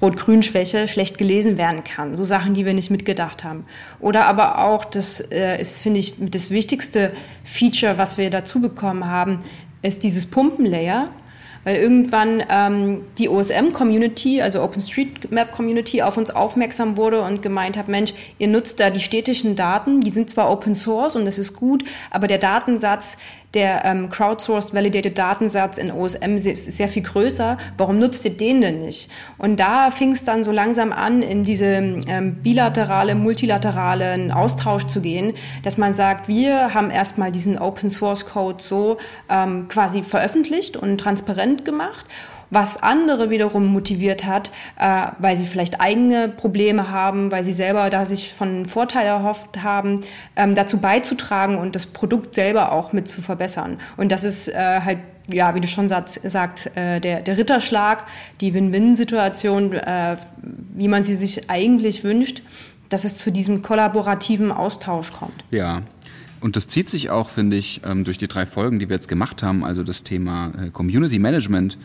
Rot-Grün-Schwäche 0.00 0.88
schlecht 0.88 1.18
gelesen 1.18 1.58
werden 1.58 1.84
kann. 1.84 2.16
So 2.16 2.24
Sachen, 2.24 2.54
die 2.54 2.64
wir 2.64 2.72
nicht 2.72 2.90
mitgedacht 2.90 3.44
haben. 3.44 3.66
Oder 3.98 4.26
aber 4.26 4.64
auch, 4.64 4.84
das 4.84 5.20
äh, 5.20 5.60
ist, 5.60 5.82
finde 5.82 6.00
ich, 6.00 6.14
das 6.18 6.50
wichtigste 6.50 7.12
Feature, 7.44 7.98
was 7.98 8.16
wir 8.16 8.30
dazu 8.30 8.60
bekommen 8.60 9.06
haben, 9.06 9.40
ist 9.82 10.04
dieses 10.04 10.24
Pumpenlayer 10.26 11.10
weil 11.64 11.76
irgendwann 11.76 12.42
ähm, 12.48 13.02
die 13.18 13.28
OSM-Community, 13.28 14.40
also 14.40 14.62
OpenStreetMap-Community, 14.62 16.02
auf 16.02 16.16
uns 16.16 16.30
aufmerksam 16.30 16.96
wurde 16.96 17.22
und 17.22 17.42
gemeint 17.42 17.76
hat, 17.76 17.88
Mensch, 17.88 18.14
ihr 18.38 18.48
nutzt 18.48 18.80
da 18.80 18.90
die 18.90 19.00
städtischen 19.00 19.56
Daten, 19.56 20.00
die 20.00 20.10
sind 20.10 20.30
zwar 20.30 20.50
Open 20.50 20.74
Source 20.74 21.16
und 21.16 21.24
das 21.24 21.38
ist 21.38 21.54
gut, 21.54 21.84
aber 22.10 22.26
der 22.26 22.38
Datensatz, 22.38 23.18
der 23.54 23.84
ähm, 23.84 24.10
crowdsourced 24.10 24.74
validated 24.74 25.18
Datensatz 25.18 25.78
in 25.78 25.90
OSM 25.90 26.36
ist 26.36 26.72
sehr 26.76 26.88
viel 26.88 27.02
größer. 27.02 27.58
Warum 27.76 27.98
nutzt 27.98 28.24
ihr 28.24 28.36
den 28.36 28.60
denn 28.60 28.82
nicht? 28.82 29.10
Und 29.38 29.58
da 29.58 29.90
fing 29.90 30.12
es 30.12 30.22
dann 30.22 30.44
so 30.44 30.52
langsam 30.52 30.92
an, 30.92 31.22
in 31.22 31.42
diese 31.42 31.66
ähm, 31.66 32.36
bilaterale, 32.42 33.14
multilateralen 33.14 34.30
Austausch 34.30 34.86
zu 34.86 35.00
gehen, 35.00 35.34
dass 35.64 35.78
man 35.78 35.94
sagt, 35.94 36.28
wir 36.28 36.74
haben 36.74 36.90
erstmal 36.90 37.32
diesen 37.32 37.58
Open 37.58 37.90
Source 37.90 38.26
Code 38.26 38.62
so 38.62 38.98
ähm, 39.28 39.66
quasi 39.68 40.02
veröffentlicht 40.02 40.76
und 40.76 40.98
transparent 40.98 41.64
gemacht 41.64 42.06
was 42.50 42.82
andere 42.82 43.30
wiederum 43.30 43.66
motiviert 43.66 44.24
hat, 44.24 44.50
äh, 44.78 45.06
weil 45.18 45.36
sie 45.36 45.46
vielleicht 45.46 45.80
eigene 45.80 46.28
Probleme 46.28 46.90
haben, 46.90 47.30
weil 47.30 47.44
sie 47.44 47.52
selber 47.52 47.90
da 47.90 48.06
sich 48.06 48.32
von 48.32 48.66
Vorteil 48.66 49.06
erhofft 49.06 49.62
haben, 49.62 50.00
ähm, 50.36 50.54
dazu 50.54 50.78
beizutragen 50.78 51.58
und 51.58 51.74
das 51.74 51.86
Produkt 51.86 52.34
selber 52.34 52.72
auch 52.72 52.92
mit 52.92 53.08
zu 53.08 53.22
verbessern. 53.22 53.78
Und 53.96 54.12
das 54.12 54.24
ist 54.24 54.48
äh, 54.48 54.80
halt 54.84 54.98
ja, 55.32 55.54
wie 55.54 55.60
du 55.60 55.68
schon 55.68 55.88
sagst, 55.88 56.76
äh, 56.76 56.98
der, 56.98 57.20
der 57.20 57.38
Ritterschlag, 57.38 58.04
die 58.40 58.52
Win-Win-Situation, 58.52 59.72
äh, 59.74 60.16
wie 60.74 60.88
man 60.88 61.04
sie 61.04 61.14
sich 61.14 61.48
eigentlich 61.48 62.02
wünscht, 62.02 62.42
dass 62.88 63.04
es 63.04 63.16
zu 63.16 63.30
diesem 63.30 63.62
kollaborativen 63.62 64.50
Austausch 64.50 65.12
kommt. 65.12 65.44
Ja, 65.50 65.82
und 66.40 66.56
das 66.56 66.68
zieht 66.68 66.88
sich 66.88 67.10
auch, 67.10 67.28
finde 67.28 67.56
ich, 67.56 67.82
ähm, 67.84 68.04
durch 68.04 68.18
die 68.18 68.26
drei 68.26 68.46
Folgen, 68.46 68.78
die 68.78 68.88
wir 68.88 68.96
jetzt 68.96 69.08
gemacht 69.08 69.42
haben, 69.42 69.64
also 69.64 69.82
das 69.82 70.02
Thema 70.02 70.52
äh, 70.58 70.70
Community 70.70 71.18
Management 71.18 71.78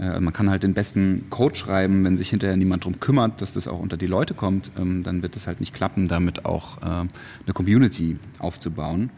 man 0.00 0.32
kann 0.32 0.48
halt 0.48 0.62
den 0.62 0.72
besten 0.72 1.26
Code 1.28 1.54
schreiben, 1.54 2.04
wenn 2.04 2.16
sich 2.16 2.30
hinterher 2.30 2.56
niemand 2.56 2.84
darum 2.84 3.00
kümmert, 3.00 3.42
dass 3.42 3.52
das 3.52 3.68
auch 3.68 3.78
unter 3.78 3.98
die 3.98 4.06
Leute 4.06 4.32
kommt, 4.32 4.70
ähm, 4.78 5.02
dann 5.02 5.22
wird 5.22 5.36
es 5.36 5.46
halt 5.46 5.60
nicht 5.60 5.74
klappen, 5.74 6.08
damit 6.08 6.46
auch 6.46 6.78
äh, 6.78 6.86
eine 6.86 7.52
Community 7.52 8.18
aufzubauen. 8.38 9.10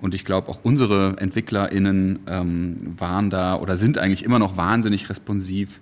Und 0.00 0.14
ich 0.14 0.24
glaube, 0.24 0.48
auch 0.48 0.60
unsere 0.62 1.16
EntwicklerInnen 1.18 2.20
ähm, 2.26 2.94
waren 2.96 3.28
da 3.28 3.56
oder 3.56 3.76
sind 3.76 3.98
eigentlich 3.98 4.24
immer 4.24 4.38
noch 4.38 4.56
wahnsinnig 4.56 5.10
responsiv, 5.10 5.80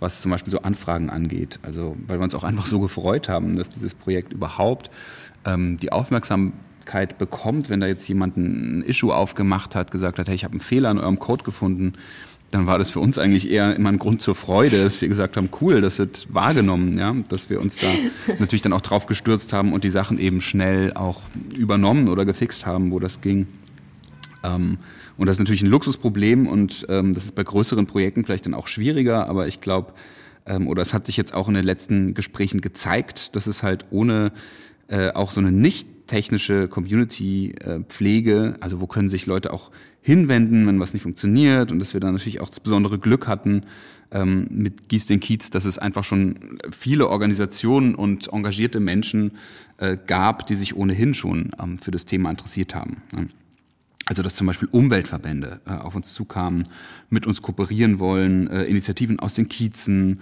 was 0.00 0.22
zum 0.22 0.30
Beispiel 0.30 0.50
so 0.50 0.62
Anfragen 0.62 1.10
angeht. 1.10 1.60
Also, 1.62 1.96
weil 2.06 2.18
wir 2.18 2.24
uns 2.24 2.34
auch 2.34 2.42
einfach 2.42 2.66
so 2.66 2.80
gefreut 2.80 3.28
haben, 3.28 3.56
dass 3.56 3.70
dieses 3.70 3.94
Projekt 3.94 4.32
überhaupt 4.32 4.90
ähm, 5.44 5.76
die 5.76 5.92
Aufmerksamkeit 5.92 7.18
bekommt, 7.18 7.68
wenn 7.68 7.80
da 7.80 7.86
jetzt 7.86 8.08
jemand 8.08 8.38
ein 8.38 8.82
Issue 8.82 9.14
aufgemacht 9.14 9.76
hat, 9.76 9.90
gesagt 9.90 10.18
hat, 10.18 10.26
hey, 10.26 10.34
ich 10.34 10.44
habe 10.44 10.52
einen 10.52 10.60
Fehler 10.60 10.90
in 10.90 10.98
eurem 10.98 11.18
Code 11.18 11.44
gefunden 11.44 11.92
dann 12.50 12.66
war 12.66 12.78
das 12.78 12.90
für 12.90 13.00
uns 13.00 13.16
eigentlich 13.16 13.48
eher 13.48 13.76
immer 13.76 13.90
ein 13.90 13.98
Grund 13.98 14.22
zur 14.22 14.34
Freude, 14.34 14.82
dass 14.82 15.00
wir 15.00 15.08
gesagt 15.08 15.36
haben, 15.36 15.48
cool, 15.60 15.80
das 15.80 15.98
wird 15.98 16.26
wahrgenommen, 16.32 16.98
ja, 16.98 17.14
dass 17.28 17.48
wir 17.48 17.60
uns 17.60 17.76
da 17.76 17.86
natürlich 18.38 18.62
dann 18.62 18.72
auch 18.72 18.80
drauf 18.80 19.06
gestürzt 19.06 19.52
haben 19.52 19.72
und 19.72 19.84
die 19.84 19.90
Sachen 19.90 20.18
eben 20.18 20.40
schnell 20.40 20.92
auch 20.94 21.22
übernommen 21.56 22.08
oder 22.08 22.24
gefixt 22.24 22.66
haben, 22.66 22.90
wo 22.90 22.98
das 22.98 23.20
ging. 23.20 23.46
Ähm, 24.42 24.78
und 25.16 25.26
das 25.26 25.36
ist 25.36 25.40
natürlich 25.40 25.62
ein 25.62 25.68
Luxusproblem 25.68 26.48
und 26.48 26.86
ähm, 26.88 27.14
das 27.14 27.26
ist 27.26 27.34
bei 27.34 27.44
größeren 27.44 27.86
Projekten 27.86 28.24
vielleicht 28.24 28.46
dann 28.46 28.54
auch 28.54 28.66
schwieriger, 28.66 29.28
aber 29.28 29.46
ich 29.46 29.60
glaube, 29.60 29.92
ähm, 30.46 30.66
oder 30.66 30.82
es 30.82 30.92
hat 30.92 31.06
sich 31.06 31.16
jetzt 31.16 31.34
auch 31.34 31.46
in 31.46 31.54
den 31.54 31.64
letzten 31.64 32.14
Gesprächen 32.14 32.60
gezeigt, 32.60 33.36
dass 33.36 33.46
es 33.46 33.62
halt 33.62 33.86
ohne 33.90 34.32
äh, 34.88 35.12
auch 35.12 35.30
so 35.30 35.40
eine 35.40 35.52
nicht 35.52 35.86
technische 36.10 36.66
Community-Pflege, 36.66 38.56
also 38.60 38.80
wo 38.80 38.88
können 38.88 39.08
sich 39.08 39.26
Leute 39.26 39.52
auch 39.52 39.70
hinwenden, 40.02 40.66
wenn 40.66 40.80
was 40.80 40.92
nicht 40.92 41.02
funktioniert 41.02 41.70
und 41.70 41.78
dass 41.78 41.94
wir 41.94 42.00
dann 42.00 42.14
natürlich 42.14 42.40
auch 42.40 42.48
das 42.48 42.58
besondere 42.58 42.98
Glück 42.98 43.28
hatten 43.28 43.62
ähm, 44.10 44.48
mit 44.50 44.88
Gieß 44.88 45.06
den 45.06 45.20
Kiez, 45.20 45.50
dass 45.50 45.64
es 45.64 45.78
einfach 45.78 46.02
schon 46.02 46.58
viele 46.76 47.08
Organisationen 47.08 47.94
und 47.94 48.32
engagierte 48.32 48.80
Menschen 48.80 49.32
äh, 49.76 49.96
gab, 50.04 50.46
die 50.46 50.56
sich 50.56 50.74
ohnehin 50.74 51.14
schon 51.14 51.52
ähm, 51.62 51.78
für 51.78 51.92
das 51.92 52.06
Thema 52.06 52.30
interessiert 52.30 52.74
haben. 52.74 53.02
Ne? 53.12 53.28
Also 54.06 54.24
dass 54.24 54.34
zum 54.34 54.48
Beispiel 54.48 54.68
Umweltverbände 54.72 55.60
äh, 55.64 55.70
auf 55.70 55.94
uns 55.94 56.12
zukamen, 56.12 56.66
mit 57.08 57.26
uns 57.26 57.40
kooperieren 57.40 58.00
wollen, 58.00 58.48
äh, 58.48 58.64
Initiativen 58.64 59.20
aus 59.20 59.34
den 59.34 59.48
Kiezen, 59.48 60.20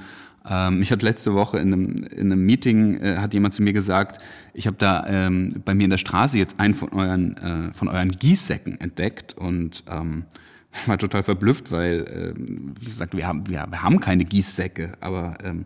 ähm, 0.49 0.83
ich 0.83 0.91
hatte 0.91 1.05
letzte 1.05 1.35
Woche 1.35 1.59
in 1.59 1.73
einem, 1.73 1.97
in 2.05 2.33
einem 2.33 2.45
Meeting, 2.45 3.01
äh, 3.01 3.17
hat 3.19 3.35
jemand 3.35 3.55
zu 3.55 3.63
mir 3.63 3.73
gesagt, 3.73 4.21
ich 4.55 4.67
habe 4.67 4.77
da 4.79 5.07
ähm, 5.07 5.63
bei 5.65 5.75
mir 5.75 5.85
in 5.85 5.91
der 5.91 5.99
Straße 5.99 6.39
jetzt 6.39 6.59
einen 6.59 6.75
von 6.75 6.91
euren, 6.91 7.37
äh, 7.37 7.73
von 7.75 7.89
euren 7.89 8.11
Gießsäcken 8.11 8.81
entdeckt 8.81 9.35
und 9.37 9.85
ähm, 9.91 10.25
war 10.87 10.99
total 10.99 11.23
verblüfft, 11.23 11.71
weil 11.71 12.35
ähm, 12.37 12.75
sagt, 12.87 13.17
wir 13.17 13.27
haben, 13.27 13.47
wir, 13.49 13.67
wir 13.69 13.83
haben 13.83 14.01
keine 14.01 14.25
Gießsäcke, 14.25 14.93
aber 15.01 15.39
ähm, 15.43 15.65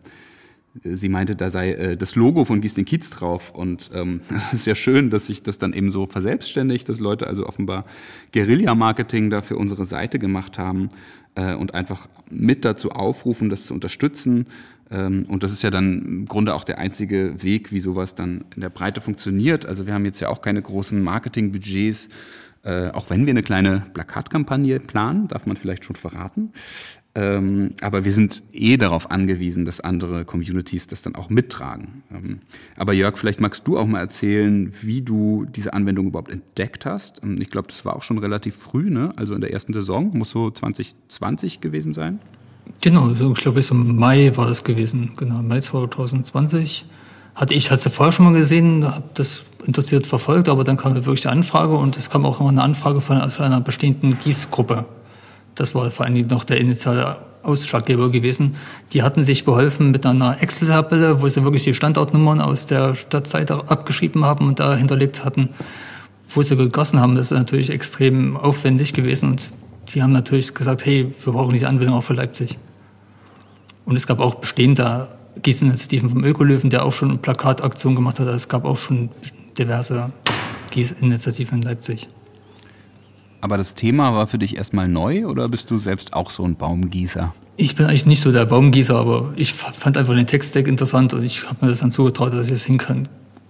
sie 0.83 1.09
meinte, 1.09 1.35
da 1.35 1.49
sei 1.49 1.73
äh, 1.73 1.97
das 1.97 2.15
Logo 2.15 2.45
von 2.45 2.61
Gieß 2.61 2.73
den 2.73 2.85
Kiez 2.85 3.09
drauf. 3.09 3.51
Und 3.51 3.91
ähm, 3.93 4.21
das 4.29 4.53
ist 4.53 4.65
ja 4.65 4.75
schön, 4.75 5.09
dass 5.09 5.27
sich 5.27 5.43
das 5.43 5.57
dann 5.57 5.73
eben 5.73 5.91
so 5.91 6.07
verselbstständigt, 6.07 6.89
dass 6.89 6.99
Leute 6.99 7.27
also 7.27 7.45
offenbar 7.45 7.85
Guerilla-Marketing 8.33 9.29
da 9.29 9.41
für 9.41 9.57
unsere 9.57 9.85
Seite 9.85 10.19
gemacht 10.19 10.57
haben 10.57 10.89
äh, 11.35 11.55
und 11.55 11.73
einfach 11.73 12.07
mit 12.29 12.65
dazu 12.65 12.91
aufrufen, 12.91 13.49
das 13.49 13.65
zu 13.65 13.73
unterstützen. 13.73 14.47
Ähm, 14.89 15.25
und 15.27 15.43
das 15.43 15.51
ist 15.51 15.63
ja 15.63 15.69
dann 15.69 16.05
im 16.05 16.25
Grunde 16.25 16.53
auch 16.53 16.63
der 16.63 16.77
einzige 16.77 17.41
Weg, 17.43 17.71
wie 17.71 17.79
sowas 17.79 18.15
dann 18.15 18.45
in 18.55 18.61
der 18.61 18.69
Breite 18.69 19.01
funktioniert. 19.01 19.65
Also 19.65 19.87
wir 19.87 19.93
haben 19.93 20.05
jetzt 20.05 20.19
ja 20.19 20.29
auch 20.29 20.41
keine 20.41 20.61
großen 20.61 21.01
Marketingbudgets, 21.01 22.09
äh, 22.63 22.89
auch 22.91 23.09
wenn 23.09 23.25
wir 23.25 23.31
eine 23.31 23.43
kleine 23.43 23.83
Plakatkampagne 23.93 24.79
planen, 24.79 25.27
darf 25.27 25.45
man 25.45 25.57
vielleicht 25.57 25.85
schon 25.85 25.95
verraten. 25.95 26.51
Ähm, 27.15 27.75
aber 27.81 28.05
wir 28.05 28.11
sind 28.11 28.41
eh 28.53 28.75
darauf 28.75 29.11
angewiesen, 29.11 29.65
dass 29.65 29.79
andere 29.79 30.25
Communities 30.25 30.87
das 30.87 31.03
dann 31.03 31.13
auch 31.13 31.29
mittragen. 31.29 32.01
Ähm, 32.11 32.39
aber 32.75 32.93
Jörg, 32.93 33.17
vielleicht 33.17 33.39
magst 33.39 33.67
du 33.67 33.77
auch 33.77 33.85
mal 33.85 33.99
erzählen, 33.99 34.73
wie 34.81 35.03
du 35.03 35.45
diese 35.45 35.73
Anwendung 35.73 36.07
überhaupt 36.07 36.31
entdeckt 36.31 36.87
hast. 36.87 37.21
Ähm, 37.21 37.39
ich 37.39 37.51
glaube, 37.51 37.67
das 37.67 37.85
war 37.85 37.95
auch 37.95 38.01
schon 38.01 38.17
relativ 38.17 38.55
früh, 38.55 38.89
ne? 38.89 39.13
also 39.15 39.35
in 39.35 39.41
der 39.41 39.53
ersten 39.53 39.73
Saison, 39.73 40.17
muss 40.17 40.31
so 40.31 40.49
2020 41.23 41.61
gewesen 41.61 41.93
sein. 41.93 42.19
Genau, 42.81 43.09
ich 43.11 43.17
glaube 43.17 43.55
bis 43.55 43.71
im 43.71 43.97
Mai 43.97 44.31
war 44.35 44.49
es 44.49 44.63
gewesen, 44.63 45.11
genau, 45.17 45.41
Mai 45.41 45.59
2020. 45.59 46.85
Hatte 47.35 47.53
ich, 47.53 47.71
hatte 47.71 47.89
vorher 47.89 48.11
schon 48.11 48.25
mal 48.25 48.33
gesehen, 48.33 48.85
habe 48.85 49.05
das 49.15 49.43
interessiert 49.65 50.05
verfolgt, 50.05 50.49
aber 50.49 50.63
dann 50.63 50.77
kam 50.77 50.93
wirklich 50.93 51.21
die 51.21 51.29
Anfrage 51.29 51.75
und 51.75 51.97
es 51.97 52.09
kam 52.09 52.25
auch 52.25 52.39
noch 52.39 52.49
eine 52.49 52.61
Anfrage 52.61 53.01
von, 53.01 53.29
von 53.29 53.45
einer 53.45 53.61
bestehenden 53.61 54.19
Gießgruppe 54.19 54.85
das 55.55 55.75
war 55.75 55.89
vor 55.91 56.05
allem 56.05 56.27
noch 56.27 56.43
der 56.43 56.59
initiale 56.59 57.17
Ausschlaggeber 57.43 58.09
gewesen. 58.09 58.55
Die 58.93 59.03
hatten 59.03 59.23
sich 59.23 59.45
beholfen 59.45 59.91
mit 59.91 60.05
einer 60.05 60.41
Excel-Tabelle, 60.41 61.21
wo 61.21 61.27
sie 61.27 61.43
wirklich 61.43 61.63
die 61.63 61.73
Standortnummern 61.73 62.41
aus 62.41 62.65
der 62.65 62.95
Stadtseite 62.95 63.69
abgeschrieben 63.69 64.25
haben 64.25 64.47
und 64.47 64.59
da 64.59 64.75
hinterlegt 64.75 65.25
hatten, 65.25 65.49
wo 66.29 66.41
sie 66.41 66.55
gegossen 66.55 66.99
haben. 66.99 67.15
Das 67.15 67.31
ist 67.31 67.37
natürlich 67.37 67.69
extrem 67.69 68.37
aufwendig 68.37 68.93
gewesen 68.93 69.31
und 69.31 69.51
die 69.89 70.01
haben 70.01 70.11
natürlich 70.11 70.53
gesagt, 70.53 70.85
hey, 70.85 71.13
wir 71.23 71.33
brauchen 71.33 71.53
diese 71.53 71.67
Anwendung 71.67 71.97
auch 71.97 72.03
für 72.03 72.13
Leipzig. 72.13 72.57
Und 73.85 73.95
es 73.95 74.07
gab 74.07 74.19
auch 74.19 74.35
bestehende 74.35 75.09
Gießinitiativen 75.41 76.09
vom 76.09 76.23
Ökolöwen, 76.23 76.69
der 76.69 76.85
auch 76.85 76.91
schon 76.91 77.09
eine 77.09 77.17
Plakataktion 77.17 77.95
gemacht 77.95 78.19
hat. 78.19 78.27
Also 78.27 78.37
es 78.37 78.47
gab 78.47 78.65
auch 78.65 78.77
schon 78.77 79.09
diverse 79.57 80.11
Gießinitiativen 80.71 81.59
in 81.59 81.63
Leipzig. 81.63 82.07
Aber 83.41 83.57
das 83.57 83.75
Thema 83.75 84.13
war 84.13 84.27
für 84.27 84.37
dich 84.37 84.55
erstmal 84.55 84.87
neu 84.87 85.25
oder 85.25 85.49
bist 85.49 85.69
du 85.69 85.77
selbst 85.77 86.13
auch 86.13 86.29
so 86.29 86.43
ein 86.43 86.55
Baumgießer? 86.55 87.33
Ich 87.57 87.75
bin 87.75 87.85
eigentlich 87.85 88.05
nicht 88.05 88.21
so 88.21 88.31
der 88.31 88.45
Baumgießer, 88.45 88.95
aber 88.95 89.33
ich 89.35 89.53
fand 89.53 89.97
einfach 89.97 90.15
den 90.15 90.25
Textdeck 90.25 90.67
interessant 90.67 91.13
und 91.13 91.23
ich 91.23 91.47
habe 91.47 91.57
mir 91.65 91.69
das 91.69 91.79
dann 91.79 91.91
zugetraut, 91.91 92.33
dass 92.33 92.45
ich 92.45 92.53
das 92.53 92.63
hin 92.63 92.77
kann, 92.77 93.07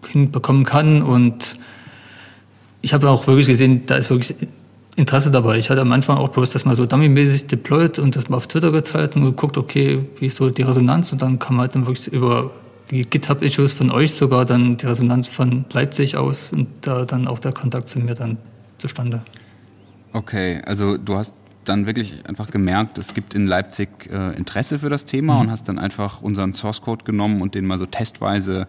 hinbekommen 0.08 0.66
kann. 0.66 1.04
Und 1.04 1.58
ich 2.82 2.94
habe 2.94 3.10
auch 3.10 3.28
wirklich 3.28 3.48
gesehen, 3.48 3.86
da 3.86 3.96
ist 3.96 4.10
wirklich 4.10 4.36
Interesse 4.96 5.32
dabei. 5.32 5.58
Ich 5.58 5.70
hatte 5.70 5.82
am 5.82 5.92
Anfang 5.92 6.18
auch 6.18 6.30
bloß 6.30 6.52
das 6.52 6.66
mal 6.66 6.76
so 6.76 6.86
dummymäßig 6.86 7.48
deployed 7.48 7.98
und 8.00 8.16
das 8.16 8.30
mal 8.30 8.38
auf 8.38 8.48
Twitter 8.48 8.72
gezeigt 8.72 9.16
und 9.16 9.24
geguckt, 9.24 9.58
okay, 9.58 10.06
wie 10.20 10.28
ist 10.28 10.36
so 10.36 10.50
die 10.50 10.62
Resonanz 10.62 11.12
und 11.12 11.22
dann 11.22 11.40
kam 11.40 11.60
halt 11.60 11.76
dann 11.76 11.88
wirklich 11.88 12.08
über 12.08 12.52
die 12.92 13.02
GitHub-Issues 13.10 13.74
von 13.74 13.92
euch 13.92 14.14
sogar 14.14 14.46
dann 14.46 14.78
die 14.78 14.86
Resonanz 14.86 15.28
von 15.28 15.66
Leipzig 15.72 16.16
aus 16.18 16.52
und 16.52 16.68
da 16.82 17.06
dann 17.06 17.28
auch 17.28 17.40
der 17.40 17.54
Kontakt 17.54 17.90
zu 17.90 18.00
mir 18.00 18.14
dann 18.14 18.38
zustande. 18.78 19.22
Okay, 20.12 20.62
also 20.66 20.98
du 20.98 21.16
hast 21.16 21.34
dann 21.66 21.86
wirklich 21.86 22.28
einfach 22.28 22.52
gemerkt, 22.52 22.98
es 22.98 23.14
gibt 23.14 23.34
in 23.34 23.48
Leipzig 23.48 24.12
äh, 24.12 24.36
Interesse 24.36 24.80
für 24.80 24.90
das 24.90 25.06
Thema 25.06 25.36
mhm. 25.36 25.42
und 25.42 25.52
hast 25.52 25.68
dann 25.70 25.80
einfach 25.80 26.22
unseren 26.22 26.54
Source 26.54 26.82
Code 26.82 27.06
genommen 27.06 27.42
und 27.42 27.56
den 27.56 27.66
mal 27.66 27.80
so 27.80 27.86
testweise 27.86 28.68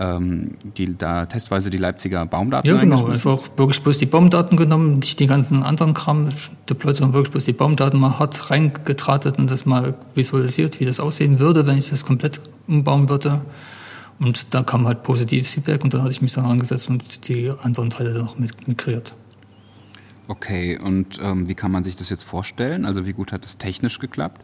ähm, 0.00 0.52
die, 0.78 0.96
da 0.96 1.26
testweise 1.26 1.68
die 1.68 1.76
Leipziger 1.76 2.24
Baumdaten 2.24 2.68
Ja, 2.68 2.78
genau. 2.78 3.06
Einfach 3.06 3.38
wirklich 3.56 3.82
bloß 3.82 3.98
die 3.98 4.06
Baumdaten 4.06 4.56
genommen, 4.56 5.00
nicht 5.00 5.20
die 5.20 5.26
ganzen 5.26 5.62
anderen 5.62 5.92
Kram 5.92 6.30
deployed, 6.68 6.96
sondern 6.96 7.12
wirklich 7.12 7.32
bloß 7.32 7.44
die 7.44 7.52
Baumdaten 7.52 8.00
mal 8.00 8.18
hart 8.18 8.50
reingetratet 8.50 9.38
und 9.38 9.50
das 9.50 9.66
mal 9.66 9.94
visualisiert, 10.14 10.80
wie 10.80 10.86
das 10.86 11.00
aussehen 11.00 11.38
würde, 11.38 11.66
wenn 11.66 11.76
ich 11.76 11.90
das 11.90 12.06
komplett 12.06 12.40
umbauen 12.66 13.10
würde. 13.10 13.42
Und 14.18 14.54
da 14.54 14.62
kam 14.62 14.86
halt 14.86 15.02
positives 15.02 15.52
Feedback 15.52 15.84
und 15.84 15.92
dann 15.92 16.02
hatte 16.02 16.12
ich 16.12 16.22
mich 16.22 16.32
dann 16.32 16.46
angesetzt 16.46 16.88
und 16.88 17.28
die 17.28 17.52
anderen 17.62 17.90
Teile 17.90 18.14
dann 18.14 18.24
noch 18.24 18.38
mit, 18.38 18.66
migriert. 18.66 19.14
Okay, 20.28 20.78
und 20.78 21.18
ähm, 21.22 21.46
wie 21.46 21.54
kann 21.54 21.72
man 21.72 21.84
sich 21.84 21.96
das 21.96 22.08
jetzt 22.08 22.22
vorstellen? 22.22 22.86
Also 22.86 23.04
wie 23.04 23.12
gut 23.12 23.32
hat 23.32 23.44
es 23.44 23.58
technisch 23.58 23.98
geklappt? 23.98 24.42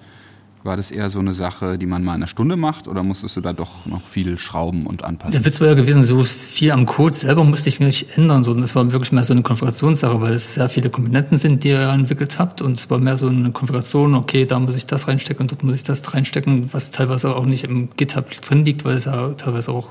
War 0.67 0.77
das 0.77 0.91
eher 0.91 1.11
so 1.11 1.21
eine 1.21 1.33
Sache, 1.33 1.79
die 1.79 1.87
man 1.87 2.03
mal 2.03 2.13
in 2.13 2.17
einer 2.17 2.27
Stunde 2.27 2.57
macht 2.57 2.89
oder 2.89 3.05
musstest 3.05 3.37
du 3.37 3.41
da 3.41 3.53
doch 3.53 3.87
noch 3.87 4.03
viel 4.03 4.37
schrauben 4.37 4.85
und 4.85 5.05
anpassen? 5.05 5.33
Der 5.33 5.45
Witz 5.45 5.61
war 5.61 5.69
ja 5.69 5.75
gewesen, 5.75 6.03
so 6.03 6.25
viel 6.25 6.73
am 6.73 6.87
Code 6.87 7.15
selber 7.15 7.45
musste 7.45 7.69
ich 7.69 7.79
nicht 7.79 8.19
ändern, 8.19 8.43
sondern 8.43 8.65
es 8.65 8.75
war 8.75 8.91
wirklich 8.91 9.13
mehr 9.13 9.23
so 9.23 9.33
eine 9.33 9.43
Konfigurationssache, 9.43 10.21
weil 10.21 10.35
es 10.35 10.55
sehr 10.55 10.69
viele 10.69 10.91
Komponenten 10.91 11.39
sind, 11.39 11.63
die 11.63 11.69
ihr 11.69 11.89
entwickelt 11.89 12.41
habt 12.41 12.63
und 12.63 12.77
es 12.77 12.91
war 12.91 12.99
mehr 12.99 13.17
so 13.17 13.29
eine 13.29 13.53
Konfiguration, 13.53 14.17
okay, 14.17 14.45
da 14.45 14.59
muss 14.59 14.77
ich 14.77 14.87
das 14.87 15.07
reinstecken 15.07 15.45
und 15.45 15.53
dort 15.53 15.63
muss 15.63 15.77
ich 15.77 15.85
das 15.85 16.13
reinstecken, 16.13 16.73
was 16.73 16.91
teilweise 16.91 17.37
auch 17.37 17.47
nicht 17.47 17.63
im 17.63 17.89
GitHub 17.97 18.29
drin 18.43 18.65
liegt, 18.65 18.85
weil 18.85 18.97
es 18.97 19.05
ja 19.05 19.31
teilweise 19.35 19.71
auch 19.71 19.91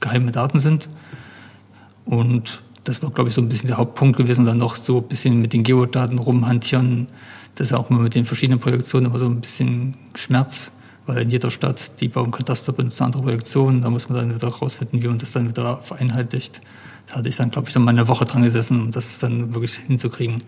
geheime 0.00 0.32
Daten 0.32 0.58
sind. 0.58 0.88
Und 2.04 2.62
das 2.82 3.00
war, 3.02 3.10
glaube 3.10 3.28
ich, 3.28 3.34
so 3.34 3.42
ein 3.42 3.48
bisschen 3.48 3.68
der 3.68 3.76
Hauptpunkt 3.76 4.16
gewesen, 4.16 4.44
dann 4.44 4.58
noch 4.58 4.74
so 4.74 4.98
ein 4.98 5.04
bisschen 5.06 5.40
mit 5.40 5.52
den 5.52 5.62
Geodaten 5.62 6.18
rumhantieren, 6.18 7.06
das 7.60 7.72
ist 7.72 7.74
auch 7.74 7.90
immer 7.90 8.00
mit 8.00 8.14
den 8.14 8.24
verschiedenen 8.24 8.58
Projektionen 8.58 9.10
immer 9.10 9.18
so 9.18 9.26
ein 9.26 9.38
bisschen 9.38 9.92
Schmerz, 10.14 10.72
weil 11.04 11.18
in 11.18 11.28
jeder 11.28 11.50
Stadt, 11.50 12.00
die 12.00 12.08
bauen 12.08 12.30
Kataster 12.30 12.72
benutzt 12.72 13.02
andere 13.02 13.20
Projektionen, 13.20 13.82
da 13.82 13.90
muss 13.90 14.08
man 14.08 14.16
dann 14.16 14.34
wieder 14.34 14.48
rausfinden, 14.48 15.02
wie 15.02 15.08
man 15.08 15.18
das 15.18 15.32
dann 15.32 15.46
wieder 15.46 15.76
vereinheitlicht. 15.76 16.62
Da 17.06 17.16
hatte 17.16 17.28
ich 17.28 17.36
dann, 17.36 17.50
glaube 17.50 17.68
ich, 17.68 17.74
dann 17.74 17.84
mal 17.84 17.90
eine 17.90 18.08
Woche 18.08 18.24
dran 18.24 18.44
gesessen, 18.44 18.80
um 18.80 18.92
das 18.92 19.18
dann 19.18 19.54
wirklich 19.54 19.74
hinzukriegen. 19.74 20.42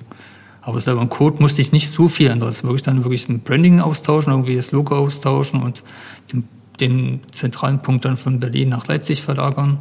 Aber 0.62 0.80
selber 0.80 1.02
im 1.02 1.10
Code 1.10 1.36
musste 1.38 1.60
ich 1.60 1.70
nicht 1.70 1.90
so 1.90 2.08
viel 2.08 2.30
ändern. 2.30 2.48
Es 2.48 2.56
ist 2.56 2.64
wirklich 2.64 2.80
dann 2.80 3.04
wirklich 3.04 3.28
ein 3.28 3.40
Branding 3.40 3.80
austauschen, 3.80 4.32
irgendwie 4.32 4.56
das 4.56 4.72
Logo 4.72 4.96
austauschen 4.96 5.62
und 5.62 5.84
den, 6.32 6.48
den 6.80 7.20
zentralen 7.30 7.82
Punkt 7.82 8.06
dann 8.06 8.16
von 8.16 8.40
Berlin 8.40 8.70
nach 8.70 8.86
Leipzig 8.86 9.20
verlagern. 9.20 9.76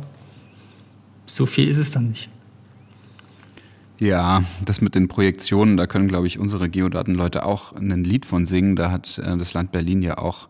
So 1.27 1.45
viel 1.45 1.69
ist 1.69 1.77
es 1.77 1.91
dann 1.91 2.09
nicht. 2.09 2.29
Ja, 4.01 4.43
das 4.65 4.81
mit 4.81 4.95
den 4.95 5.07
Projektionen, 5.07 5.77
da 5.77 5.85
können, 5.85 6.07
glaube 6.07 6.25
ich, 6.25 6.39
unsere 6.39 6.69
Geodatenleute 6.69 7.45
auch 7.45 7.73
ein 7.73 8.03
Lied 8.03 8.25
von 8.25 8.47
singen. 8.47 8.75
Da 8.75 8.89
hat 8.89 9.19
äh, 9.19 9.37
das 9.37 9.53
Land 9.53 9.71
Berlin 9.71 10.01
ja 10.01 10.17
auch 10.17 10.49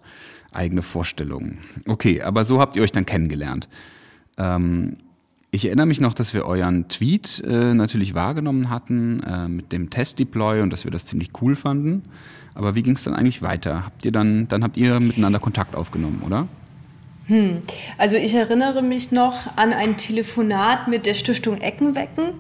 eigene 0.53 0.81
Vorstellungen. 0.81 1.57
Okay, 1.85 2.21
aber 2.21 2.45
so 2.45 2.61
habt 2.61 2.77
ihr 2.77 2.81
euch 2.81 2.93
dann 2.93 3.05
kennengelernt. 3.05 3.67
Ähm, 4.37 4.95
ich 5.51 5.65
erinnere 5.65 5.85
mich 5.85 5.99
noch, 5.99 6.13
dass 6.13 6.33
wir 6.33 6.45
euren 6.45 6.87
Tweet 6.87 7.43
äh, 7.45 7.73
natürlich 7.73 8.13
wahrgenommen 8.13 8.69
hatten 8.69 9.21
äh, 9.23 9.49
mit 9.49 9.73
dem 9.73 9.89
Test-Deploy 9.89 10.61
und 10.61 10.71
dass 10.71 10.85
wir 10.85 10.91
das 10.91 11.03
ziemlich 11.03 11.31
cool 11.41 11.57
fanden. 11.57 12.03
Aber 12.53 12.75
wie 12.75 12.83
ging 12.83 12.95
es 12.95 13.03
dann 13.03 13.13
eigentlich 13.13 13.41
weiter? 13.41 13.83
Habt 13.85 14.05
ihr 14.05 14.13
dann, 14.13 14.47
dann 14.47 14.63
habt 14.63 14.77
ihr 14.77 14.93
miteinander 15.01 15.39
Kontakt 15.39 15.75
aufgenommen, 15.75 16.23
oder? 16.25 16.47
Hm. 17.25 17.57
Also 17.97 18.15
ich 18.15 18.33
erinnere 18.33 18.81
mich 18.81 19.11
noch 19.11 19.57
an 19.57 19.73
ein 19.73 19.97
Telefonat 19.97 20.87
mit 20.87 21.05
der 21.05 21.15
Stiftung 21.15 21.57
Eckenwecken 21.57 22.35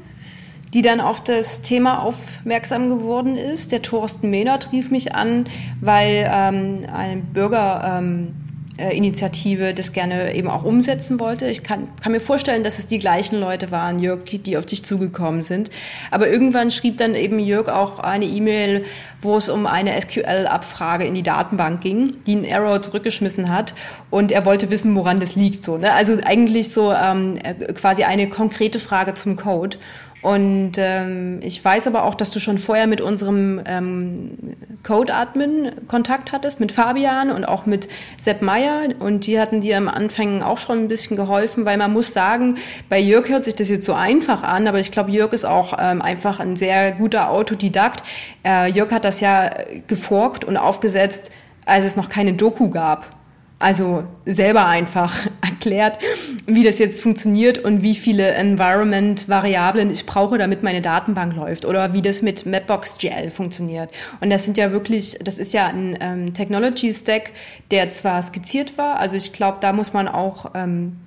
die 0.73 0.81
dann 0.81 1.01
auf 1.01 1.21
das 1.21 1.61
Thema 1.61 2.01
aufmerksam 2.01 2.89
geworden 2.89 3.37
ist. 3.37 3.71
Der 3.71 3.81
Thorsten 3.81 4.29
Mehnert 4.29 4.71
rief 4.71 4.89
mich 4.89 5.13
an, 5.13 5.49
weil 5.81 6.31
ähm, 6.33 6.85
eine 6.93 7.21
Bürgerinitiative 7.21 9.63
ähm, 9.63 9.69
äh, 9.69 9.73
das 9.73 9.91
gerne 9.91 10.33
eben 10.33 10.49
auch 10.49 10.63
umsetzen 10.63 11.19
wollte. 11.19 11.47
Ich 11.47 11.63
kann, 11.63 11.89
kann, 12.01 12.13
mir 12.13 12.21
vorstellen, 12.21 12.63
dass 12.63 12.79
es 12.79 12.87
die 12.87 12.99
gleichen 12.99 13.37
Leute 13.37 13.69
waren, 13.71 13.99
Jörg, 13.99 14.23
die 14.23 14.55
auf 14.55 14.65
dich 14.65 14.85
zugekommen 14.85 15.43
sind. 15.43 15.69
Aber 16.09 16.29
irgendwann 16.29 16.71
schrieb 16.71 16.95
dann 16.97 17.15
eben 17.15 17.37
Jörg 17.37 17.67
auch 17.67 17.99
eine 17.99 18.23
E-Mail, 18.23 18.85
wo 19.21 19.35
es 19.35 19.49
um 19.49 19.67
eine 19.67 20.01
SQL-Abfrage 20.01 21.03
in 21.03 21.15
die 21.15 21.23
Datenbank 21.23 21.81
ging, 21.81 22.13
die 22.25 22.31
einen 22.31 22.45
Error 22.45 22.81
zurückgeschmissen 22.81 23.51
hat. 23.51 23.73
Und 24.09 24.31
er 24.31 24.45
wollte 24.45 24.69
wissen, 24.69 24.95
woran 24.95 25.19
das 25.19 25.35
liegt. 25.35 25.65
So, 25.65 25.77
ne? 25.77 25.91
Also 25.91 26.17
eigentlich 26.23 26.71
so 26.71 26.93
ähm, 26.93 27.35
äh, 27.43 27.73
quasi 27.73 28.05
eine 28.05 28.29
konkrete 28.29 28.79
Frage 28.79 29.15
zum 29.15 29.35
Code. 29.35 29.75
Und 30.21 30.73
ähm, 30.77 31.39
ich 31.41 31.63
weiß 31.63 31.87
aber 31.87 32.03
auch, 32.03 32.13
dass 32.13 32.29
du 32.29 32.39
schon 32.39 32.59
vorher 32.59 32.85
mit 32.85 33.01
unserem 33.01 33.59
ähm, 33.65 34.37
Code-Admin 34.83 35.87
Kontakt 35.87 36.31
hattest, 36.31 36.59
mit 36.59 36.71
Fabian 36.71 37.31
und 37.31 37.45
auch 37.45 37.65
mit 37.65 37.89
Sepp 38.17 38.41
Meyer. 38.43 38.89
Und 38.99 39.25
die 39.25 39.39
hatten 39.39 39.61
dir 39.61 39.77
am 39.77 39.87
Anfang 39.87 40.43
auch 40.43 40.59
schon 40.59 40.79
ein 40.79 40.87
bisschen 40.87 41.17
geholfen, 41.17 41.65
weil 41.65 41.77
man 41.77 41.91
muss 41.91 42.13
sagen, 42.13 42.57
bei 42.87 42.99
Jörg 42.99 43.29
hört 43.29 43.45
sich 43.45 43.55
das 43.55 43.69
jetzt 43.69 43.85
so 43.85 43.93
einfach 43.93 44.43
an, 44.43 44.67
aber 44.67 44.79
ich 44.79 44.91
glaube, 44.91 45.11
Jörg 45.11 45.33
ist 45.33 45.45
auch 45.45 45.73
ähm, 45.79 46.01
einfach 46.01 46.39
ein 46.39 46.55
sehr 46.55 46.91
guter 46.91 47.31
Autodidakt. 47.31 48.03
Äh, 48.45 48.71
Jörg 48.71 48.91
hat 48.91 49.05
das 49.05 49.21
ja 49.21 49.49
geforkt 49.87 50.45
und 50.45 50.55
aufgesetzt, 50.55 51.31
als 51.65 51.85
es 51.85 51.95
noch 51.95 52.09
keine 52.09 52.33
Doku 52.33 52.69
gab 52.69 53.20
also 53.61 54.03
selber 54.25 54.65
einfach 54.65 55.15
erklärt, 55.41 55.99
wie 56.47 56.63
das 56.63 56.79
jetzt 56.79 57.01
funktioniert 57.01 57.57
und 57.59 57.81
wie 57.81 57.95
viele 57.95 58.31
Environment-Variablen 58.31 59.91
ich 59.91 60.05
brauche, 60.05 60.37
damit 60.37 60.63
meine 60.63 60.81
Datenbank 60.81 61.35
läuft 61.35 61.65
oder 61.65 61.93
wie 61.93 62.01
das 62.01 62.21
mit 62.21 62.45
Mapbox.gl 62.45 63.29
funktioniert. 63.29 63.89
Und 64.19 64.29
das 64.29 64.45
sind 64.45 64.57
ja 64.57 64.71
wirklich, 64.71 65.17
das 65.23 65.37
ist 65.37 65.53
ja 65.53 65.67
ein 65.67 65.97
ähm, 66.01 66.33
Technology-Stack, 66.33 67.31
der 67.71 67.89
zwar 67.89 68.21
skizziert 68.21 68.77
war, 68.77 68.99
also 68.99 69.17
ich 69.17 69.33
glaube, 69.33 69.57
da 69.61 69.73
muss 69.73 69.93
man 69.93 70.07
auch 70.07 70.51
ähm, 70.55 70.97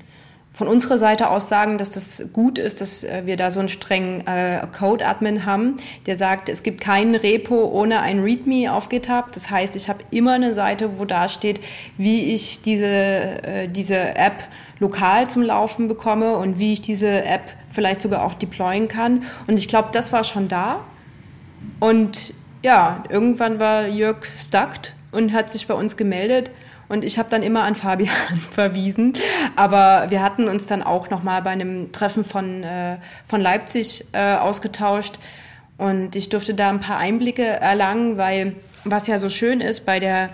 von 0.55 0.69
unserer 0.69 0.99
Seite 0.99 1.31
aus 1.31 1.49
sagen, 1.49 1.79
dass 1.79 1.91
das 1.91 2.27
gut 2.33 2.59
ist, 2.59 2.81
dass 2.81 3.03
äh, 3.03 3.23
wir 3.25 3.37
da 3.37 3.51
so 3.51 3.59
einen 3.59 3.69
strengen 3.69 4.25
äh, 4.27 4.65
Code-Admin 4.79 5.45
haben, 5.45 5.77
der 6.07 6.17
sagt, 6.17 6.49
es 6.49 6.63
gibt 6.63 6.81
kein 6.81 7.17
Repo 7.17 7.67
ohne 7.67 8.01
ein 8.01 8.23
README 8.23 8.73
auf 8.73 8.89
GitHub. 8.89 9.33
Das 9.33 9.51
heißt, 9.51 9.75
ich 9.75 9.89
habe 9.89 10.05
immer 10.13 10.35
eine 10.35 10.55
Seite, 10.55 10.99
wo 10.99 11.05
da 11.05 11.29
steht, 11.29 11.61
wie 11.99 12.33
ich 12.35 12.63
diese, 12.63 12.87
äh, 12.87 13.69
diese 13.69 14.15
App 14.15 14.49
lokal 14.79 15.29
zum 15.29 15.43
Laufen 15.43 15.89
bekomme 15.89 16.37
und 16.37 16.61
wie 16.61 16.73
ich 16.73 16.81
diese 16.81 17.25
App 17.25 17.51
vielleicht 17.71 18.01
sogar 18.01 18.25
auch 18.25 18.35
deployen 18.35 18.87
kann. 18.87 19.25
Und 19.49 19.59
ich 19.59 19.67
glaube, 19.67 19.89
das 19.91 20.13
war 20.13 20.23
schon 20.23 20.47
da. 20.47 20.85
Und 21.81 22.33
ja, 22.63 23.03
irgendwann 23.09 23.59
war 23.59 23.89
Jörg 23.89 24.25
stuckt 24.25 24.95
und 25.11 25.33
hat 25.33 25.51
sich 25.51 25.67
bei 25.67 25.75
uns 25.75 25.97
gemeldet 25.97 26.53
und 26.95 27.05
ich 27.05 27.19
habe 27.19 27.29
dann 27.29 27.43
immer 27.43 27.65
an 27.65 27.75
Fabian 27.75 28.15
verwiesen. 28.51 29.15
Aber 29.57 30.07
wir 30.11 30.23
hatten 30.23 30.49
uns 30.49 30.67
dann 30.67 30.83
auch 30.83 31.11
noch 31.11 31.23
mal 31.23 31.43
bei 31.43 31.51
einem 31.51 31.91
Treffen 31.93 32.25
von, 32.25 32.63
äh, 32.63 32.99
von 33.27 33.41
Leipzig 33.41 34.07
äh, 34.13 34.37
ausgetauscht. 34.37 35.19
Und 35.77 36.15
ich 36.15 36.29
durfte 36.29 36.55
da 36.55 36.71
ein 36.71 36.81
paar 36.81 36.99
Einblicke 36.99 37.45
erlangen, 37.45 38.17
weil 38.17 38.55
was 38.85 39.09
ja 39.09 39.19
so 39.19 39.29
schön 39.29 39.61
ist 39.61 39.85
bei 39.85 39.99
der 39.99 40.31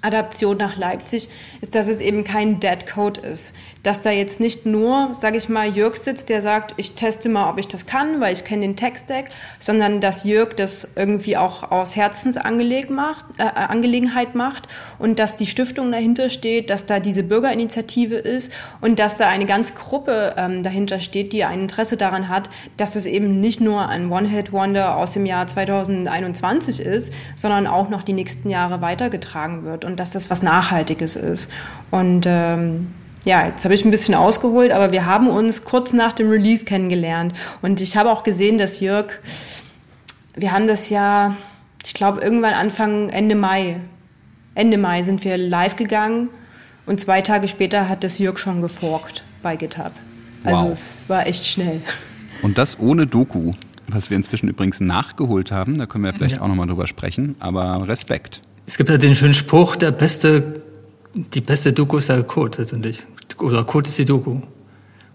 Adaption 0.00 0.56
nach 0.56 0.76
Leipzig, 0.76 1.28
ist, 1.60 1.74
dass 1.74 1.88
es 1.88 2.00
eben 2.00 2.24
kein 2.24 2.60
Dead 2.60 2.86
Code 2.86 3.20
ist. 3.20 3.54
Dass 3.82 4.02
da 4.02 4.10
jetzt 4.10 4.40
nicht 4.40 4.66
nur, 4.66 5.14
sage 5.14 5.36
ich 5.36 5.48
mal, 5.48 5.68
Jörg 5.68 5.96
sitzt, 5.96 6.28
der 6.28 6.42
sagt, 6.42 6.74
ich 6.76 6.92
teste 6.94 7.28
mal, 7.28 7.50
ob 7.50 7.58
ich 7.58 7.68
das 7.68 7.86
kann, 7.86 8.20
weil 8.20 8.32
ich 8.32 8.44
kenne 8.44 8.62
den 8.62 8.76
Tech-Stack, 8.76 9.30
sondern 9.58 10.00
dass 10.00 10.24
Jörg 10.24 10.54
das 10.54 10.92
irgendwie 10.96 11.36
auch 11.36 11.70
aus 11.70 11.96
Herzensangelegenheit 11.96 12.90
macht, 12.90 13.24
äh, 13.38 13.42
Angelegenheit 13.42 14.34
macht 14.34 14.68
und 14.98 15.18
dass 15.18 15.36
die 15.36 15.46
Stiftung 15.46 15.92
dahinter 15.92 16.30
steht, 16.30 16.70
dass 16.70 16.86
da 16.86 17.00
diese 17.00 17.22
Bürgerinitiative 17.22 18.16
ist 18.16 18.52
und 18.80 18.98
dass 18.98 19.16
da 19.16 19.28
eine 19.28 19.46
ganze 19.46 19.74
Gruppe 19.74 20.34
ähm, 20.36 20.62
dahinter 20.62 21.00
steht, 21.00 21.32
die 21.32 21.44
ein 21.44 21.60
Interesse 21.60 21.96
daran 21.96 22.28
hat, 22.28 22.50
dass 22.76 22.96
es 22.96 23.06
eben 23.06 23.40
nicht 23.40 23.60
nur 23.60 23.88
ein 23.88 24.10
One-Hit-Wonder 24.10 24.96
aus 24.96 25.12
dem 25.12 25.26
Jahr 25.26 25.46
2021 25.46 26.80
ist, 26.80 27.12
sondern 27.36 27.66
auch 27.66 27.88
noch 27.88 28.02
die 28.02 28.12
nächsten 28.12 28.50
Jahre 28.50 28.80
weitergetragen 28.80 29.64
wird 29.64 29.84
und 29.84 29.98
dass 30.00 30.12
das 30.12 30.30
was 30.30 30.42
Nachhaltiges 30.42 31.16
ist. 31.16 31.50
Und 31.90 32.24
ähm, 32.26 32.92
ja, 33.24 33.46
jetzt 33.46 33.64
habe 33.64 33.74
ich 33.74 33.84
ein 33.84 33.90
bisschen 33.90 34.14
ausgeholt, 34.14 34.72
aber 34.72 34.92
wir 34.92 35.06
haben 35.06 35.28
uns 35.28 35.64
kurz 35.64 35.92
nach 35.92 36.12
dem 36.12 36.30
Release 36.30 36.64
kennengelernt. 36.64 37.34
Und 37.62 37.80
ich 37.80 37.96
habe 37.96 38.10
auch 38.10 38.22
gesehen, 38.22 38.58
dass 38.58 38.80
Jörg, 38.80 39.06
wir 40.34 40.52
haben 40.52 40.66
das 40.66 40.90
ja, 40.90 41.36
ich 41.84 41.94
glaube, 41.94 42.20
irgendwann 42.20 42.54
Anfang, 42.54 43.08
Ende 43.10 43.34
Mai, 43.34 43.80
Ende 44.54 44.78
Mai 44.78 45.02
sind 45.02 45.24
wir 45.24 45.36
live 45.36 45.76
gegangen 45.76 46.30
und 46.86 47.00
zwei 47.00 47.20
Tage 47.20 47.48
später 47.48 47.88
hat 47.88 48.02
das 48.02 48.18
Jörg 48.18 48.38
schon 48.38 48.60
geforkt 48.60 49.22
bei 49.42 49.56
GitHub. 49.56 49.92
Also 50.44 50.62
wow. 50.62 50.70
es 50.70 51.02
war 51.08 51.26
echt 51.26 51.44
schnell. 51.44 51.82
Und 52.42 52.56
das 52.58 52.78
ohne 52.78 53.06
Doku, 53.06 53.52
was 53.88 54.10
wir 54.10 54.16
inzwischen 54.16 54.48
übrigens 54.48 54.80
nachgeholt 54.80 55.50
haben. 55.50 55.78
Da 55.78 55.86
können 55.86 56.04
wir 56.04 56.12
vielleicht 56.12 56.36
ja. 56.36 56.42
auch 56.42 56.48
nochmal 56.48 56.66
drüber 56.66 56.86
sprechen. 56.86 57.36
Aber 57.40 57.86
Respekt. 57.88 58.42
Es 58.66 58.76
gibt 58.76 58.90
ja 58.90 58.98
den 58.98 59.14
schönen 59.14 59.34
Spruch, 59.34 59.76
der 59.76 59.90
beste, 59.90 60.62
die 61.14 61.40
beste 61.40 61.72
Doku 61.72 61.98
ist 61.98 62.08
der 62.08 62.22
Code 62.22 62.58
letztendlich. 62.58 63.04
Oder 63.38 63.64
Code 63.64 63.88
ist 63.88 63.98
die 63.98 64.04
Doku. 64.04 64.40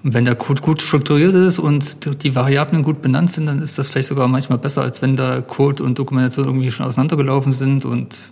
Und 0.04 0.14
wenn 0.14 0.26
der 0.26 0.36
Code 0.36 0.62
gut 0.62 0.82
strukturiert 0.82 1.34
ist 1.34 1.60
und 1.60 2.24
die 2.24 2.36
Variablen 2.36 2.84
gut 2.84 3.02
benannt 3.02 3.32
sind, 3.32 3.46
dann 3.46 3.62
ist 3.62 3.80
das 3.80 3.90
vielleicht 3.90 4.10
sogar 4.10 4.28
manchmal 4.28 4.58
besser, 4.58 4.82
als 4.82 5.02
wenn 5.02 5.16
der 5.16 5.42
Code 5.42 5.82
und 5.84 5.98
Dokumentation 5.98 6.46
irgendwie 6.46 6.72
schon 6.72 6.86
auseinandergelaufen 6.86 7.54
sind. 7.54 7.86
Und 7.86 8.32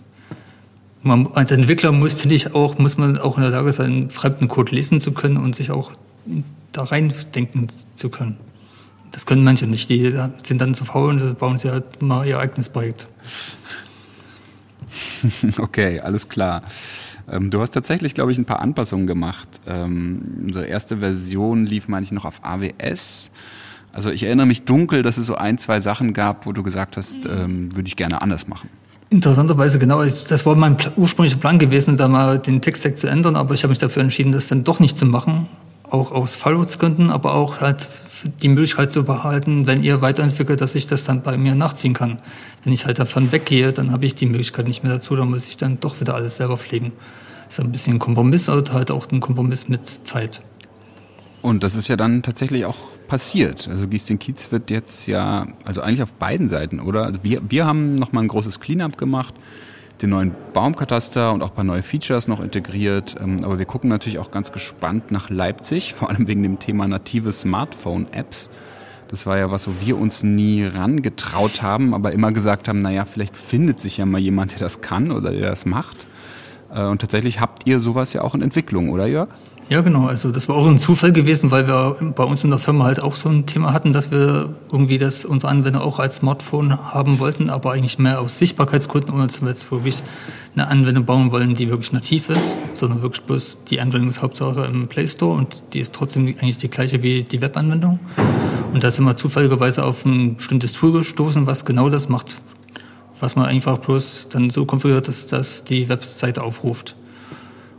man, 1.02 1.28
als 1.28 1.50
Entwickler 1.50 1.92
muss, 1.92 2.12
finde 2.12 2.34
ich 2.34 2.54
auch, 2.54 2.76
muss 2.76 2.98
man 2.98 3.16
auch 3.18 3.38
in 3.38 3.42
der 3.42 3.52
Lage 3.52 3.72
sein, 3.72 4.10
fremden 4.10 4.48
Code 4.48 4.74
lesen 4.74 5.00
zu 5.00 5.12
können 5.12 5.38
und 5.38 5.56
sich 5.56 5.70
auch 5.70 5.92
da 6.72 6.84
reindenken 6.84 7.68
zu 7.96 8.10
können. 8.10 8.36
Das 9.10 9.24
können 9.24 9.44
manche 9.44 9.66
nicht. 9.66 9.88
Die 9.88 10.14
sind 10.42 10.60
dann 10.60 10.74
zu 10.74 10.84
faul 10.84 11.20
und 11.20 11.38
bauen 11.38 11.56
sie 11.56 11.70
halt 11.70 12.02
mal 12.02 12.26
ihr 12.26 12.38
eigenes 12.38 12.68
Projekt. 12.68 13.08
okay, 15.58 16.00
alles 16.00 16.28
klar. 16.28 16.62
Ähm, 17.30 17.50
du 17.50 17.60
hast 17.60 17.72
tatsächlich, 17.72 18.14
glaube 18.14 18.32
ich, 18.32 18.38
ein 18.38 18.44
paar 18.44 18.60
Anpassungen 18.60 19.06
gemacht. 19.06 19.48
Ähm, 19.66 20.44
unsere 20.46 20.66
erste 20.66 20.98
Version 20.98 21.66
lief, 21.66 21.88
meine 21.88 22.04
ich, 22.04 22.12
noch 22.12 22.24
auf 22.24 22.40
AWS. 22.42 23.30
Also 23.92 24.10
ich 24.10 24.22
erinnere 24.22 24.46
mich 24.46 24.64
dunkel, 24.64 25.02
dass 25.02 25.18
es 25.18 25.26
so 25.26 25.34
ein, 25.34 25.58
zwei 25.58 25.80
Sachen 25.80 26.14
gab, 26.14 26.46
wo 26.46 26.52
du 26.52 26.62
gesagt 26.62 26.96
hast, 26.96 27.24
mhm. 27.24 27.30
ähm, 27.30 27.76
würde 27.76 27.88
ich 27.88 27.96
gerne 27.96 28.22
anders 28.22 28.48
machen. 28.48 28.68
Interessanterweise, 29.10 29.78
genau, 29.78 30.02
das 30.02 30.46
war 30.46 30.54
mein 30.54 30.76
ursprünglicher 30.96 31.38
Plan 31.38 31.58
gewesen, 31.58 31.98
da 31.98 32.08
mal 32.08 32.38
den 32.38 32.62
Text-Tag 32.62 32.96
zu 32.96 33.08
ändern, 33.08 33.36
aber 33.36 33.52
ich 33.52 33.62
habe 33.62 33.68
mich 33.68 33.78
dafür 33.78 34.02
entschieden, 34.02 34.32
das 34.32 34.48
dann 34.48 34.64
doch 34.64 34.80
nicht 34.80 34.96
zu 34.96 35.04
machen. 35.04 35.48
Auch 35.82 36.12
aus 36.12 36.34
Fallschutzgründen, 36.34 37.10
aber 37.10 37.34
auch 37.34 37.60
halt 37.60 37.86
die 38.42 38.48
Möglichkeit 38.48 38.90
zu 38.90 39.04
behalten, 39.04 39.66
wenn 39.66 39.82
ihr 39.82 40.00
weiterentwickelt, 40.00 40.60
dass 40.60 40.74
ich 40.74 40.86
das 40.86 41.04
dann 41.04 41.22
bei 41.22 41.36
mir 41.36 41.54
nachziehen 41.54 41.94
kann. 41.94 42.18
Wenn 42.64 42.72
ich 42.72 42.86
halt 42.86 42.98
davon 42.98 43.32
weggehe, 43.32 43.72
dann 43.72 43.90
habe 43.90 44.06
ich 44.06 44.14
die 44.14 44.26
Möglichkeit 44.26 44.66
nicht 44.66 44.82
mehr 44.82 44.92
dazu, 44.92 45.16
dann 45.16 45.30
muss 45.30 45.46
ich 45.46 45.56
dann 45.56 45.80
doch 45.80 46.00
wieder 46.00 46.14
alles 46.14 46.36
selber 46.36 46.56
pflegen. 46.56 46.92
Ist 47.48 47.60
ein 47.60 47.72
bisschen 47.72 47.96
ein 47.96 47.98
Kompromiss, 47.98 48.48
aber 48.48 48.72
halt 48.72 48.90
auch 48.90 49.10
ein 49.10 49.20
Kompromiss 49.20 49.68
mit 49.68 49.86
Zeit. 49.86 50.42
Und 51.42 51.62
das 51.64 51.74
ist 51.74 51.88
ja 51.88 51.96
dann 51.96 52.22
tatsächlich 52.22 52.64
auch 52.64 52.78
passiert. 53.08 53.68
Also 53.68 53.88
Giestin 53.88 54.18
Kiez 54.18 54.52
wird 54.52 54.70
jetzt 54.70 55.06
ja, 55.06 55.48
also 55.64 55.82
eigentlich 55.82 56.02
auf 56.02 56.12
beiden 56.12 56.48
Seiten, 56.48 56.80
oder? 56.80 57.04
Also 57.04 57.22
wir, 57.22 57.42
wir 57.48 57.66
haben 57.66 57.96
nochmal 57.96 58.24
ein 58.24 58.28
großes 58.28 58.60
Cleanup 58.60 58.96
gemacht, 58.96 59.34
den 60.02 60.10
neuen 60.10 60.34
Baumkataster 60.52 61.32
und 61.32 61.42
auch 61.42 61.50
ein 61.50 61.54
paar 61.54 61.64
neue 61.64 61.82
Features 61.82 62.28
noch 62.28 62.40
integriert. 62.40 63.14
Ähm, 63.20 63.44
aber 63.44 63.58
wir 63.58 63.66
gucken 63.66 63.88
natürlich 63.88 64.18
auch 64.18 64.30
ganz 64.30 64.52
gespannt 64.52 65.10
nach 65.10 65.30
Leipzig, 65.30 65.94
vor 65.94 66.10
allem 66.10 66.26
wegen 66.26 66.42
dem 66.42 66.58
Thema 66.58 66.86
native 66.88 67.32
Smartphone-Apps. 67.32 68.50
Das 69.08 69.26
war 69.26 69.36
ja 69.38 69.50
was, 69.50 69.68
wo 69.68 69.72
wir 69.80 69.98
uns 69.98 70.22
nie 70.22 70.64
rangetraut 70.64 71.62
haben, 71.62 71.94
aber 71.94 72.12
immer 72.12 72.32
gesagt 72.32 72.66
haben, 72.66 72.80
naja, 72.80 73.04
vielleicht 73.04 73.36
findet 73.36 73.78
sich 73.78 73.98
ja 73.98 74.06
mal 74.06 74.20
jemand, 74.20 74.52
der 74.52 74.58
das 74.58 74.80
kann 74.80 75.10
oder 75.10 75.30
der 75.32 75.50
das 75.50 75.66
macht. 75.66 76.06
Äh, 76.74 76.84
und 76.84 77.00
tatsächlich 77.00 77.40
habt 77.40 77.66
ihr 77.66 77.78
sowas 77.78 78.12
ja 78.12 78.22
auch 78.22 78.34
in 78.34 78.42
Entwicklung, 78.42 78.90
oder 78.90 79.06
Jörg? 79.06 79.28
Ja, 79.68 79.80
genau. 79.80 80.06
Also 80.06 80.30
das 80.30 80.48
war 80.48 80.56
auch 80.56 80.66
ein 80.66 80.76
Zufall 80.76 81.12
gewesen, 81.12 81.50
weil 81.50 81.66
wir 81.66 81.96
bei 82.14 82.24
uns 82.24 82.44
in 82.44 82.50
der 82.50 82.58
Firma 82.58 82.84
halt 82.84 83.00
auch 83.00 83.14
so 83.14 83.28
ein 83.28 83.46
Thema 83.46 83.72
hatten, 83.72 83.92
dass 83.92 84.10
wir 84.10 84.50
irgendwie 84.70 84.98
das 84.98 85.24
unsere 85.24 85.50
Anwender 85.50 85.82
auch 85.82 85.98
als 85.98 86.16
Smartphone 86.16 86.92
haben 86.92 87.18
wollten, 87.20 87.48
aber 87.48 87.72
eigentlich 87.72 87.98
mehr 87.98 88.20
aus 88.20 88.38
Sichtbarkeitsgründen, 88.38 89.14
ohne 89.14 89.28
dass 89.28 89.40
wir 89.40 89.48
jetzt 89.48 89.70
wirklich 89.70 90.02
eine 90.54 90.66
Anwendung 90.66 91.06
bauen 91.06 91.32
wollen, 91.32 91.54
die 91.54 91.70
wirklich 91.70 91.92
nativ 91.92 92.28
ist, 92.28 92.58
sondern 92.74 93.02
wirklich 93.02 93.22
bloß 93.22 93.60
die 93.70 93.80
Anwendung 93.80 94.08
ist 94.08 94.20
Hauptsache 94.20 94.64
im 94.66 94.88
Play 94.88 95.06
Store 95.06 95.34
und 95.34 95.62
die 95.72 95.80
ist 95.80 95.94
trotzdem 95.94 96.26
eigentlich 96.26 96.58
die 96.58 96.68
gleiche 96.68 97.02
wie 97.02 97.22
die 97.22 97.40
Webanwendung. 97.40 97.98
Und 98.74 98.84
da 98.84 98.90
sind 98.90 99.04
wir 99.04 99.16
zufälligerweise 99.16 99.84
auf 99.84 100.04
ein 100.04 100.36
bestimmtes 100.36 100.72
Tool 100.72 100.92
gestoßen, 100.92 101.46
was 101.46 101.64
genau 101.64 101.88
das 101.88 102.08
macht, 102.08 102.38
was 103.20 103.36
man 103.36 103.46
einfach 103.46 103.78
bloß 103.78 104.28
dann 104.30 104.50
so 104.50 104.66
konfiguriert, 104.66 105.08
dass 105.08 105.28
das 105.28 105.64
die 105.64 105.88
Webseite 105.88 106.42
aufruft. 106.42 106.96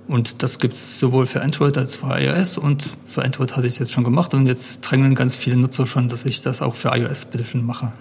Und 0.07 0.43
das 0.43 0.59
gibt 0.59 0.73
es 0.73 0.99
sowohl 0.99 1.25
für 1.25 1.41
Android 1.41 1.77
als 1.77 1.95
auch 2.03 2.09
für 2.09 2.19
iOS. 2.19 2.57
Und 2.57 2.95
für 3.05 3.23
Android 3.23 3.55
hatte 3.55 3.67
ich 3.67 3.73
es 3.73 3.79
jetzt 3.79 3.91
schon 3.91 4.03
gemacht. 4.03 4.33
Und 4.33 4.47
jetzt 4.47 4.81
drängeln 4.81 5.15
ganz 5.15 5.35
viele 5.35 5.55
Nutzer 5.57 5.85
schon, 5.85 6.07
dass 6.07 6.25
ich 6.25 6.41
das 6.41 6.61
auch 6.61 6.75
für 6.75 6.89
iOS 6.89 7.25
bitte 7.25 7.45
schön 7.45 7.65
mache. 7.65 7.91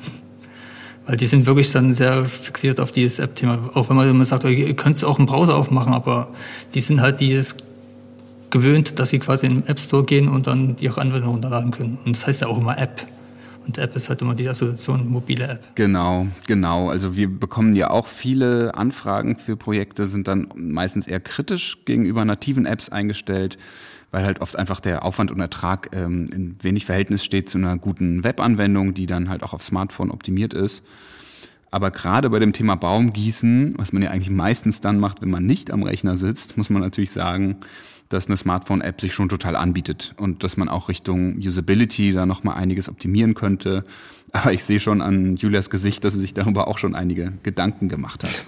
Weil 1.07 1.17
die 1.17 1.27
sind 1.27 1.47
wirklich 1.47 1.71
dann 1.73 1.93
sehr 1.93 2.25
fixiert 2.25 2.81
auf 2.81 2.93
dieses 2.93 3.19
App-Thema. 3.19 3.71
Auch 3.75 3.89
wenn 3.89 3.97
man 3.97 4.09
immer 4.09 4.25
sagt, 4.25 4.45
ihr 4.45 4.75
könnt 4.75 4.97
es 4.97 5.05
auch 5.05 5.19
im 5.19 5.27
Browser 5.27 5.57
aufmachen, 5.57 5.93
aber 5.93 6.29
die 6.75 6.81
sind 6.81 7.01
halt 7.01 7.21
dieses 7.21 7.57
gewöhnt, 8.51 8.99
dass 8.99 9.11
sie 9.11 9.19
quasi 9.19 9.47
in 9.47 9.63
den 9.63 9.67
App 9.67 9.81
Store 9.81 10.05
gehen 10.05 10.29
und 10.29 10.47
dann 10.47 10.77
ihre 10.79 11.01
Anwendung 11.01 11.33
runterladen 11.33 11.73
können. 11.73 11.99
Und 12.05 12.15
das 12.15 12.27
heißt 12.27 12.43
ja 12.43 12.49
auch 12.49 12.59
immer 12.59 12.79
App. 12.79 13.05
Und 13.67 13.79
App 13.79 13.95
ist 13.97 14.09
halt 14.09 14.23
immer 14.23 14.35
die 14.35 14.49
Assoziation 14.49 15.09
mobile 15.09 15.45
App. 15.45 15.75
Genau, 15.75 16.27
genau. 16.47 16.91
Also 16.91 17.17
wir 17.17 17.29
bekommen 17.29 17.75
ja 17.75 17.91
auch 17.91 18.07
viele 18.07 18.75
Anfragen 18.75 19.37
für 19.37 19.57
Projekte, 19.57 20.07
sind 20.07 20.29
dann 20.29 20.49
meistens 20.55 21.07
eher 21.07 21.21
kritisch 21.21 21.85
gegenüber 21.85 22.25
nativen 22.25 22.67
Apps 22.67 22.89
eingestellt, 22.89 23.59
weil 24.11 24.25
halt 24.25 24.41
oft 24.41 24.57
einfach 24.57 24.81
der 24.81 25.05
Aufwand 25.05 25.31
und 25.31 25.41
Ertrag 25.41 25.91
ähm, 25.93 26.29
in 26.33 26.57
wenig 26.63 26.87
Verhältnis 26.87 27.25
steht 27.25 27.49
zu 27.49 27.59
einer 27.59 27.79
guten 27.79 28.25
Webanwendung, 28.25 28.95
die 28.95 29.07
dann 29.07 29.29
halt 29.29 29.43
auch 29.43 29.53
auf 29.53 29.63
Smartphone 29.63 30.11
optimiert 30.11 30.55
ist. 30.55 30.83
Aber 31.71 31.91
gerade 31.91 32.29
bei 32.29 32.39
dem 32.39 32.53
Thema 32.53 32.75
Baumgießen, 32.75 33.75
was 33.79 33.95
man 33.95 34.03
ja 34.03 34.11
eigentlich 34.11 34.29
meistens 34.29 34.83
dann 34.83 34.99
macht, 34.99 35.23
wenn 35.23 35.31
man 35.31 35.47
nicht 35.47 35.71
am 35.71 35.83
Rechner 35.83 36.19
sitzt, 36.19 36.59
muss 36.59 36.69
man 36.69 36.83
natürlich 36.83 37.13
sagen, 37.13 37.57
dass 38.13 38.27
eine 38.27 38.37
Smartphone-App 38.37 39.01
sich 39.01 39.15
schon 39.15 39.29
total 39.29 39.57
anbietet 39.57 40.15
und 40.17 40.45
dass 40.45 40.57
man 40.57 40.69
auch 40.69 40.89
Richtung 40.89 41.37
Usability 41.39 42.13
da 42.13 42.27
nochmal 42.27 42.57
einiges 42.57 42.89
optimieren 42.89 43.35
könnte. 43.35 43.85
Aber 44.33 44.53
ich 44.53 44.65
sehe 44.65 44.81
schon 44.81 45.03
an 45.03 45.37
Julias 45.37 45.71
Gesicht, 45.71 46.05
dass 46.05 46.15
sie 46.15 46.21
sich 46.21 46.35
darüber 46.35 46.69
auch 46.69 46.79
schon 46.79 46.95
einige 46.95 47.33
Gedanken 47.43 47.89
gemacht 47.89 48.25
hat. 48.25 48.45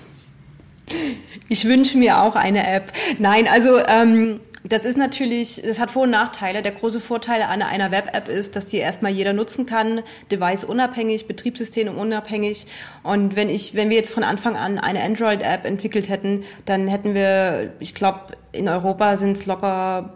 Ich 1.48 1.66
wünsche 1.66 1.98
mir 1.98 2.20
auch 2.20 2.36
eine 2.36 2.66
App. 2.66 2.92
Nein, 3.18 3.48
also 3.48 3.78
ähm, 3.78 4.40
das 4.66 4.86
ist 4.86 4.96
natürlich, 4.96 5.60
das 5.62 5.78
hat 5.78 5.90
Vor- 5.90 6.04
und 6.04 6.10
Nachteile. 6.10 6.62
Der 6.62 6.72
große 6.72 6.98
Vorteil 6.98 7.42
an 7.42 7.60
einer 7.60 7.90
Web-App 7.90 8.28
ist, 8.28 8.56
dass 8.56 8.64
die 8.64 8.78
erstmal 8.78 9.12
jeder 9.12 9.34
nutzen 9.34 9.66
kann, 9.66 10.00
device-unabhängig, 10.32 11.28
Betriebssystem 11.28 11.94
unabhängig. 11.94 12.66
Und 13.02 13.36
wenn 13.36 13.50
ich, 13.50 13.74
wenn 13.74 13.90
wir 13.90 13.96
jetzt 13.98 14.10
von 14.10 14.24
Anfang 14.24 14.56
an 14.56 14.78
eine 14.78 15.02
Android-App 15.02 15.66
entwickelt 15.66 16.08
hätten, 16.08 16.44
dann 16.64 16.88
hätten 16.88 17.14
wir, 17.14 17.72
ich 17.78 17.94
glaube, 17.94 18.38
in 18.52 18.66
Europa 18.68 19.16
sind 19.16 19.36
es 19.36 19.44
locker 19.44 20.14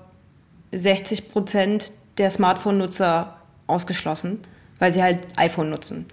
60 0.72 1.30
Prozent 1.30 1.92
der 2.16 2.30
Smartphone-Nutzer 2.30 3.36
ausgeschlossen, 3.66 4.40
weil 4.78 4.92
sie 4.92 5.02
halt 5.02 5.18
iPhone 5.36 5.68
nutzen. 5.68 6.06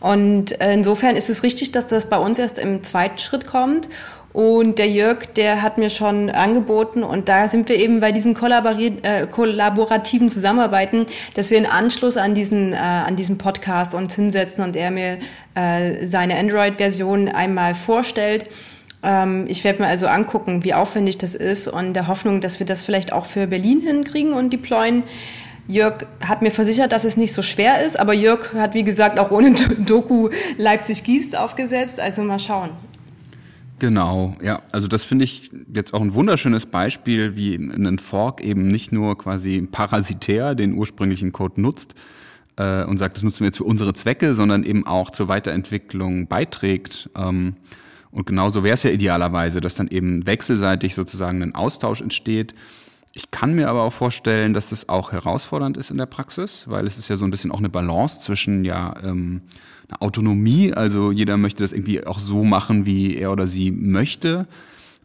Und 0.00 0.52
insofern 0.52 1.16
ist 1.16 1.30
es 1.30 1.42
richtig, 1.42 1.72
dass 1.72 1.86
das 1.86 2.08
bei 2.08 2.18
uns 2.18 2.38
erst 2.38 2.58
im 2.58 2.82
zweiten 2.82 3.18
Schritt 3.18 3.46
kommt. 3.46 3.88
Und 4.36 4.78
der 4.78 4.90
Jörg, 4.90 5.24
der 5.34 5.62
hat 5.62 5.78
mir 5.78 5.88
schon 5.88 6.28
angeboten, 6.28 7.02
und 7.02 7.30
da 7.30 7.48
sind 7.48 7.70
wir 7.70 7.76
eben 7.76 8.00
bei 8.00 8.12
diesem 8.12 8.36
äh, 8.36 9.26
kollaborativen 9.26 10.28
Zusammenarbeiten, 10.28 11.06
dass 11.32 11.50
wir 11.50 11.56
in 11.56 11.64
Anschluss 11.64 12.18
an 12.18 12.34
diesen, 12.34 12.74
äh, 12.74 12.76
an 12.76 13.16
diesen 13.16 13.38
Podcast 13.38 13.94
uns 13.94 14.14
hinsetzen 14.14 14.62
und 14.62 14.76
er 14.76 14.90
mir 14.90 15.20
äh, 15.54 16.06
seine 16.06 16.36
Android-Version 16.36 17.28
einmal 17.28 17.74
vorstellt. 17.74 18.44
Ähm, 19.02 19.46
ich 19.48 19.64
werde 19.64 19.80
mir 19.80 19.88
also 19.88 20.06
angucken, 20.06 20.64
wie 20.64 20.74
aufwendig 20.74 21.16
das 21.16 21.34
ist 21.34 21.66
und 21.66 21.94
der 21.94 22.06
Hoffnung, 22.06 22.42
dass 22.42 22.58
wir 22.58 22.66
das 22.66 22.82
vielleicht 22.82 23.14
auch 23.14 23.24
für 23.24 23.46
Berlin 23.46 23.80
hinkriegen 23.80 24.34
und 24.34 24.52
deployen. 24.52 25.04
Jörg 25.66 26.04
hat 26.20 26.42
mir 26.42 26.50
versichert, 26.50 26.92
dass 26.92 27.04
es 27.04 27.16
nicht 27.16 27.32
so 27.32 27.40
schwer 27.40 27.82
ist, 27.82 27.98
aber 27.98 28.12
Jörg 28.12 28.52
hat, 28.52 28.74
wie 28.74 28.84
gesagt, 28.84 29.18
auch 29.18 29.30
ohne 29.30 29.52
Doku 29.78 30.28
Leipzig-Gießt 30.58 31.38
aufgesetzt. 31.38 31.98
Also 31.98 32.20
mal 32.20 32.38
schauen. 32.38 32.68
Genau, 33.78 34.36
ja. 34.42 34.62
Also 34.72 34.88
das 34.88 35.04
finde 35.04 35.24
ich 35.24 35.50
jetzt 35.72 35.92
auch 35.92 36.00
ein 36.00 36.14
wunderschönes 36.14 36.66
Beispiel, 36.66 37.36
wie 37.36 37.56
ein 37.56 37.98
Fork 37.98 38.40
eben 38.40 38.68
nicht 38.68 38.90
nur 38.90 39.18
quasi 39.18 39.68
parasitär 39.70 40.54
den 40.54 40.74
ursprünglichen 40.74 41.32
Code 41.32 41.60
nutzt 41.60 41.94
äh, 42.56 42.84
und 42.84 42.96
sagt, 42.98 43.16
das 43.16 43.22
nutzen 43.22 43.40
wir 43.40 43.48
jetzt 43.48 43.58
für 43.58 43.64
unsere 43.64 43.92
Zwecke, 43.92 44.34
sondern 44.34 44.64
eben 44.64 44.86
auch 44.86 45.10
zur 45.10 45.28
Weiterentwicklung 45.28 46.26
beiträgt. 46.26 47.10
Ähm, 47.16 47.56
und 48.10 48.26
genauso 48.26 48.64
wäre 48.64 48.74
es 48.74 48.82
ja 48.82 48.90
idealerweise, 48.90 49.60
dass 49.60 49.74
dann 49.74 49.88
eben 49.88 50.26
wechselseitig 50.26 50.94
sozusagen 50.94 51.42
ein 51.42 51.54
Austausch 51.54 52.00
entsteht. 52.00 52.54
Ich 53.16 53.30
kann 53.30 53.54
mir 53.54 53.70
aber 53.70 53.84
auch 53.84 53.94
vorstellen, 53.94 54.52
dass 54.52 54.68
das 54.68 54.90
auch 54.90 55.10
herausfordernd 55.10 55.78
ist 55.78 55.90
in 55.90 55.96
der 55.96 56.04
Praxis, 56.04 56.66
weil 56.68 56.86
es 56.86 56.98
ist 56.98 57.08
ja 57.08 57.16
so 57.16 57.24
ein 57.24 57.30
bisschen 57.30 57.50
auch 57.50 57.60
eine 57.60 57.70
Balance 57.70 58.20
zwischen 58.20 58.62
ja 58.62 58.94
ähm, 59.02 59.40
eine 59.88 60.02
Autonomie, 60.02 60.74
also 60.74 61.12
jeder 61.12 61.38
möchte 61.38 61.62
das 61.64 61.72
irgendwie 61.72 62.06
auch 62.06 62.18
so 62.18 62.44
machen, 62.44 62.84
wie 62.84 63.16
er 63.16 63.32
oder 63.32 63.46
sie 63.46 63.70
möchte. 63.70 64.46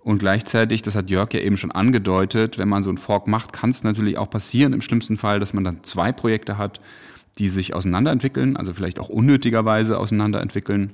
Und 0.01 0.17
gleichzeitig, 0.17 0.81
das 0.81 0.95
hat 0.95 1.09
Jörg 1.09 1.33
ja 1.33 1.39
eben 1.39 1.55
schon 1.55 1.71
angedeutet, 1.71 2.57
wenn 2.57 2.67
man 2.67 2.83
so 2.83 2.89
einen 2.89 2.97
Fork 2.97 3.27
macht, 3.27 3.53
kann 3.53 3.69
es 3.69 3.81
natürlich 3.85 4.17
auch 4.17 4.29
passieren, 4.29 4.73
im 4.73 4.81
schlimmsten 4.81 5.15
Fall, 5.15 5.39
dass 5.39 5.53
man 5.53 5.63
dann 5.63 5.81
zwei 5.83 6.11
Projekte 6.11 6.57
hat, 6.57 6.81
die 7.37 7.47
sich 7.47 7.73
auseinanderentwickeln, 7.73 8.57
also 8.57 8.73
vielleicht 8.73 8.99
auch 8.99 9.07
unnötigerweise 9.07 9.97
auseinanderentwickeln. 9.97 10.91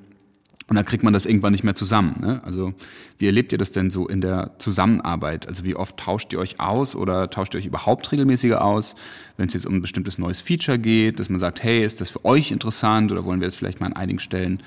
Und 0.70 0.76
dann 0.76 0.86
kriegt 0.86 1.02
man 1.02 1.14
das 1.14 1.26
irgendwann 1.26 1.54
nicht 1.54 1.64
mehr 1.64 1.76
zusammen. 1.76 2.18
Ne? 2.20 2.42
Also 2.44 2.74
wie 3.18 3.26
erlebt 3.26 3.54
ihr 3.54 3.58
das 3.58 3.72
denn 3.72 3.90
so 3.90 4.06
in 4.08 4.20
der 4.20 4.52
Zusammenarbeit? 4.58 5.48
Also 5.48 5.64
wie 5.64 5.76
oft 5.76 5.96
tauscht 5.96 6.34
ihr 6.34 6.40
euch 6.40 6.60
aus 6.60 6.94
oder 6.94 7.30
tauscht 7.30 7.54
ihr 7.54 7.60
euch 7.60 7.66
überhaupt 7.66 8.12
regelmäßiger 8.12 8.62
aus, 8.62 8.94
wenn 9.38 9.48
es 9.48 9.54
jetzt 9.54 9.66
um 9.66 9.76
ein 9.76 9.82
bestimmtes 9.82 10.18
neues 10.18 10.42
Feature 10.42 10.78
geht, 10.78 11.22
dass 11.22 11.30
man 11.30 11.40
sagt, 11.40 11.64
hey, 11.64 11.86
ist 11.86 12.02
das 12.02 12.10
für 12.10 12.26
euch 12.26 12.52
interessant 12.52 13.14
oder 13.14 13.24
wollen 13.24 13.40
wir 13.40 13.48
das 13.48 13.56
vielleicht 13.56 13.80
mal 13.80 13.88
an 13.88 13.94
einigen 13.94 14.20
Stellen 14.20 14.62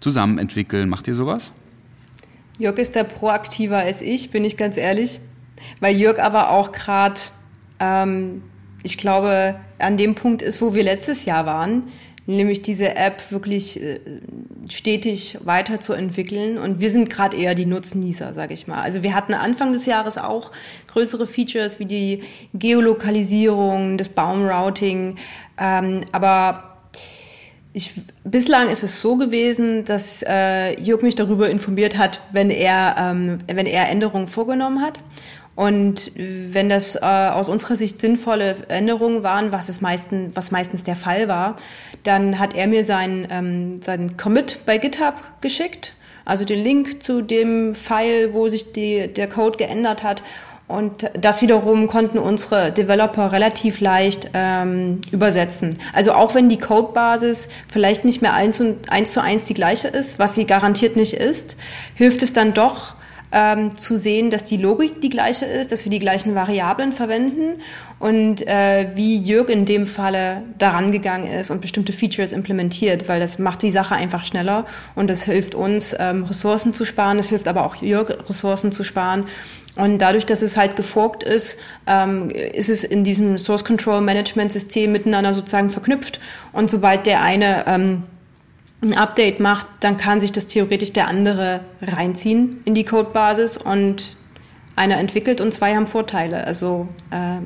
zusammen 0.00 0.38
entwickeln? 0.38 0.88
Macht 0.88 1.06
ihr 1.06 1.14
sowas? 1.14 1.52
Jörg 2.58 2.78
ist 2.78 2.96
da 2.96 3.04
proaktiver 3.04 3.78
als 3.78 4.02
ich, 4.02 4.30
bin 4.30 4.44
ich 4.44 4.56
ganz 4.56 4.76
ehrlich. 4.76 5.20
Weil 5.78 5.96
Jörg 5.96 6.18
aber 6.18 6.50
auch 6.50 6.72
gerade, 6.72 7.20
ähm, 7.78 8.42
ich 8.82 8.98
glaube, 8.98 9.54
an 9.78 9.96
dem 9.96 10.16
Punkt 10.16 10.42
ist, 10.42 10.60
wo 10.60 10.74
wir 10.74 10.82
letztes 10.82 11.24
Jahr 11.26 11.46
waren 11.46 11.84
nämlich 12.26 12.62
diese 12.62 12.96
App 12.96 13.30
wirklich 13.30 13.82
äh, 13.82 14.00
stetig 14.68 15.38
weiterzuentwickeln. 15.44 16.58
Und 16.58 16.80
wir 16.80 16.90
sind 16.90 17.10
gerade 17.10 17.36
eher 17.36 17.54
die 17.54 17.66
Nutznießer, 17.66 18.32
sage 18.32 18.54
ich 18.54 18.66
mal. 18.66 18.80
Also 18.80 19.02
wir 19.02 19.14
hatten 19.14 19.34
Anfang 19.34 19.72
des 19.72 19.86
Jahres 19.86 20.18
auch 20.18 20.52
größere 20.88 21.26
Features 21.26 21.78
wie 21.78 21.86
die 21.86 22.22
Geolokalisierung, 22.54 23.98
das 23.98 24.08
Baumrouting, 24.08 25.16
ähm, 25.58 26.00
aber 26.12 26.74
ich, 27.76 27.92
bislang 28.22 28.68
ist 28.68 28.84
es 28.84 29.00
so 29.00 29.16
gewesen, 29.16 29.84
dass 29.84 30.24
äh, 30.26 30.80
Jörg 30.80 31.02
mich 31.02 31.16
darüber 31.16 31.50
informiert 31.50 31.98
hat, 31.98 32.22
wenn 32.30 32.50
er, 32.50 32.94
ähm, 32.96 33.38
wenn 33.52 33.66
er 33.66 33.88
Änderungen 33.88 34.28
vorgenommen 34.28 34.80
hat. 34.80 35.00
Und 35.56 36.10
wenn 36.16 36.68
das 36.68 36.96
äh, 36.96 37.00
aus 37.00 37.48
unserer 37.48 37.76
Sicht 37.76 38.00
sinnvolle 38.00 38.56
Änderungen 38.68 39.22
waren, 39.22 39.52
was 39.52 39.68
es 39.68 39.80
meisten, 39.80 40.32
was 40.34 40.50
meistens 40.50 40.82
der 40.82 40.96
Fall 40.96 41.28
war, 41.28 41.56
dann 42.02 42.38
hat 42.38 42.54
er 42.54 42.66
mir 42.66 42.84
seinen, 42.84 43.28
ähm, 43.30 43.80
seinen 43.82 44.16
Commit 44.16 44.60
bei 44.66 44.78
GitHub 44.78 45.14
geschickt. 45.40 45.94
also 46.24 46.44
den 46.44 46.62
Link 46.62 47.02
zu 47.02 47.20
dem 47.22 47.74
File, 47.74 48.32
wo 48.32 48.48
sich 48.48 48.72
die, 48.72 49.08
der 49.08 49.28
Code 49.28 49.58
geändert 49.58 50.02
hat. 50.02 50.22
Und 50.66 51.10
das 51.12 51.42
wiederum 51.42 51.88
konnten 51.88 52.18
unsere 52.18 52.72
Developer 52.72 53.32
relativ 53.32 53.80
leicht 53.80 54.30
ähm, 54.32 55.02
übersetzen. 55.12 55.78
Also 55.92 56.12
auch 56.12 56.34
wenn 56.34 56.48
die 56.48 56.58
Codebasis 56.58 57.48
vielleicht 57.68 58.06
nicht 58.06 58.22
mehr 58.22 58.32
eins, 58.32 58.60
und, 58.60 58.90
eins 58.90 59.12
zu 59.12 59.20
eins 59.20 59.44
die 59.44 59.52
gleiche 59.52 59.88
ist, 59.88 60.18
was 60.18 60.34
sie 60.34 60.46
garantiert 60.46 60.96
nicht 60.96 61.12
ist, 61.12 61.58
hilft 61.94 62.22
es 62.22 62.32
dann 62.32 62.54
doch, 62.54 62.94
ähm, 63.34 63.76
zu 63.76 63.98
sehen, 63.98 64.30
dass 64.30 64.44
die 64.44 64.56
Logik 64.56 65.00
die 65.00 65.10
gleiche 65.10 65.44
ist, 65.44 65.72
dass 65.72 65.84
wir 65.84 65.90
die 65.90 65.98
gleichen 65.98 66.36
Variablen 66.36 66.92
verwenden 66.92 67.60
und 67.98 68.46
äh, 68.46 68.88
wie 68.94 69.18
Jörg 69.18 69.48
in 69.48 69.64
dem 69.64 69.88
Falle 69.88 70.44
daran 70.56 70.92
gegangen 70.92 71.26
ist 71.26 71.50
und 71.50 71.60
bestimmte 71.60 71.92
Features 71.92 72.30
implementiert, 72.30 73.08
weil 73.08 73.18
das 73.18 73.40
macht 73.40 73.62
die 73.62 73.72
Sache 73.72 73.96
einfach 73.96 74.24
schneller 74.24 74.66
und 74.94 75.10
das 75.10 75.24
hilft 75.24 75.56
uns, 75.56 75.96
ähm, 75.98 76.24
Ressourcen 76.24 76.72
zu 76.72 76.84
sparen, 76.84 77.18
es 77.18 77.28
hilft 77.28 77.48
aber 77.48 77.66
auch 77.66 77.76
Jörg, 77.82 78.10
Ressourcen 78.28 78.70
zu 78.70 78.84
sparen. 78.84 79.26
Und 79.76 79.98
dadurch, 79.98 80.24
dass 80.24 80.42
es 80.42 80.56
halt 80.56 80.76
geforkt 80.76 81.24
ist, 81.24 81.58
ähm, 81.88 82.30
ist 82.30 82.70
es 82.70 82.84
in 82.84 83.02
diesem 83.02 83.38
Source 83.38 83.64
Control 83.64 84.00
Management 84.00 84.52
System 84.52 84.92
miteinander 84.92 85.34
sozusagen 85.34 85.70
verknüpft. 85.70 86.20
Und 86.52 86.70
sobald 86.70 87.06
der 87.06 87.22
eine 87.22 87.64
ähm, 87.66 88.04
ein 88.84 88.96
Update 88.96 89.40
macht, 89.40 89.66
dann 89.80 89.96
kann 89.96 90.20
sich 90.20 90.32
das 90.32 90.46
theoretisch 90.46 90.92
der 90.92 91.08
andere 91.08 91.60
reinziehen 91.82 92.60
in 92.64 92.74
die 92.74 92.84
Codebasis 92.84 93.56
und 93.56 94.16
einer 94.76 94.98
entwickelt 94.98 95.40
und 95.40 95.52
zwei 95.52 95.74
haben 95.74 95.86
Vorteile. 95.86 96.46
Also 96.46 96.88
äh, 97.10 97.40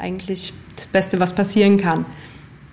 eigentlich 0.00 0.52
das 0.76 0.86
Beste, 0.86 1.20
was 1.20 1.34
passieren 1.34 1.78
kann. 1.78 2.06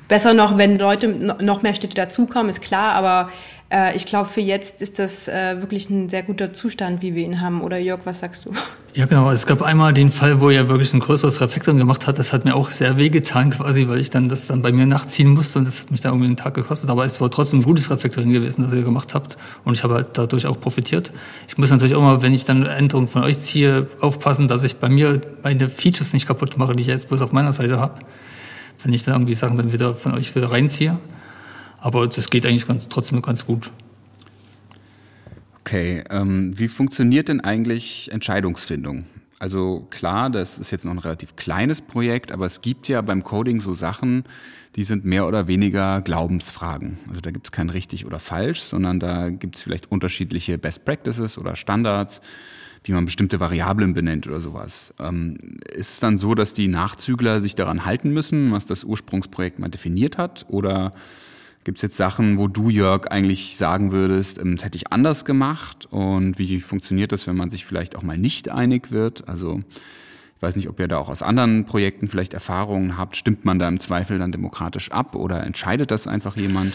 Besser 0.07 0.33
noch, 0.33 0.57
wenn 0.57 0.77
Leute 0.77 1.07
noch 1.07 1.63
mehr 1.63 1.73
Städte 1.73 1.95
dazukommen, 1.95 2.49
ist 2.49 2.61
klar, 2.61 2.93
aber 2.93 3.31
äh, 3.71 3.95
ich 3.95 4.05
glaube, 4.05 4.29
für 4.29 4.41
jetzt 4.41 4.81
ist 4.81 4.99
das 4.99 5.27
äh, 5.27 5.59
wirklich 5.59 5.89
ein 5.89 6.09
sehr 6.09 6.23
guter 6.23 6.53
Zustand, 6.53 7.01
wie 7.01 7.15
wir 7.15 7.23
ihn 7.23 7.41
haben. 7.41 7.61
Oder 7.61 7.77
Jörg, 7.77 8.01
was 8.05 8.19
sagst 8.19 8.45
du? 8.45 8.51
Ja, 8.93 9.07
genau. 9.07 9.29
Es 9.31 9.45
gab 9.45 9.61
einmal 9.61 9.91
den 9.91 10.11
Fall, 10.11 10.39
wo 10.39 10.49
er 10.49 10.69
wirklich 10.69 10.93
ein 10.93 11.01
größeres 11.01 11.41
Refactoring 11.41 11.77
gemacht 11.77 12.07
hat. 12.07 12.17
Das 12.19 12.31
hat 12.31 12.45
mir 12.45 12.55
auch 12.55 12.71
sehr 12.71 12.97
wehgetan 12.97 13.49
quasi, 13.49 13.87
weil 13.87 13.99
ich 13.99 14.09
dann 14.09 14.29
das 14.29 14.47
dann 14.47 14.61
bei 14.61 14.71
mir 14.71 14.85
nachziehen 14.85 15.29
musste 15.29 15.59
und 15.59 15.65
das 15.65 15.81
hat 15.81 15.91
mich 15.91 15.99
dann 16.01 16.13
irgendwie 16.13 16.27
einen 16.27 16.37
Tag 16.37 16.53
gekostet. 16.53 16.89
Aber 16.89 17.03
es 17.03 17.19
war 17.19 17.29
trotzdem 17.29 17.59
ein 17.59 17.63
gutes 17.63 17.89
Refactoring 17.89 18.31
gewesen, 18.31 18.61
das 18.63 18.73
ihr 18.73 18.83
gemacht 18.83 19.13
habt. 19.13 19.37
Und 19.65 19.75
ich 19.75 19.83
habe 19.83 19.95
halt 19.95 20.09
dadurch 20.13 20.45
auch 20.45 20.59
profitiert. 20.59 21.11
Ich 21.47 21.57
muss 21.57 21.71
natürlich 21.71 21.95
auch 21.95 22.01
mal, 22.01 22.21
wenn 22.21 22.33
ich 22.33 22.45
dann 22.45 22.65
Änderungen 22.65 23.07
von 23.07 23.23
euch 23.23 23.39
ziehe, 23.39 23.87
aufpassen, 23.99 24.47
dass 24.47 24.63
ich 24.63 24.77
bei 24.77 24.87
mir 24.87 25.19
meine 25.43 25.67
Features 25.67 26.13
nicht 26.13 26.27
kaputt 26.27 26.57
mache, 26.57 26.75
die 26.75 26.81
ich 26.81 26.87
jetzt 26.87 27.09
bloß 27.09 27.21
auf 27.21 27.31
meiner 27.31 27.51
Seite 27.51 27.79
habe. 27.79 27.99
Wenn 28.83 28.93
ich 28.93 29.03
dann 29.03 29.15
irgendwie 29.15 29.33
Sachen 29.33 29.57
dann 29.57 29.73
wieder 29.73 29.95
von 29.95 30.13
euch 30.13 30.33
wieder 30.35 30.51
reinziehe. 30.51 30.97
Aber 31.85 32.07
das 32.07 32.31
geht 32.31 32.47
eigentlich 32.47 32.65
ganz, 32.65 32.87
trotzdem 32.89 33.21
ganz 33.21 33.45
gut. 33.45 33.69
Okay, 35.59 36.03
ähm, 36.09 36.57
wie 36.57 36.67
funktioniert 36.67 37.27
denn 37.27 37.41
eigentlich 37.41 38.11
Entscheidungsfindung? 38.11 39.05
Also 39.37 39.85
klar, 39.91 40.31
das 40.31 40.57
ist 40.57 40.71
jetzt 40.71 40.85
noch 40.85 40.93
ein 40.93 40.97
relativ 40.97 41.35
kleines 41.35 41.81
Projekt, 41.81 42.31
aber 42.31 42.47
es 42.47 42.61
gibt 42.61 42.87
ja 42.87 43.01
beim 43.03 43.23
Coding 43.23 43.61
so 43.61 43.75
Sachen, 43.75 44.23
die 44.75 44.83
sind 44.83 45.05
mehr 45.05 45.27
oder 45.27 45.47
weniger 45.47 46.01
Glaubensfragen. 46.01 46.97
Also 47.07 47.21
da 47.21 47.29
gibt 47.29 47.45
es 47.45 47.51
kein 47.51 47.69
richtig 47.69 48.07
oder 48.07 48.17
falsch, 48.17 48.61
sondern 48.61 48.99
da 48.99 49.29
gibt 49.29 49.57
es 49.57 49.61
vielleicht 49.61 49.91
unterschiedliche 49.91 50.57
Best 50.57 50.85
Practices 50.85 51.37
oder 51.37 51.55
Standards, 51.55 52.19
wie 52.83 52.93
man 52.93 53.05
bestimmte 53.05 53.39
Variablen 53.39 53.93
benennt 53.93 54.25
oder 54.25 54.39
sowas. 54.39 54.91
Ähm, 54.97 55.59
ist 55.71 55.93
es 55.93 55.99
dann 55.99 56.17
so, 56.17 56.33
dass 56.33 56.55
die 56.55 56.67
Nachzügler 56.67 57.41
sich 57.41 57.53
daran 57.53 57.85
halten 57.85 58.09
müssen, 58.09 58.51
was 58.51 58.65
das 58.65 58.83
Ursprungsprojekt 58.83 59.59
mal 59.59 59.69
definiert 59.69 60.17
hat? 60.17 60.47
Oder 60.49 60.91
Gibt 61.65 61.79
es 61.79 61.81
jetzt 61.81 61.97
Sachen, 61.97 62.37
wo 62.37 62.47
du, 62.47 62.69
Jörg, 62.69 63.07
eigentlich 63.07 63.57
sagen 63.57 63.91
würdest, 63.91 64.37
ähm, 64.37 64.55
das 64.55 64.63
hätte 64.63 64.77
ich 64.77 64.93
anders 64.93 65.25
gemacht? 65.25 65.87
Und 65.89 66.37
wie 66.37 66.59
funktioniert 66.59 67.11
das, 67.11 67.25
wenn 67.25 67.35
man 67.35 67.49
sich 67.49 67.65
vielleicht 67.65 67.95
auch 67.95 68.03
mal 68.03 68.19
nicht 68.19 68.49
einig 68.49 68.91
wird? 68.91 69.27
Also 69.27 69.61
ich 70.37 70.41
weiß 70.43 70.55
nicht, 70.57 70.69
ob 70.69 70.79
ihr 70.79 70.87
da 70.87 70.99
auch 70.99 71.09
aus 71.09 71.23
anderen 71.23 71.65
Projekten 71.65 72.07
vielleicht 72.07 72.35
Erfahrungen 72.35 72.99
habt. 72.99 73.15
Stimmt 73.15 73.45
man 73.45 73.57
da 73.57 73.67
im 73.67 73.79
Zweifel 73.79 74.19
dann 74.19 74.31
demokratisch 74.31 74.91
ab 74.91 75.15
oder 75.15 75.43
entscheidet 75.43 75.89
das 75.89 76.05
einfach 76.05 76.37
jemand? 76.37 76.73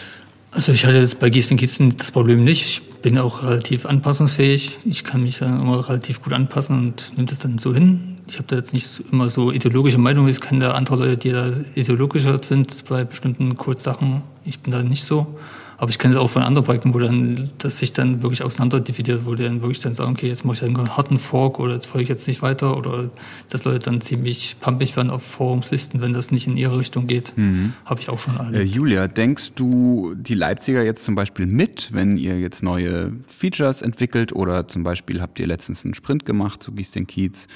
Also 0.51 0.73
ich 0.73 0.85
hatte 0.85 0.97
jetzt 0.97 1.19
bei 1.19 1.29
Gießen 1.29 1.57
Kitzen 1.57 1.95
das 1.97 2.11
Problem 2.11 2.43
nicht. 2.43 2.65
Ich 2.65 3.01
bin 3.01 3.17
auch 3.17 3.41
relativ 3.41 3.85
anpassungsfähig. 3.85 4.77
Ich 4.85 5.03
kann 5.03 5.23
mich 5.23 5.39
dann 5.39 5.61
immer 5.61 5.87
relativ 5.87 6.21
gut 6.21 6.33
anpassen 6.33 6.77
und 6.77 7.13
nehme 7.15 7.27
das 7.27 7.39
dann 7.39 7.57
so 7.57 7.73
hin 7.73 8.11
ich 8.31 8.37
habe 8.37 8.47
da 8.47 8.55
jetzt 8.55 8.73
nicht 8.73 9.03
immer 9.11 9.29
so 9.29 9.51
ideologische 9.51 9.97
Meinungen. 9.97 10.29
Ich 10.29 10.39
kenne 10.39 10.65
da 10.65 10.71
andere 10.71 10.97
Leute, 10.97 11.17
die 11.17 11.31
da 11.31 11.51
ideologischer 11.75 12.41
sind 12.41 12.85
bei 12.87 13.03
bestimmten 13.03 13.57
Kurzsachen. 13.57 14.23
Ich 14.45 14.59
bin 14.59 14.71
da 14.71 14.83
nicht 14.83 15.03
so. 15.03 15.37
Aber 15.81 15.89
ich 15.89 15.97
kenne 15.97 16.13
es 16.13 16.19
auch 16.19 16.27
von 16.27 16.43
anderen 16.43 16.63
Projekten, 16.63 16.93
wo 16.93 16.99
dann 16.99 17.49
das 17.57 17.79
sich 17.79 17.91
dann 17.91 18.21
wirklich 18.21 18.43
auseinanderdividiert, 18.43 19.25
wo 19.25 19.33
die 19.33 19.41
dann 19.41 19.61
wirklich 19.61 19.79
dann 19.79 19.95
sagen, 19.95 20.11
okay, 20.11 20.27
jetzt 20.27 20.45
mache 20.45 20.57
ich 20.57 20.63
einen 20.63 20.95
harten 20.95 21.17
Fork 21.17 21.59
oder 21.59 21.73
jetzt 21.73 21.87
folge 21.87 22.03
ich 22.03 22.09
jetzt 22.09 22.27
nicht 22.27 22.43
weiter 22.43 22.77
oder 22.77 23.09
dass 23.49 23.63
Leute 23.63 23.79
dann 23.79 23.99
ziemlich 23.99 24.57
pumpig 24.59 24.95
werden 24.95 25.09
auf 25.09 25.23
Forumslisten, 25.23 25.99
wenn 25.99 26.13
das 26.13 26.29
nicht 26.29 26.45
in 26.45 26.55
ihre 26.55 26.77
Richtung 26.77 27.07
geht. 27.07 27.33
Mhm. 27.35 27.73
Habe 27.83 27.99
ich 27.99 28.09
auch 28.09 28.19
schon 28.19 28.37
erlebt. 28.37 28.57
Äh, 28.57 28.63
Julia, 28.63 29.07
denkst 29.07 29.53
du 29.55 30.13
die 30.13 30.35
Leipziger 30.35 30.83
jetzt 30.83 31.03
zum 31.03 31.15
Beispiel 31.15 31.47
mit, 31.47 31.89
wenn 31.91 32.15
ihr 32.15 32.39
jetzt 32.39 32.61
neue 32.61 33.13
Features 33.25 33.81
entwickelt 33.81 34.33
oder 34.33 34.67
zum 34.67 34.83
Beispiel 34.83 35.19
habt 35.19 35.39
ihr 35.39 35.47
letztens 35.47 35.83
einen 35.83 35.95
Sprint 35.95 36.27
gemacht 36.27 36.61
zu 36.61 36.73
Gieß 36.73 36.91
den 36.91 37.07
Kiez 37.07 37.47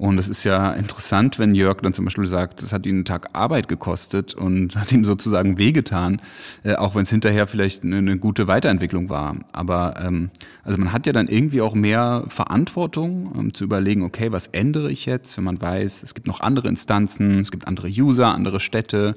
und 0.00 0.16
es 0.16 0.30
ist 0.30 0.44
ja 0.44 0.72
interessant, 0.72 1.38
wenn 1.38 1.54
Jörg 1.54 1.82
dann 1.82 1.92
zum 1.92 2.06
Beispiel 2.06 2.24
sagt, 2.26 2.62
das 2.62 2.72
hat 2.72 2.86
ihn 2.86 2.94
einen 2.94 3.04
Tag 3.04 3.28
Arbeit 3.34 3.68
gekostet 3.68 4.32
und 4.32 4.74
hat 4.80 4.90
ihm 4.92 5.04
sozusagen 5.04 5.58
wehgetan, 5.58 6.22
äh, 6.62 6.74
auch 6.76 6.94
wenn 6.94 7.02
es 7.02 7.10
hinterher 7.10 7.46
vielleicht 7.46 7.84
eine, 7.84 7.98
eine, 7.98 8.16
gute 8.16 8.48
Weiterentwicklung 8.48 9.10
war. 9.10 9.36
Aber 9.52 10.00
ähm, 10.02 10.30
also 10.64 10.78
man 10.78 10.94
hat 10.94 11.06
ja 11.06 11.12
dann 11.12 11.28
irgendwie 11.28 11.60
auch 11.60 11.74
mehr 11.74 12.24
Verantwortung, 12.28 13.30
um 13.32 13.52
zu 13.52 13.64
überlegen, 13.64 14.02
okay, 14.02 14.32
was 14.32 14.46
ändere 14.46 14.90
ich 14.90 15.04
jetzt, 15.04 15.36
wenn 15.36 15.44
man 15.44 15.60
weiß, 15.60 16.02
es 16.02 16.14
gibt 16.14 16.26
noch 16.26 16.40
andere 16.40 16.68
Instanzen, 16.68 17.38
es 17.38 17.50
gibt 17.50 17.68
andere 17.68 17.88
User, 17.88 18.34
andere 18.34 18.58
Städte, 18.58 19.14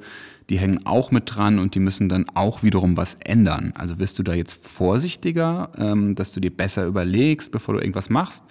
die 0.50 0.58
hängen 0.58 0.86
auch 0.86 1.12
mit 1.12 1.24
dran 1.34 1.60
und 1.60 1.76
die 1.76 1.80
müssen 1.80 2.10
dann 2.10 2.26
auch 2.34 2.64
wiederum 2.64 2.98
was 2.98 3.16
ändern. 3.16 3.74
Also 3.78 4.00
wirst 4.00 4.20
du 4.20 4.24
da 4.24 4.34
jetzt 4.34 4.66
vorsichtiger, 4.66 5.70
ähm, 5.78 6.16
dass 6.16 6.34
du 6.34 6.40
dir 6.40 6.56
besser 6.56 6.86
überlegst, 6.86 7.52
bevor 7.52 7.76
du 7.76 7.80
irgendwas 7.80 8.10
machst? 8.10 8.44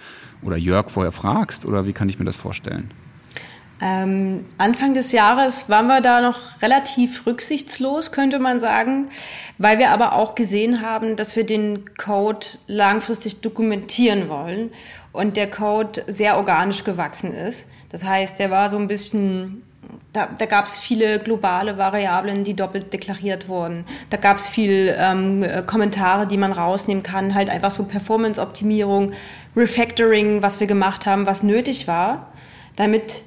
Oder 0.42 0.56
Jörg 0.56 0.90
vorher 0.90 1.12
fragst? 1.12 1.64
Oder 1.66 1.86
wie 1.86 1.92
kann 1.92 2.08
ich 2.08 2.18
mir 2.18 2.24
das 2.24 2.36
vorstellen? 2.36 2.90
Ähm, 3.84 4.44
Anfang 4.58 4.94
des 4.94 5.10
Jahres 5.10 5.68
waren 5.68 5.88
wir 5.88 6.00
da 6.00 6.20
noch 6.20 6.62
relativ 6.62 7.26
rücksichtslos, 7.26 8.12
könnte 8.12 8.38
man 8.38 8.60
sagen, 8.60 9.08
weil 9.58 9.80
wir 9.80 9.90
aber 9.90 10.12
auch 10.12 10.36
gesehen 10.36 10.82
haben, 10.82 11.16
dass 11.16 11.34
wir 11.34 11.44
den 11.44 11.82
Code 11.96 12.46
langfristig 12.68 13.40
dokumentieren 13.40 14.28
wollen 14.28 14.70
und 15.10 15.36
der 15.36 15.50
Code 15.50 16.04
sehr 16.06 16.36
organisch 16.36 16.84
gewachsen 16.84 17.32
ist. 17.32 17.68
Das 17.88 18.04
heißt, 18.04 18.38
der 18.38 18.52
war 18.52 18.70
so 18.70 18.78
ein 18.78 18.86
bisschen 18.86 19.64
da, 20.12 20.28
da 20.38 20.46
gab 20.46 20.66
es 20.66 20.78
viele 20.78 21.18
globale 21.18 21.78
Variablen, 21.78 22.44
die 22.44 22.54
doppelt 22.54 22.92
deklariert 22.92 23.48
wurden. 23.48 23.84
Da 24.10 24.16
gab 24.16 24.36
es 24.36 24.48
viel 24.48 24.94
ähm, 24.98 25.44
Kommentare, 25.66 26.26
die 26.26 26.36
man 26.36 26.52
rausnehmen 26.52 27.02
kann, 27.02 27.34
halt 27.34 27.48
einfach 27.48 27.70
so 27.70 27.84
Performance-Optimierung, 27.84 29.12
Refactoring, 29.56 30.42
was 30.42 30.60
wir 30.60 30.66
gemacht 30.66 31.06
haben, 31.06 31.26
was 31.26 31.42
nötig 31.42 31.88
war, 31.88 32.32
damit 32.76 33.22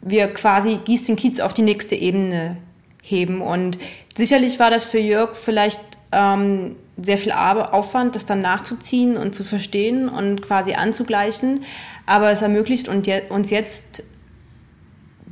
wir 0.00 0.28
quasi 0.28 0.78
Gieß 0.84 1.04
den 1.04 1.16
Kiez 1.16 1.40
auf 1.40 1.54
die 1.54 1.62
nächste 1.62 1.96
Ebene 1.96 2.56
heben. 3.02 3.40
Und 3.40 3.78
sicherlich 4.14 4.58
war 4.58 4.70
das 4.70 4.84
für 4.84 4.98
Jörg 4.98 5.36
vielleicht 5.36 5.80
ähm, 6.12 6.76
sehr 6.96 7.18
viel 7.18 7.32
Aufwand, 7.32 8.14
das 8.14 8.26
dann 8.26 8.40
nachzuziehen 8.40 9.16
und 9.16 9.34
zu 9.34 9.44
verstehen 9.44 10.08
und 10.08 10.42
quasi 10.42 10.74
anzugleichen. 10.74 11.64
Aber 12.06 12.30
es 12.30 12.42
ermöglicht 12.42 12.88
uns 12.88 13.50
jetzt 13.50 14.02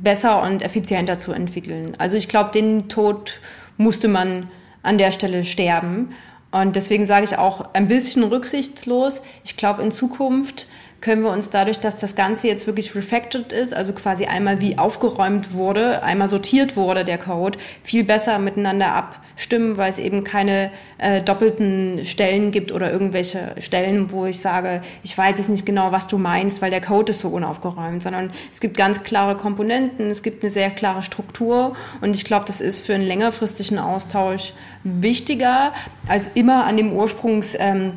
besser 0.03 0.41
und 0.41 0.61
effizienter 0.61 1.19
zu 1.19 1.31
entwickeln. 1.31 1.93
Also 1.97 2.17
ich 2.17 2.27
glaube, 2.27 2.51
den 2.51 2.89
Tod 2.89 3.39
musste 3.77 4.07
man 4.07 4.49
an 4.83 4.97
der 4.97 5.11
Stelle 5.11 5.43
sterben. 5.43 6.13
Und 6.51 6.75
deswegen 6.75 7.05
sage 7.05 7.25
ich 7.25 7.37
auch 7.37 7.73
ein 7.73 7.87
bisschen 7.87 8.23
rücksichtslos. 8.23 9.21
Ich 9.43 9.55
glaube, 9.57 9.81
in 9.83 9.91
Zukunft 9.91 10.67
können 11.01 11.23
wir 11.23 11.31
uns 11.31 11.49
dadurch, 11.49 11.79
dass 11.79 11.95
das 11.95 12.15
Ganze 12.15 12.47
jetzt 12.47 12.67
wirklich 12.67 12.93
refactored 12.93 13.51
ist, 13.51 13.73
also 13.73 13.91
quasi 13.91 14.25
einmal 14.25 14.61
wie 14.61 14.77
aufgeräumt 14.77 15.53
wurde, 15.53 16.03
einmal 16.03 16.27
sortiert 16.27 16.77
wurde 16.77 17.03
der 17.03 17.17
Code, 17.17 17.57
viel 17.83 18.03
besser 18.03 18.37
miteinander 18.37 18.93
abstimmen, 18.93 19.77
weil 19.77 19.89
es 19.89 19.97
eben 19.97 20.23
keine 20.23 20.69
äh, 20.99 21.21
doppelten 21.21 22.05
Stellen 22.05 22.51
gibt 22.51 22.71
oder 22.71 22.91
irgendwelche 22.91 23.55
Stellen, 23.59 24.11
wo 24.11 24.27
ich 24.27 24.39
sage, 24.39 24.83
ich 25.01 25.17
weiß 25.17 25.39
jetzt 25.39 25.49
nicht 25.49 25.65
genau, 25.65 25.91
was 25.91 26.07
du 26.07 26.19
meinst, 26.19 26.61
weil 26.61 26.69
der 26.69 26.81
Code 26.81 27.09
ist 27.09 27.21
so 27.21 27.29
unaufgeräumt, 27.29 28.03
sondern 28.03 28.31
es 28.51 28.61
gibt 28.61 28.77
ganz 28.77 29.01
klare 29.01 29.35
Komponenten, 29.35 30.11
es 30.11 30.21
gibt 30.21 30.43
eine 30.43 30.51
sehr 30.51 30.69
klare 30.69 31.01
Struktur 31.01 31.75
und 32.01 32.15
ich 32.15 32.25
glaube, 32.25 32.45
das 32.45 32.61
ist 32.61 32.85
für 32.85 32.93
einen 32.93 33.07
längerfristigen 33.07 33.79
Austausch 33.79 34.53
wichtiger, 34.83 35.73
als 36.07 36.29
immer 36.35 36.65
an 36.65 36.77
dem 36.77 36.93
Ursprungs 36.93 37.55
ähm, 37.57 37.93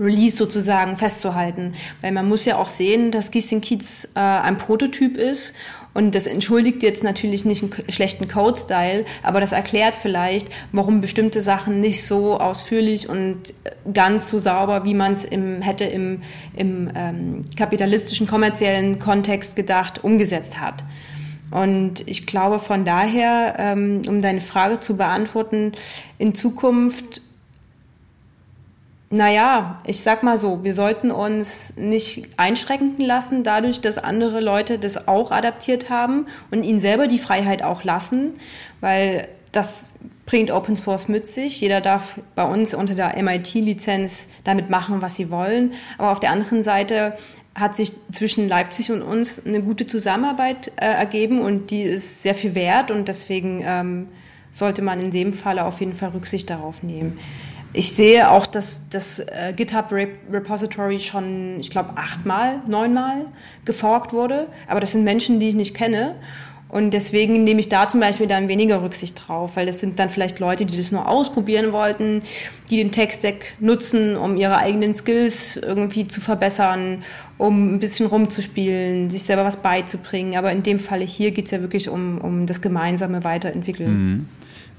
Release 0.00 0.36
sozusagen 0.36 0.96
festzuhalten. 0.96 1.74
Weil 2.00 2.12
man 2.12 2.28
muss 2.28 2.44
ja 2.44 2.56
auch 2.56 2.66
sehen, 2.66 3.12
dass 3.12 3.30
Gießen 3.30 3.60
Kiez 3.60 4.08
äh, 4.14 4.20
ein 4.20 4.58
Prototyp 4.58 5.16
ist 5.16 5.54
Und 5.92 6.14
das 6.14 6.26
entschuldigt 6.26 6.82
jetzt 6.82 7.02
natürlich 7.02 7.44
nicht 7.44 7.62
einen 7.62 7.72
schlechten 7.90 8.28
Code-Style, 8.28 9.04
aber 9.22 9.40
das 9.40 9.52
erklärt 9.52 9.96
vielleicht, 9.96 10.48
warum 10.72 11.00
bestimmte 11.00 11.40
Sachen 11.40 11.80
nicht 11.80 12.04
so 12.04 12.38
ausführlich 12.38 13.08
und 13.08 13.54
ganz 13.92 14.30
so 14.30 14.38
sauber, 14.38 14.84
wie 14.84 14.94
man 14.94 15.12
es 15.12 15.24
im, 15.24 15.62
hätte 15.62 15.84
im, 15.84 16.22
im 16.54 16.90
ähm, 16.94 17.44
kapitalistischen, 17.56 18.28
kommerziellen 18.28 19.00
Kontext 19.00 19.56
gedacht, 19.56 20.04
umgesetzt 20.04 20.60
hat. 20.60 20.84
Und 21.50 22.06
ich 22.06 22.26
glaube 22.26 22.60
von 22.60 22.84
daher, 22.84 23.56
ähm, 23.58 24.02
um 24.06 24.22
deine 24.22 24.40
Frage 24.40 24.78
zu 24.78 24.96
beantworten, 24.96 25.72
in 26.18 26.36
Zukunft 26.36 27.22
naja, 29.12 29.80
ich 29.84 30.02
sag 30.02 30.22
mal 30.22 30.38
so, 30.38 30.62
wir 30.62 30.72
sollten 30.72 31.10
uns 31.10 31.76
nicht 31.76 32.28
einschränken 32.36 33.04
lassen 33.04 33.42
dadurch, 33.42 33.80
dass 33.80 33.98
andere 33.98 34.40
Leute 34.40 34.78
das 34.78 35.08
auch 35.08 35.32
adaptiert 35.32 35.90
haben 35.90 36.26
und 36.52 36.62
ihnen 36.62 36.78
selber 36.78 37.08
die 37.08 37.18
Freiheit 37.18 37.64
auch 37.64 37.82
lassen, 37.82 38.34
weil 38.80 39.26
das 39.50 39.94
bringt 40.26 40.52
Open 40.52 40.76
Source 40.76 41.08
mit 41.08 41.26
sich. 41.26 41.60
Jeder 41.60 41.80
darf 41.80 42.20
bei 42.36 42.44
uns 42.44 42.72
unter 42.72 42.94
der 42.94 43.20
MIT-Lizenz 43.20 44.28
damit 44.44 44.70
machen, 44.70 45.02
was 45.02 45.16
sie 45.16 45.28
wollen. 45.28 45.72
Aber 45.98 46.12
auf 46.12 46.20
der 46.20 46.30
anderen 46.30 46.62
Seite 46.62 47.16
hat 47.56 47.74
sich 47.74 47.92
zwischen 48.12 48.48
Leipzig 48.48 48.92
und 48.92 49.02
uns 49.02 49.44
eine 49.44 49.60
gute 49.60 49.88
Zusammenarbeit 49.88 50.70
äh, 50.76 50.86
ergeben 50.86 51.40
und 51.40 51.72
die 51.72 51.82
ist 51.82 52.22
sehr 52.22 52.36
viel 52.36 52.54
wert 52.54 52.92
und 52.92 53.08
deswegen 53.08 53.64
ähm, 53.66 54.08
sollte 54.52 54.82
man 54.82 55.00
in 55.00 55.10
dem 55.10 55.32
Falle 55.32 55.64
auf 55.64 55.80
jeden 55.80 55.94
Fall 55.94 56.10
Rücksicht 56.10 56.48
darauf 56.48 56.84
nehmen. 56.84 57.18
Ich 57.72 57.92
sehe 57.92 58.30
auch, 58.30 58.46
dass 58.46 58.88
das 58.88 59.20
äh, 59.20 59.52
GitHub 59.54 59.92
Repository 59.92 60.98
schon, 60.98 61.60
ich 61.60 61.70
glaube, 61.70 61.90
achtmal, 61.96 62.62
neunmal 62.66 63.26
geforkt 63.64 64.12
wurde. 64.12 64.48
Aber 64.66 64.80
das 64.80 64.92
sind 64.92 65.04
Menschen, 65.04 65.38
die 65.38 65.50
ich 65.50 65.54
nicht 65.54 65.74
kenne. 65.74 66.16
Und 66.70 66.92
deswegen 66.92 67.42
nehme 67.42 67.58
ich 67.58 67.68
da 67.68 67.88
zum 67.88 67.98
Beispiel 67.98 68.28
dann 68.28 68.46
weniger 68.46 68.82
Rücksicht 68.82 69.26
drauf, 69.26 69.52
weil 69.56 69.66
das 69.66 69.80
sind 69.80 69.98
dann 69.98 70.08
vielleicht 70.08 70.38
Leute, 70.38 70.66
die 70.66 70.76
das 70.76 70.92
nur 70.92 71.08
ausprobieren 71.08 71.72
wollten, 71.72 72.20
die 72.70 72.76
den 72.76 72.92
Tech-Stack 72.92 73.56
nutzen, 73.58 74.16
um 74.16 74.36
ihre 74.36 74.56
eigenen 74.56 74.94
Skills 74.94 75.56
irgendwie 75.56 76.06
zu 76.06 76.20
verbessern, 76.20 77.02
um 77.38 77.74
ein 77.74 77.80
bisschen 77.80 78.06
rumzuspielen, 78.06 79.10
sich 79.10 79.24
selber 79.24 79.44
was 79.44 79.56
beizubringen. 79.56 80.36
Aber 80.36 80.52
in 80.52 80.62
dem 80.62 80.78
Falle 80.78 81.04
hier 81.04 81.32
geht 81.32 81.46
es 81.46 81.50
ja 81.50 81.60
wirklich 81.60 81.88
um, 81.88 82.18
um 82.18 82.46
das 82.46 82.60
gemeinsame 82.60 83.24
Weiterentwickeln. 83.24 83.92
Mhm. 83.92 84.28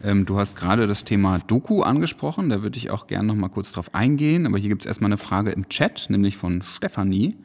Ähm, 0.04 0.26
du 0.26 0.38
hast 0.38 0.56
gerade 0.56 0.88
das 0.88 1.04
Thema 1.04 1.40
Doku 1.40 1.84
angesprochen, 1.84 2.50
da 2.50 2.64
würde 2.64 2.78
ich 2.78 2.90
auch 2.90 3.08
gerne 3.08 3.28
noch 3.28 3.36
mal 3.36 3.50
kurz 3.50 3.72
drauf 3.72 3.94
eingehen. 3.94 4.46
Aber 4.46 4.58
hier 4.58 4.70
gibt 4.70 4.84
es 4.84 4.88
erstmal 4.88 5.10
eine 5.10 5.18
Frage 5.18 5.52
im 5.52 5.70
Chat, 5.70 6.08
nämlich 6.10 6.38
von 6.38 6.62
Stefanie. 6.62 7.36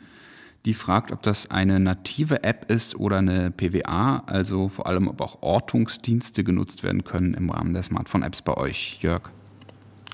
Die 0.65 0.75
fragt, 0.75 1.13
ob 1.13 1.23
das 1.23 1.51
eine 1.51 1.79
native 1.79 2.43
App 2.43 2.71
ist 2.71 2.97
oder 2.97 3.19
eine 3.19 3.53
PWA, 3.53 4.25
also 4.27 4.69
vor 4.69 4.89
allem, 4.89 5.07
ob 5.07 5.21
auch 5.21 5.43
Ortungsdienste 5.43 6.43
genutzt 6.43 6.83
werden 6.83 7.05
können 7.05 7.35
im 7.35 7.51
Rahmen 7.51 7.73
der 7.73 7.85
Smartphone-Apps 7.85 8.43
bei 8.43 8.57
euch, 8.57 8.99
Jörg. 9.01 9.31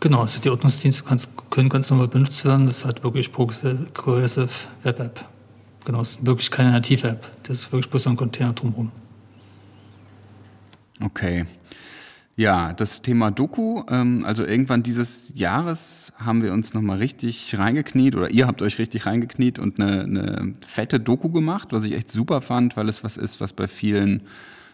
Genau, 0.02 0.20
also 0.20 0.40
die 0.40 0.50
Ortungsdienste 0.50 1.04
können 1.48 1.68
ganz 1.68 1.88
normal 1.88 2.08
benutzt 2.08 2.44
werden. 2.44 2.66
Das 2.66 2.84
hat 2.84 3.02
wirklich 3.02 3.32
Progressive 3.32 4.48
Web 4.82 5.00
App. 5.00 5.24
Genau, 5.84 6.02
es 6.02 6.16
ist 6.16 6.26
wirklich 6.26 6.50
keine 6.50 6.72
native 6.72 7.08
App. 7.08 7.30
Das 7.44 7.60
ist 7.60 7.72
wirklich 7.72 7.88
bloß 7.88 8.08
ein 8.08 8.16
Container 8.16 8.52
drumherum. 8.52 8.92
Okay. 11.02 11.46
Ja, 12.42 12.72
das 12.72 13.02
Thema 13.02 13.30
Doku, 13.30 13.84
ähm, 13.88 14.24
also 14.26 14.44
irgendwann 14.44 14.82
dieses 14.82 15.32
Jahres 15.38 16.12
haben 16.16 16.42
wir 16.42 16.52
uns 16.52 16.74
nochmal 16.74 16.98
richtig 16.98 17.56
reingekniet 17.56 18.16
oder 18.16 18.32
ihr 18.32 18.48
habt 18.48 18.62
euch 18.62 18.80
richtig 18.80 19.06
reingekniet 19.06 19.60
und 19.60 19.78
eine, 19.78 20.02
eine 20.02 20.52
fette 20.66 20.98
Doku 20.98 21.28
gemacht, 21.28 21.68
was 21.70 21.84
ich 21.84 21.92
echt 21.92 22.10
super 22.10 22.40
fand, 22.40 22.76
weil 22.76 22.88
es 22.88 23.04
was 23.04 23.16
ist, 23.16 23.40
was 23.40 23.52
bei 23.52 23.68
vielen 23.68 24.22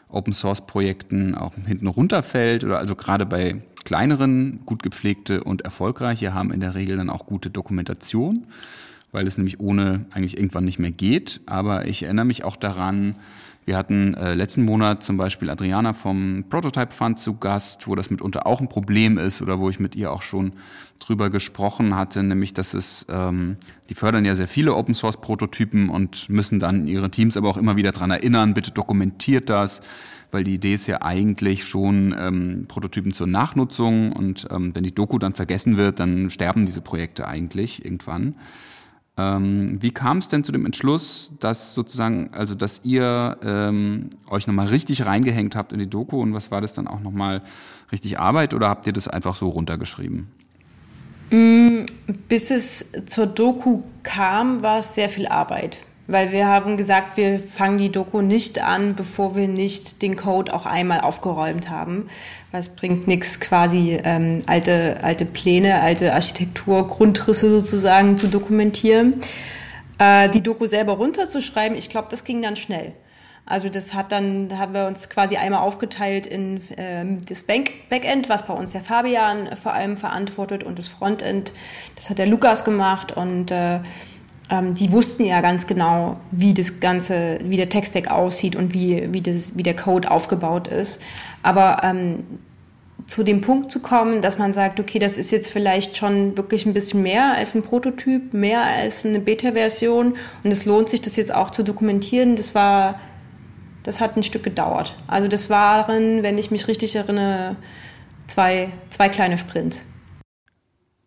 Open 0.09 0.33
Source 0.33 0.62
Projekten 0.62 1.35
auch 1.35 1.53
hinten 1.66 1.89
runterfällt 1.89 2.64
oder 2.64 2.79
also 2.79 2.97
gerade 2.97 3.27
bei 3.27 3.61
kleineren, 3.85 4.61
gut 4.64 4.83
gepflegte 4.83 5.45
und 5.45 5.61
erfolgreiche 5.61 6.33
haben 6.33 6.55
in 6.55 6.61
der 6.61 6.75
Regel 6.75 6.97
dann 6.97 7.11
auch 7.11 7.27
gute 7.27 7.51
Dokumentation, 7.51 8.47
weil 9.12 9.27
es 9.27 9.37
nämlich 9.37 9.61
ohne 9.61 10.07
eigentlich 10.12 10.39
irgendwann 10.39 10.64
nicht 10.64 10.79
mehr 10.79 10.91
geht. 10.91 11.43
Aber 11.45 11.87
ich 11.87 12.03
erinnere 12.03 12.25
mich 12.25 12.45
auch 12.45 12.57
daran, 12.57 13.16
wir 13.69 13.77
hatten 13.77 14.14
äh, 14.14 14.33
letzten 14.33 14.64
Monat 14.64 15.03
zum 15.03 15.19
Beispiel 15.19 15.51
Adriana 15.51 15.93
vom 15.93 16.45
Prototype 16.49 16.91
Fund 16.91 17.19
zu 17.19 17.37
Gast, 17.37 17.87
wo 17.87 17.95
das 17.95 18.09
mitunter 18.09 18.47
auch 18.47 18.62
ein 18.62 18.71
Problem 18.71 19.19
ist 19.19 19.43
oder 19.43 19.59
wo 19.59 19.69
ich 19.69 19.79
mit 19.79 19.95
ihr 19.95 20.11
auch 20.11 20.23
schon 20.23 20.53
drüber 21.01 21.29
gesprochen 21.29 21.95
hatte, 21.95 22.23
nämlich 22.23 22.55
dass 22.55 22.73
es, 22.73 23.05
ähm, 23.11 23.59
die 23.91 23.95
fördern 23.95 24.25
ja 24.25 24.37
sehr 24.37 24.49
viele 24.49 24.75
Open 24.75 24.95
Source 24.95 25.21
Prototypen 25.21 25.91
und 25.91 26.31
müssen 26.31 26.59
dann 26.59 26.87
ihre 26.87 27.11
Teams 27.11 27.37
aber 27.37 27.51
auch 27.51 27.59
immer 27.59 27.77
wieder 27.77 27.93
dran 27.93 28.11
erinnern, 28.11 28.55
bitte 28.55 28.71
dokumentiert 28.71 29.51
das, 29.51 29.83
weil 30.31 30.45
die 30.45 30.55
Idee 30.55 30.73
ist 30.73 30.87
ja 30.87 31.03
eigentlich 31.03 31.66
schon 31.66 32.14
ähm, 32.19 32.64
Prototypen 32.69 33.12
zur 33.12 33.27
Nachnutzung 33.27 34.12
und 34.12 34.49
ähm, 34.51 34.75
wenn 34.75 34.83
die 34.83 34.95
Doku 34.95 35.19
dann 35.19 35.35
vergessen 35.35 35.77
wird, 35.77 36.01
dann 36.01 36.31
sterben 36.31 36.64
diese 36.64 36.81
Projekte 36.81 37.29
eigentlich 37.29 37.85
irgendwann. 37.85 38.35
Ähm, 39.19 39.79
wie 39.81 39.91
kam 39.91 40.19
es 40.19 40.29
denn 40.29 40.45
zu 40.45 40.53
dem 40.53 40.64
Entschluss, 40.64 41.33
dass 41.41 41.75
sozusagen, 41.75 42.31
also 42.33 42.55
dass 42.55 42.81
ihr 42.85 43.37
ähm, 43.43 44.11
euch 44.31 44.47
nochmal 44.47 44.69
richtig 44.69 45.05
reingehängt 45.05 45.57
habt 45.57 45.73
in 45.73 45.81
die 45.81 45.91
Doku 45.91 46.23
und 46.23 46.33
was 46.35 46.53
war 46.53 46.61
das 46.61 46.73
dann 46.73 46.87
auch 46.87 47.01
nochmal 47.01 47.43
richtig 47.91 48.21
Arbeit 48.21 48.55
oder 48.55 48.69
habt 48.69 48.87
ihr 48.87 48.93
das 48.93 49.09
einfach 49.09 49.35
so 49.35 49.49
runtergeschrieben? 49.49 50.29
Mm, 51.31 51.81
bis 52.29 52.53
es 52.53 52.93
zur 53.07 53.27
Doku 53.27 53.83
kam, 54.05 54.62
war 54.62 54.79
es 54.79 54.95
sehr 54.95 55.09
viel 55.09 55.27
Arbeit 55.27 55.79
weil 56.09 56.33
wir 56.33 56.47
haben 56.47 56.79
gesagt, 56.79 57.19
wir 57.19 57.39
fangen 57.39 57.77
die 57.77 57.93
Doku 57.93 58.23
nicht 58.23 58.63
an, 58.63 58.97
bevor 58.97 59.37
wir 59.37 59.47
nicht 59.47 60.01
den 60.01 60.17
Code 60.17 60.55
auch 60.55 60.65
einmal 60.65 61.03
aufgeräumt 61.03 61.69
haben. 61.69 62.09
Weil 62.51 62.61
es 62.61 62.71
bringt 62.71 63.07
nichts, 63.07 63.41
quasi 63.41 64.01
ähm, 64.03 64.43
alte, 64.47 64.97
alte 65.03 65.27
Pläne, 65.27 65.83
alte 65.83 66.15
Architektur, 66.15 66.89
Grundrisse 66.89 67.51
sozusagen 67.51 68.17
zu 68.17 68.29
dokumentieren. 68.29 69.21
Äh, 69.99 70.31
die 70.31 70.43
Doku 70.43 70.67
selber 70.67 70.95
runterzuschreiben, 70.95 71.77
ich 71.77 71.91
glaube, 71.91 72.09
das 72.11 72.25
ging 72.25 72.41
dann 72.41 72.57
schnell. 72.57 72.95
Also 73.45 73.69
das 73.69 73.93
hat 73.93 74.11
dann, 74.11 74.49
da 74.49 74.59
haben 74.59 74.73
wir 74.73 74.87
uns 74.87 75.11
quasi 75.11 75.37
einmal 75.37 75.61
aufgeteilt 75.61 76.27
in 76.27 76.63
ähm, 76.79 77.19
das 77.27 77.43
Bank 77.43 77.71
Backend, 77.91 78.31
was 78.31 78.47
bei 78.47 78.55
uns 78.55 78.73
der 78.73 78.83
Fabian 78.83 79.57
vor 79.57 79.75
allem 79.75 79.99
verantwortet 79.99 80.65
und 80.65 80.79
das 80.79 80.89
Frontend, 80.89 81.53
das 81.97 82.09
hat 82.09 82.19
der 82.19 82.27
Lukas 82.27 82.65
gemacht 82.65 83.13
und 83.13 83.51
äh, 83.51 83.81
ähm, 84.51 84.75
die 84.75 84.93
wussten 84.93 85.25
ja 85.25 85.41
ganz 85.41 85.67
genau, 85.67 86.19
wie 86.31 86.55
das 86.55 86.81
Ganze, 86.81 87.39
wie 87.45 87.57
der 87.57 87.69
Tech-Stack 87.69 88.11
aussieht 88.11 88.57
und 88.57 88.75
wie, 88.75 89.13
wie, 89.13 89.21
das, 89.21 89.57
wie 89.57 89.63
der 89.63 89.77
Code 89.77 90.11
aufgebaut 90.11 90.69
ist. 90.69 91.01
Aber 91.43 91.83
ähm, 91.83 92.25
zu 93.07 93.23
dem 93.23 93.41
Punkt 93.41 93.71
zu 93.71 93.81
kommen, 93.81 94.21
dass 94.21 94.39
man 94.39 94.53
sagt, 94.53 94.81
okay, 94.81 94.99
das 94.99 95.17
ist 95.17 95.31
jetzt 95.31 95.49
vielleicht 95.49 95.97
schon 95.97 96.37
wirklich 96.37 96.67
ein 96.67 96.75
bisschen 96.75 97.03
mehr 97.03 97.35
als 97.35 97.55
ein 97.55 97.63
Prototyp, 97.63 98.35
mehr 98.35 98.63
als 98.63 99.07
eine 99.07 99.21
Beta-Version 99.21 100.17
und 100.45 100.51
es 100.51 100.67
lohnt 100.67 100.91
sich, 100.91 101.01
das 101.01 101.17
jetzt 101.17 101.35
auch 101.35 101.51
zu 101.51 101.63
dokumentieren, 101.63 102.37
das 102.37 102.55
war, 102.55 103.01
das 103.83 104.01
hat 104.01 104.17
ein 104.17 104.23
Stück 104.23 104.43
gedauert. 104.43 104.95
Also 105.07 105.27
das 105.27 105.49
waren, 105.49 106.23
wenn 106.23 106.37
ich 106.37 106.51
mich 106.51 106.69
richtig 106.69 106.97
erinnere, 106.97 107.57
zwei, 108.27 108.73
zwei 108.91 109.09
kleine 109.09 109.39
Sprints. 109.39 109.83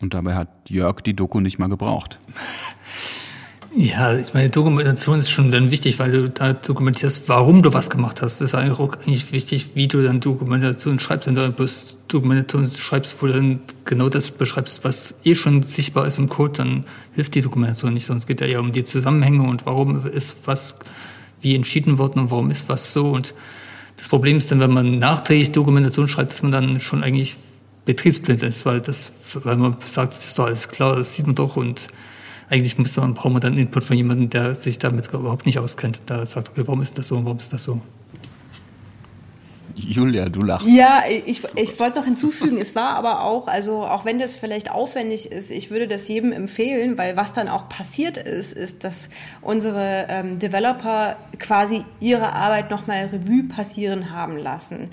Und 0.01 0.15
dabei 0.15 0.33
hat 0.33 0.47
Jörg 0.67 1.01
die 1.01 1.15
Doku 1.15 1.39
nicht 1.39 1.59
mal 1.59 1.69
gebraucht. 1.69 2.17
Ja, 3.73 4.17
ich 4.17 4.33
meine, 4.33 4.49
Dokumentation 4.49 5.19
ist 5.19 5.29
schon 5.29 5.49
dann 5.49 5.71
wichtig, 5.71 5.97
weil 5.97 6.11
du 6.11 6.29
da 6.29 6.51
dokumentierst, 6.51 7.29
warum 7.29 7.63
du 7.63 7.73
was 7.73 7.89
gemacht 7.89 8.21
hast. 8.21 8.41
Das 8.41 8.49
ist 8.49 8.55
eigentlich 8.55 9.31
wichtig, 9.31 9.69
wie 9.75 9.87
du 9.87 10.03
dann 10.03 10.19
Dokumentation 10.19 10.99
schreibst. 10.99 11.27
Wenn 11.27 11.35
du 11.35 11.49
bloß 11.51 11.99
Dokumentation 12.09 12.69
schreibst, 12.69 13.21
wo 13.21 13.27
du 13.27 13.33
dann 13.33 13.61
genau 13.85 14.09
das 14.09 14.31
beschreibst, 14.31 14.83
was 14.83 15.15
eh 15.23 15.35
schon 15.35 15.63
sichtbar 15.63 16.05
ist 16.05 16.19
im 16.19 16.27
Code, 16.27 16.51
dann 16.57 16.83
hilft 17.13 17.33
die 17.33 17.41
Dokumentation 17.41 17.93
nicht. 17.93 18.05
Sonst 18.05 18.27
geht 18.27 18.41
ja 18.41 18.47
eher 18.47 18.59
um 18.59 18.73
die 18.73 18.83
Zusammenhänge 18.83 19.43
und 19.43 19.65
warum 19.65 20.05
ist 20.05 20.35
was 20.43 20.77
wie 21.39 21.55
entschieden 21.55 21.97
worden 21.97 22.19
und 22.19 22.31
warum 22.31 22.51
ist 22.51 22.67
was 22.67 22.91
so. 22.91 23.09
Und 23.09 23.33
das 23.95 24.09
Problem 24.09 24.37
ist 24.37 24.51
dann, 24.51 24.59
wenn 24.59 24.73
man 24.73 24.97
nachträglich 24.97 25.53
Dokumentation 25.53 26.09
schreibt, 26.09 26.31
dass 26.33 26.43
man 26.43 26.51
dann 26.51 26.81
schon 26.81 27.03
eigentlich 27.03 27.37
betriebsblind 27.85 28.43
ist, 28.43 28.65
weil 28.65 28.81
das, 28.81 29.13
weil 29.33 29.55
man 29.55 29.77
sagt, 29.79 30.13
das 30.13 30.25
ist 30.25 30.39
doch 30.39 30.47
alles 30.47 30.67
klar, 30.67 30.97
das 30.97 31.15
sieht 31.15 31.25
man 31.25 31.35
doch 31.35 31.55
und 31.55 31.87
eigentlich 32.51 32.77
muss 32.77 32.97
man, 32.97 33.13
braucht 33.13 33.31
man 33.31 33.41
dann 33.41 33.57
Input 33.57 33.83
von 33.83 33.95
jemandem, 33.95 34.29
der 34.29 34.55
sich 34.55 34.77
damit 34.77 35.07
überhaupt 35.07 35.45
nicht 35.45 35.57
auskennt. 35.57 36.01
Da 36.05 36.25
sagt, 36.25 36.49
okay, 36.49 36.63
warum 36.65 36.81
ist 36.81 36.97
das 36.97 37.07
so 37.07 37.15
und 37.15 37.23
warum 37.23 37.37
ist 37.37 37.53
das 37.53 37.63
so? 37.63 37.81
Julia, 39.83 40.29
du 40.29 40.41
lachst. 40.41 40.67
Ja, 40.67 41.03
ich, 41.07 41.41
ich 41.55 41.79
wollte 41.79 41.99
noch 41.99 42.05
hinzufügen, 42.05 42.57
es 42.59 42.75
war 42.75 42.95
aber 42.95 43.23
auch, 43.23 43.47
also 43.47 43.83
auch 43.83 44.05
wenn 44.05 44.19
das 44.19 44.33
vielleicht 44.33 44.71
aufwendig 44.71 45.31
ist, 45.31 45.51
ich 45.51 45.71
würde 45.71 45.87
das 45.87 46.07
jedem 46.07 46.31
empfehlen, 46.31 46.97
weil 46.97 47.17
was 47.17 47.33
dann 47.33 47.47
auch 47.47 47.69
passiert 47.69 48.17
ist, 48.17 48.53
ist, 48.53 48.83
dass 48.83 49.09
unsere 49.41 50.07
ähm, 50.09 50.39
Developer 50.39 51.15
quasi 51.39 51.83
ihre 51.99 52.33
Arbeit 52.33 52.71
nochmal 52.71 53.09
Revue 53.11 53.43
passieren 53.43 54.11
haben 54.11 54.37
lassen. 54.37 54.89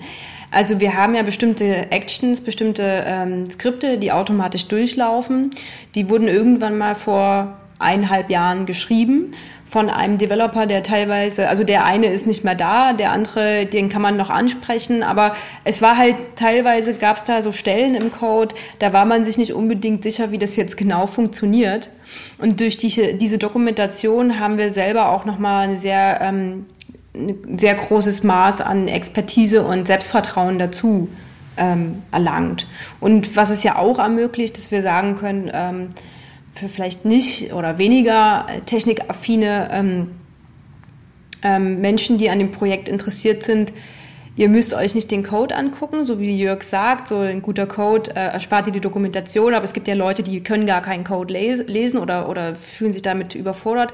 Also 0.51 0.79
wir 0.79 0.95
haben 0.95 1.15
ja 1.15 1.21
bestimmte 1.21 1.91
Actions, 1.91 2.41
bestimmte 2.41 3.03
ähm, 3.05 3.49
Skripte, 3.49 3.97
die 3.97 4.11
automatisch 4.11 4.67
durchlaufen. 4.67 5.51
Die 5.95 6.09
wurden 6.09 6.27
irgendwann 6.27 6.77
mal 6.77 6.95
vor 6.95 7.59
eineinhalb 7.77 8.29
Jahren 8.29 8.65
geschrieben 8.65 9.31
von 9.69 9.91
einem 9.91 10.17
Developer, 10.17 10.65
der 10.65 10.81
teilweise, 10.81 11.47
also 11.47 11.63
der 11.63 11.85
eine 11.85 12.07
ist 12.07 12.25
nicht 12.25 12.43
mehr 12.43 12.55
da, 12.55 12.93
der 12.93 13.11
andere, 13.11 13.67
den 13.67 13.87
kann 13.87 14.01
man 14.01 14.17
noch 14.17 14.31
ansprechen, 14.31 15.03
aber 15.03 15.35
es 15.63 15.79
war 15.79 15.95
halt 15.95 16.15
teilweise 16.35 16.95
gab 16.95 17.17
es 17.17 17.23
da 17.23 17.43
so 17.43 17.51
Stellen 17.51 17.93
im 17.93 18.11
Code, 18.11 18.55
da 18.79 18.93
war 18.93 19.05
man 19.05 19.23
sich 19.23 19.37
nicht 19.37 19.53
unbedingt 19.53 20.01
sicher, 20.01 20.31
wie 20.31 20.39
das 20.39 20.55
jetzt 20.55 20.75
genau 20.75 21.05
funktioniert. 21.05 21.91
Und 22.39 22.59
durch 22.61 22.77
die, 22.77 23.15
diese 23.17 23.37
Dokumentation 23.37 24.39
haben 24.39 24.57
wir 24.57 24.71
selber 24.71 25.09
auch 25.09 25.25
nochmal 25.25 25.67
eine 25.67 25.77
sehr, 25.77 26.19
ähm, 26.19 26.65
ein 27.13 27.59
sehr 27.59 27.75
großes 27.75 28.23
Maß 28.23 28.61
an 28.61 28.87
Expertise 28.87 29.63
und 29.63 29.85
Selbstvertrauen 29.85 30.57
dazu 30.57 31.09
ähm, 31.57 32.01
erlangt. 32.11 32.65
Und 32.99 33.35
was 33.35 33.51
es 33.51 33.61
ja 33.61 33.75
auch 33.75 33.99
ermöglicht, 33.99 34.57
dass 34.57 34.71
wir 34.71 34.81
sagen 34.81 35.15
können, 35.17 35.51
ähm, 35.53 35.89
für 36.59 36.69
vielleicht 36.69 37.05
nicht 37.05 37.53
oder 37.53 37.77
weniger 37.77 38.45
technikaffine 38.65 39.69
ähm, 39.71 40.11
ähm, 41.41 41.79
Menschen, 41.79 42.17
die 42.17 42.29
an 42.29 42.39
dem 42.39 42.51
Projekt 42.51 42.89
interessiert 42.89 43.43
sind, 43.43 43.71
ihr 44.35 44.49
müsst 44.49 44.73
euch 44.73 44.93
nicht 44.93 45.09
den 45.09 45.23
Code 45.23 45.55
angucken, 45.55 46.05
so 46.05 46.19
wie 46.19 46.37
Jörg 46.37 46.61
sagt, 46.63 47.07
so 47.07 47.17
ein 47.17 47.41
guter 47.41 47.65
Code 47.65 48.11
äh, 48.11 48.19
erspart 48.19 48.67
dir 48.67 48.71
die 48.71 48.81
Dokumentation, 48.81 49.53
aber 49.53 49.63
es 49.63 49.73
gibt 49.73 49.87
ja 49.87 49.95
Leute, 49.95 50.21
die 50.21 50.41
können 50.43 50.65
gar 50.65 50.81
keinen 50.81 51.05
Code 51.05 51.33
les 51.33 51.65
lesen 51.67 51.97
oder, 51.97 52.27
oder 52.27 52.55
fühlen 52.55 52.91
sich 52.91 53.01
damit 53.01 53.35
überfordert. 53.35 53.93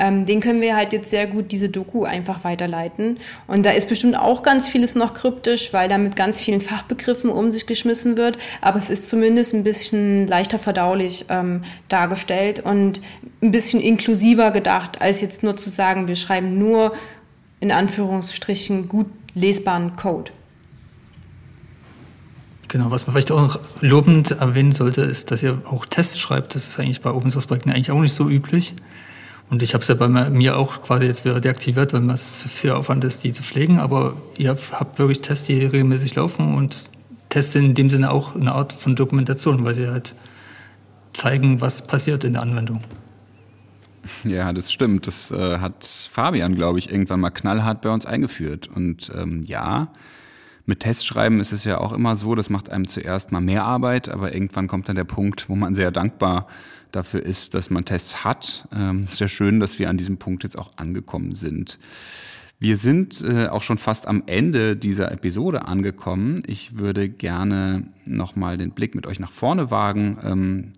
Ähm, 0.00 0.24
den 0.24 0.40
können 0.40 0.62
wir 0.62 0.74
halt 0.74 0.94
jetzt 0.94 1.10
sehr 1.10 1.26
gut 1.26 1.52
diese 1.52 1.68
Doku 1.68 2.04
einfach 2.04 2.42
weiterleiten. 2.42 3.18
Und 3.46 3.66
da 3.66 3.70
ist 3.70 3.86
bestimmt 3.86 4.16
auch 4.16 4.42
ganz 4.42 4.66
vieles 4.66 4.94
noch 4.94 5.12
kryptisch, 5.12 5.74
weil 5.74 5.90
da 5.90 5.98
mit 5.98 6.16
ganz 6.16 6.40
vielen 6.40 6.62
Fachbegriffen 6.62 7.28
um 7.28 7.52
sich 7.52 7.66
geschmissen 7.66 8.16
wird. 8.16 8.38
Aber 8.62 8.78
es 8.78 8.88
ist 8.88 9.10
zumindest 9.10 9.52
ein 9.52 9.62
bisschen 9.62 10.26
leichter 10.26 10.58
verdaulich 10.58 11.26
ähm, 11.28 11.62
dargestellt 11.88 12.60
und 12.60 13.02
ein 13.42 13.50
bisschen 13.50 13.82
inklusiver 13.82 14.52
gedacht, 14.52 15.02
als 15.02 15.20
jetzt 15.20 15.42
nur 15.42 15.58
zu 15.58 15.68
sagen, 15.68 16.08
wir 16.08 16.16
schreiben 16.16 16.56
nur 16.56 16.94
in 17.60 17.70
Anführungsstrichen 17.70 18.88
gut 18.88 19.06
lesbaren 19.34 19.96
Code. 19.96 20.32
Genau, 22.68 22.90
was 22.90 23.06
man 23.06 23.12
vielleicht 23.12 23.32
auch 23.32 23.40
noch 23.40 23.60
lobend 23.82 24.30
erwähnen 24.30 24.72
sollte, 24.72 25.02
ist, 25.02 25.30
dass 25.30 25.42
ihr 25.42 25.60
auch 25.66 25.84
Tests 25.84 26.18
schreibt. 26.18 26.54
Das 26.54 26.68
ist 26.68 26.80
eigentlich 26.80 27.02
bei 27.02 27.10
Open 27.10 27.30
Source 27.30 27.46
Projekten 27.46 27.70
eigentlich 27.70 27.90
auch 27.90 28.00
nicht 28.00 28.14
so 28.14 28.30
üblich. 28.30 28.74
Und 29.50 29.64
ich 29.64 29.74
habe 29.74 29.82
es 29.82 29.88
ja 29.88 29.96
bei 29.96 30.08
mir 30.08 30.56
auch 30.56 30.80
quasi 30.82 31.06
jetzt 31.06 31.24
wieder 31.24 31.40
deaktiviert, 31.40 31.92
weil 31.92 32.08
es 32.10 32.44
viel 32.48 32.70
Aufwand 32.70 33.02
ist, 33.02 33.24
die 33.24 33.32
zu 33.32 33.42
pflegen. 33.42 33.80
Aber 33.80 34.14
ihr 34.38 34.56
habt 34.72 34.98
wirklich 34.98 35.20
Tests, 35.20 35.46
die 35.46 35.58
regelmäßig 35.58 36.14
laufen 36.14 36.54
und 36.54 36.88
Tests 37.30 37.56
in 37.56 37.74
dem 37.74 37.90
Sinne 37.90 38.12
auch 38.12 38.36
eine 38.36 38.52
Art 38.52 38.72
von 38.72 38.94
Dokumentation, 38.94 39.64
weil 39.64 39.74
sie 39.74 39.88
halt 39.88 40.14
zeigen, 41.12 41.60
was 41.60 41.82
passiert 41.82 42.22
in 42.22 42.34
der 42.34 42.42
Anwendung. 42.42 42.84
Ja, 44.22 44.52
das 44.52 44.72
stimmt. 44.72 45.08
Das 45.08 45.32
äh, 45.32 45.58
hat 45.58 45.84
Fabian, 45.84 46.54
glaube 46.54 46.78
ich, 46.78 46.90
irgendwann 46.90 47.20
mal 47.20 47.30
knallhart 47.30 47.82
bei 47.82 47.90
uns 47.90 48.06
eingeführt. 48.06 48.68
Und 48.68 49.10
ähm, 49.16 49.42
ja, 49.44 49.88
mit 50.64 50.80
Testschreiben 50.80 51.40
ist 51.40 51.52
es 51.52 51.64
ja 51.64 51.78
auch 51.78 51.92
immer 51.92 52.14
so, 52.14 52.36
das 52.36 52.50
macht 52.50 52.70
einem 52.70 52.86
zuerst 52.86 53.32
mal 53.32 53.40
mehr 53.40 53.64
Arbeit, 53.64 54.08
aber 54.08 54.32
irgendwann 54.32 54.68
kommt 54.68 54.88
dann 54.88 54.96
der 54.96 55.04
Punkt, 55.04 55.48
wo 55.48 55.56
man 55.56 55.74
sehr 55.74 55.90
dankbar 55.90 56.46
dafür 56.92 57.22
ist, 57.22 57.54
dass 57.54 57.70
man 57.70 57.84
Tests 57.84 58.24
hat. 58.24 58.68
Ähm, 58.72 59.06
sehr 59.10 59.28
schön, 59.28 59.60
dass 59.60 59.78
wir 59.78 59.88
an 59.88 59.96
diesem 59.96 60.18
Punkt 60.18 60.44
jetzt 60.44 60.58
auch 60.58 60.72
angekommen 60.76 61.34
sind. 61.34 61.78
Wir 62.58 62.76
sind 62.76 63.22
äh, 63.22 63.46
auch 63.46 63.62
schon 63.62 63.78
fast 63.78 64.06
am 64.06 64.22
Ende 64.26 64.76
dieser 64.76 65.10
Episode 65.12 65.64
angekommen. 65.64 66.42
Ich 66.46 66.76
würde 66.76 67.08
gerne 67.08 67.88
nochmal 68.04 68.58
den 68.58 68.72
Blick 68.72 68.94
mit 68.94 69.06
euch 69.06 69.18
nach 69.18 69.32
vorne 69.32 69.70
wagen. 69.70 70.18
Ähm, 70.22 70.72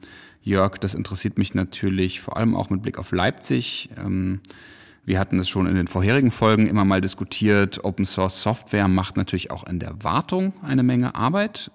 Jörg, 0.44 0.78
das 0.78 0.94
interessiert 0.94 1.38
mich 1.38 1.54
natürlich 1.54 2.20
vor 2.20 2.36
allem 2.36 2.54
auch 2.54 2.70
mit 2.70 2.82
Blick 2.82 2.98
auf 2.98 3.10
Leipzig. 3.10 3.90
Ähm, 3.98 4.40
wir 5.04 5.18
hatten 5.18 5.40
es 5.40 5.48
schon 5.48 5.66
in 5.66 5.74
den 5.74 5.88
vorherigen 5.88 6.30
Folgen 6.30 6.68
immer 6.68 6.84
mal 6.84 7.00
diskutiert. 7.00 7.84
Open 7.84 8.06
Source 8.06 8.40
Software 8.40 8.86
macht 8.86 9.16
natürlich 9.16 9.50
auch 9.50 9.66
in 9.66 9.80
der 9.80 10.04
Wartung 10.04 10.52
eine 10.62 10.84
Menge 10.84 11.16
Arbeit. 11.16 11.72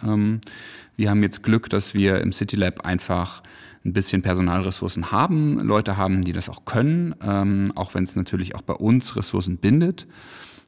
Wir 0.96 1.10
haben 1.10 1.22
jetzt 1.24 1.44
Glück, 1.44 1.70
dass 1.70 1.94
wir 1.94 2.22
im 2.22 2.32
City 2.32 2.56
Lab 2.56 2.86
einfach 2.86 3.44
ein 3.86 3.94
bisschen 3.94 4.22
Personalressourcen 4.22 5.12
haben, 5.12 5.60
Leute 5.60 5.98
haben, 5.98 6.24
die 6.24 6.34
das 6.34 6.50
auch 6.50 6.66
können, 6.66 7.16
ähm, 7.22 7.72
auch 7.76 7.94
wenn 7.94 8.04
es 8.04 8.16
natürlich 8.16 8.56
auch 8.56 8.62
bei 8.62 8.74
uns 8.74 9.16
Ressourcen 9.16 9.58
bindet. 9.58 10.08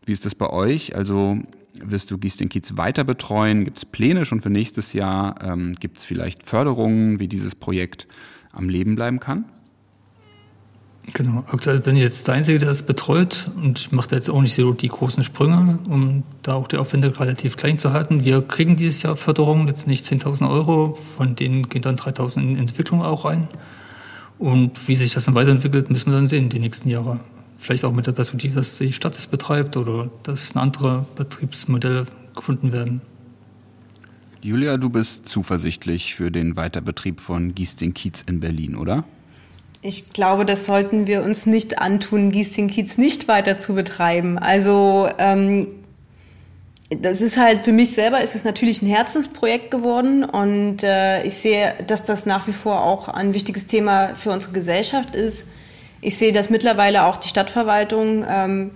Wie 0.05 0.11
ist 0.11 0.25
das 0.25 0.35
bei 0.35 0.49
euch? 0.49 0.95
Also 0.95 1.37
wirst 1.73 2.11
du 2.11 2.17
Gieß 2.17 2.37
den 2.37 2.49
Kiez 2.49 2.77
weiter 2.77 3.03
betreuen? 3.03 3.65
Gibt 3.65 3.77
es 3.77 3.85
Pläne 3.85 4.25
schon 4.25 4.41
für 4.41 4.49
nächstes 4.49 4.93
Jahr? 4.93 5.41
Ähm, 5.41 5.75
Gibt 5.79 5.97
es 5.97 6.05
vielleicht 6.05 6.43
Förderungen, 6.43 7.19
wie 7.19 7.27
dieses 7.27 7.55
Projekt 7.55 8.07
am 8.51 8.69
Leben 8.69 8.95
bleiben 8.95 9.19
kann? 9.19 9.45
Genau, 11.13 11.43
aktuell 11.47 11.79
bin 11.79 11.95
ich 11.95 12.03
jetzt 12.03 12.27
der 12.27 12.35
Einzige, 12.35 12.59
der 12.59 12.69
es 12.69 12.83
betreut 12.83 13.49
und 13.61 13.91
mache 13.91 14.09
da 14.09 14.15
jetzt 14.15 14.29
auch 14.29 14.41
nicht 14.41 14.53
so 14.53 14.73
die 14.73 14.89
großen 14.89 15.23
Sprünge, 15.23 15.79
um 15.87 16.23
da 16.43 16.53
auch 16.53 16.67
die 16.67 16.77
Aufwände 16.77 17.19
relativ 17.19 17.55
klein 17.55 17.77
zu 17.77 17.93
halten. 17.93 18.25
Wir 18.25 18.41
kriegen 18.41 18.75
dieses 18.75 19.01
Jahr 19.01 19.15
Förderung, 19.15 19.67
jetzt 19.67 19.87
nicht 19.87 20.05
10.000 20.05 20.49
Euro, 20.49 20.97
von 21.17 21.35
denen 21.35 21.67
gehen 21.69 21.81
dann 21.81 21.95
3.000 21.95 22.41
in 22.41 22.55
Entwicklung 22.57 23.01
auch 23.01 23.25
rein. 23.25 23.47
Und 24.37 24.87
wie 24.87 24.95
sich 24.95 25.13
das 25.13 25.25
dann 25.25 25.35
weiterentwickelt, 25.35 25.89
müssen 25.89 26.07
wir 26.07 26.13
dann 26.13 26.27
sehen, 26.27 26.49
die 26.49 26.59
nächsten 26.59 26.89
Jahre. 26.89 27.19
Vielleicht 27.57 27.83
auch 27.83 27.91
mit 27.91 28.07
der 28.07 28.13
Perspektive, 28.13 28.55
dass 28.55 28.77
die 28.77 28.93
Stadt 28.93 29.17
es 29.17 29.27
betreibt 29.27 29.77
oder 29.77 30.09
dass 30.23 30.55
andere 30.55 31.05
Betriebsmodelle 31.15 32.05
gefunden 32.35 32.71
werden. 32.71 33.01
Julia, 34.41 34.77
du 34.77 34.89
bist 34.89 35.27
zuversichtlich 35.27 36.15
für 36.15 36.31
den 36.31 36.55
Weiterbetrieb 36.55 37.19
von 37.19 37.53
Gieß 37.53 37.75
den 37.75 37.93
Kiez 37.93 38.23
in 38.25 38.39
Berlin, 38.39 38.75
oder? 38.75 39.03
Ich 39.81 40.09
glaube, 40.09 40.45
das 40.45 40.65
sollten 40.65 41.07
wir 41.07 41.23
uns 41.23 41.45
nicht 41.45 41.79
antun, 41.79 42.31
Giesting-Kiez 42.31 42.97
nicht 42.97 43.29
weiter 43.29 43.57
zu 43.57 43.75
betreiben. 43.75 44.37
Also 44.37 45.09
ähm, 45.17 45.67
das 46.89 47.21
ist 47.21 47.37
halt 47.37 47.63
für 47.63 47.71
mich 47.71 47.91
selber 47.91 48.21
ist 48.21 48.35
es 48.35 48.43
natürlich 48.43 48.81
ein 48.81 48.87
Herzensprojekt 48.87 49.71
geworden 49.71 50.23
und 50.25 50.83
äh, 50.83 51.23
ich 51.23 51.35
sehe, 51.35 51.75
dass 51.87 52.03
das 52.03 52.25
nach 52.25 52.47
wie 52.47 52.51
vor 52.51 52.83
auch 52.83 53.07
ein 53.07 53.33
wichtiges 53.33 53.67
Thema 53.67 54.15
für 54.15 54.31
unsere 54.31 54.53
Gesellschaft 54.53 55.15
ist. 55.15 55.47
Ich 56.01 56.17
sehe, 56.17 56.33
dass 56.33 56.49
mittlerweile 56.49 57.05
auch 57.05 57.17
die 57.17 57.29
Stadtverwaltung 57.29 58.25
ähm, 58.27 58.71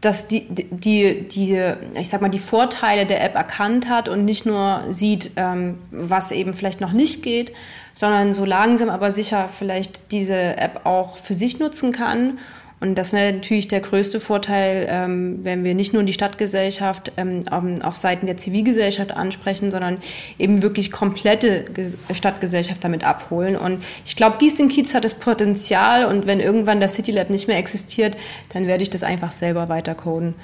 dass 0.00 0.26
die, 0.26 0.46
die, 0.48 1.28
die, 1.28 1.60
ich 1.94 2.08
sag 2.08 2.20
mal, 2.20 2.28
die 2.28 2.38
Vorteile 2.38 3.06
der 3.06 3.24
App 3.24 3.34
erkannt 3.34 3.88
hat 3.88 4.08
und 4.08 4.24
nicht 4.24 4.46
nur 4.46 4.84
sieht, 4.90 5.32
ähm, 5.36 5.76
was 5.90 6.32
eben 6.32 6.54
vielleicht 6.54 6.80
noch 6.80 6.92
nicht 6.92 7.22
geht, 7.22 7.52
sondern 7.94 8.34
so 8.34 8.44
langsam 8.44 8.88
aber 8.88 9.10
sicher 9.10 9.48
vielleicht 9.48 10.12
diese 10.12 10.56
App 10.56 10.80
auch 10.84 11.16
für 11.18 11.34
sich 11.34 11.58
nutzen 11.58 11.92
kann 11.92 12.38
und 12.82 12.96
das 12.96 13.12
wäre 13.12 13.32
natürlich 13.32 13.68
der 13.68 13.78
größte 13.78 14.18
Vorteil, 14.18 14.88
ähm, 14.90 15.38
wenn 15.44 15.62
wir 15.62 15.72
nicht 15.72 15.92
nur 15.94 16.02
die 16.02 16.12
Stadtgesellschaft 16.12 17.12
ähm, 17.16 17.44
auf 17.80 17.94
Seiten 17.94 18.26
der 18.26 18.36
Zivilgesellschaft 18.36 19.12
ansprechen, 19.12 19.70
sondern 19.70 19.98
eben 20.36 20.64
wirklich 20.64 20.90
komplette 20.90 21.64
Stadtgesellschaft 22.12 22.82
damit 22.82 23.04
abholen. 23.04 23.56
Und 23.56 23.84
ich 24.04 24.16
glaube, 24.16 24.38
Gießen-Kiez 24.38 24.94
hat 24.94 25.04
das 25.04 25.14
Potenzial 25.14 26.06
und 26.06 26.26
wenn 26.26 26.40
irgendwann 26.40 26.80
das 26.80 26.96
City 26.96 27.12
Lab 27.12 27.30
nicht 27.30 27.46
mehr 27.46 27.58
existiert, 27.58 28.16
dann 28.52 28.66
werde 28.66 28.82
ich 28.82 28.90
das 28.90 29.04
einfach 29.04 29.30
selber 29.30 29.68
weitercoden. 29.68 30.34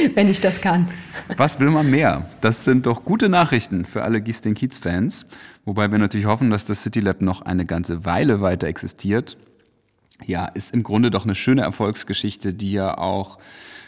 wenn 0.14 0.30
ich 0.30 0.40
das 0.40 0.60
kann. 0.60 0.88
Was 1.36 1.60
will 1.60 1.70
man 1.70 1.90
mehr? 1.90 2.28
Das 2.40 2.64
sind 2.64 2.86
doch 2.86 3.04
gute 3.04 3.28
Nachrichten 3.28 3.84
für 3.84 4.02
alle 4.02 4.20
Gießen-Kiez-Fans. 4.20 5.26
Wobei 5.64 5.90
wir 5.90 5.98
natürlich 5.98 6.26
hoffen, 6.26 6.50
dass 6.50 6.64
das 6.64 6.82
City 6.82 7.00
Lab 7.00 7.20
noch 7.20 7.42
eine 7.42 7.66
ganze 7.66 8.04
Weile 8.04 8.40
weiter 8.40 8.66
existiert 8.66 9.36
ja, 10.26 10.46
ist 10.46 10.74
im 10.74 10.82
Grunde 10.82 11.10
doch 11.10 11.24
eine 11.24 11.34
schöne 11.34 11.62
Erfolgsgeschichte, 11.62 12.54
die 12.54 12.72
ja 12.72 12.98
auch 12.98 13.38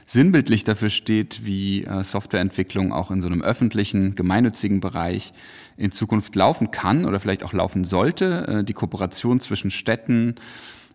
sinnbildlich 0.07 0.65
dafür 0.65 0.91
steht, 0.91 1.45
wie 1.45 1.85
äh, 1.85 2.03
Softwareentwicklung 2.03 2.93
auch 2.93 3.11
in 3.11 3.23
so 3.23 3.29
einem 3.29 3.43
öffentlichen, 3.43 4.15
gemeinnützigen 4.15 4.81
Bereich 4.81 5.33
in 5.77 5.93
Zukunft 5.93 6.35
laufen 6.35 6.71
kann 6.71 7.05
oder 7.05 7.21
vielleicht 7.21 7.45
auch 7.45 7.53
laufen 7.53 7.85
sollte. 7.85 8.47
Äh, 8.49 8.65
die 8.65 8.73
Kooperation 8.73 9.41
zwischen 9.41 9.71
Städten, 9.71 10.35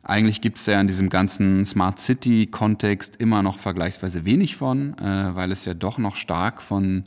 eigentlich 0.07 0.41
gibt 0.41 0.57
es 0.57 0.65
ja 0.65 0.79
in 0.79 0.87
diesem 0.87 1.09
ganzen 1.09 1.65
Smart 1.65 1.99
City-Kontext 1.99 3.17
immer 3.17 3.43
noch 3.43 3.59
vergleichsweise 3.59 4.25
wenig 4.25 4.55
von, 4.55 4.97
äh, 4.97 5.35
weil 5.35 5.51
es 5.51 5.65
ja 5.65 5.73
doch 5.73 5.97
noch 5.97 6.15
stark 6.15 6.61
von 6.61 7.03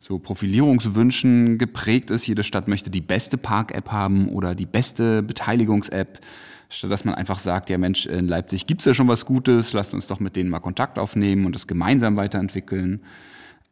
so 0.00 0.18
Profilierungswünschen 0.18 1.58
geprägt 1.58 2.10
ist. 2.10 2.26
Jede 2.26 2.42
Stadt 2.42 2.68
möchte 2.68 2.90
die 2.90 3.00
beste 3.00 3.38
Park-App 3.38 3.90
haben 3.90 4.28
oder 4.28 4.54
die 4.54 4.66
beste 4.66 5.22
Beteiligungs-App 5.22 6.20
statt 6.68 6.90
dass 6.90 7.04
man 7.04 7.14
einfach 7.14 7.38
sagt, 7.38 7.70
ja 7.70 7.78
Mensch, 7.78 8.06
in 8.06 8.28
Leipzig 8.28 8.66
gibt's 8.66 8.84
ja 8.84 8.94
schon 8.94 9.08
was 9.08 9.26
Gutes, 9.26 9.72
lasst 9.72 9.94
uns 9.94 10.06
doch 10.06 10.20
mit 10.20 10.36
denen 10.36 10.50
mal 10.50 10.60
Kontakt 10.60 10.98
aufnehmen 10.98 11.46
und 11.46 11.54
das 11.54 11.66
gemeinsam 11.66 12.16
weiterentwickeln. 12.16 13.02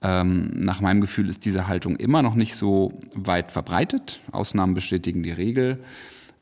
Ähm, 0.03 0.51
nach 0.55 0.81
meinem 0.81 1.01
Gefühl 1.01 1.29
ist 1.29 1.45
diese 1.45 1.67
Haltung 1.67 1.97
immer 1.97 2.23
noch 2.23 2.35
nicht 2.35 2.55
so 2.55 2.99
weit 3.15 3.53
verbreitet. 3.53 4.21
Ausnahmen 4.33 4.75
bestätigen 4.75 5.23
die 5.23 5.33
Regel. 5.33 5.83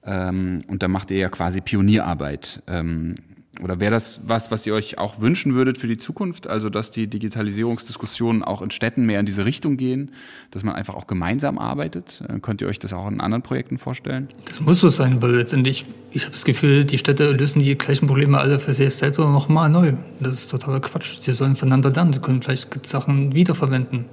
Ähm, 0.09 0.63
und 0.69 0.83
da 0.83 0.89
macht 0.89 1.11
ihr 1.11 1.19
ja 1.19 1.29
quasi 1.29 1.61
Pionierarbeit. 1.61 2.63
Ähm, 2.67 3.17
oder 3.63 3.81
wäre 3.81 3.91
das 3.91 4.21
was, 4.25 4.51
was 4.51 4.67
ihr 4.67 4.75
euch 4.75 4.99
auch 4.99 5.21
wünschen 5.21 5.55
würdet 5.55 5.79
für 5.79 5.89
die 5.89 5.99
Zukunft? 5.99 6.47
Also, 6.47 6.71
dass 6.71 6.91
die 6.91 7.09
Digitalisierungsdiskussionen 7.09 8.43
auch 8.45 8.63
in 8.63 8.71
Städten 8.71 9.05
mehr 9.05 9.21
in 9.21 9.27
diese 9.27 9.45
Richtung 9.45 9.77
gehen, 9.77 10.13
dass 10.51 10.63
man 10.63 10.75
einfach 10.75 10.95
auch 10.95 11.07
gemeinsam 11.07 11.59
arbeitet? 11.59 12.23
Äh, 12.27 12.39
könnt 12.41 12.63
ihr 12.63 12.69
euch 12.69 12.79
das 12.79 12.93
auch 12.93 13.09
in 13.09 13.21
anderen 13.21 13.43
Projekten 13.43 13.77
vorstellen? 13.77 14.29
Das 14.49 14.61
muss 14.61 14.81
so 14.81 14.89
sein, 14.89 15.21
weil 15.21 15.33
letztendlich, 15.33 15.85
ich 16.13 16.23
habe 16.23 16.33
das 16.33 16.45
Gefühl, 16.45 16.85
die 16.85 16.99
Städte 16.99 17.33
lösen 17.33 17.61
die 17.61 17.77
gleichen 17.77 18.07
Probleme 18.07 18.39
alle 18.39 18.61
für 18.61 18.73
sich 18.73 18.95
selber 18.95 19.31
nochmal 19.31 19.69
neu. 19.69 19.93
Das 20.21 20.35
ist 20.35 20.51
totaler 20.51 20.81
Quatsch. 20.81 21.19
Sie 21.21 21.33
sollen 21.33 21.57
voneinander 21.57 21.91
lernen, 21.91 22.13
sie 22.13 22.21
können 22.21 22.41
vielleicht 22.41 22.87
Sachen 22.87 23.35
wiederverwenden. 23.35 24.07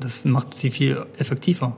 Das 0.00 0.24
macht 0.24 0.56
sie 0.56 0.70
viel 0.70 1.04
effektiver. 1.18 1.76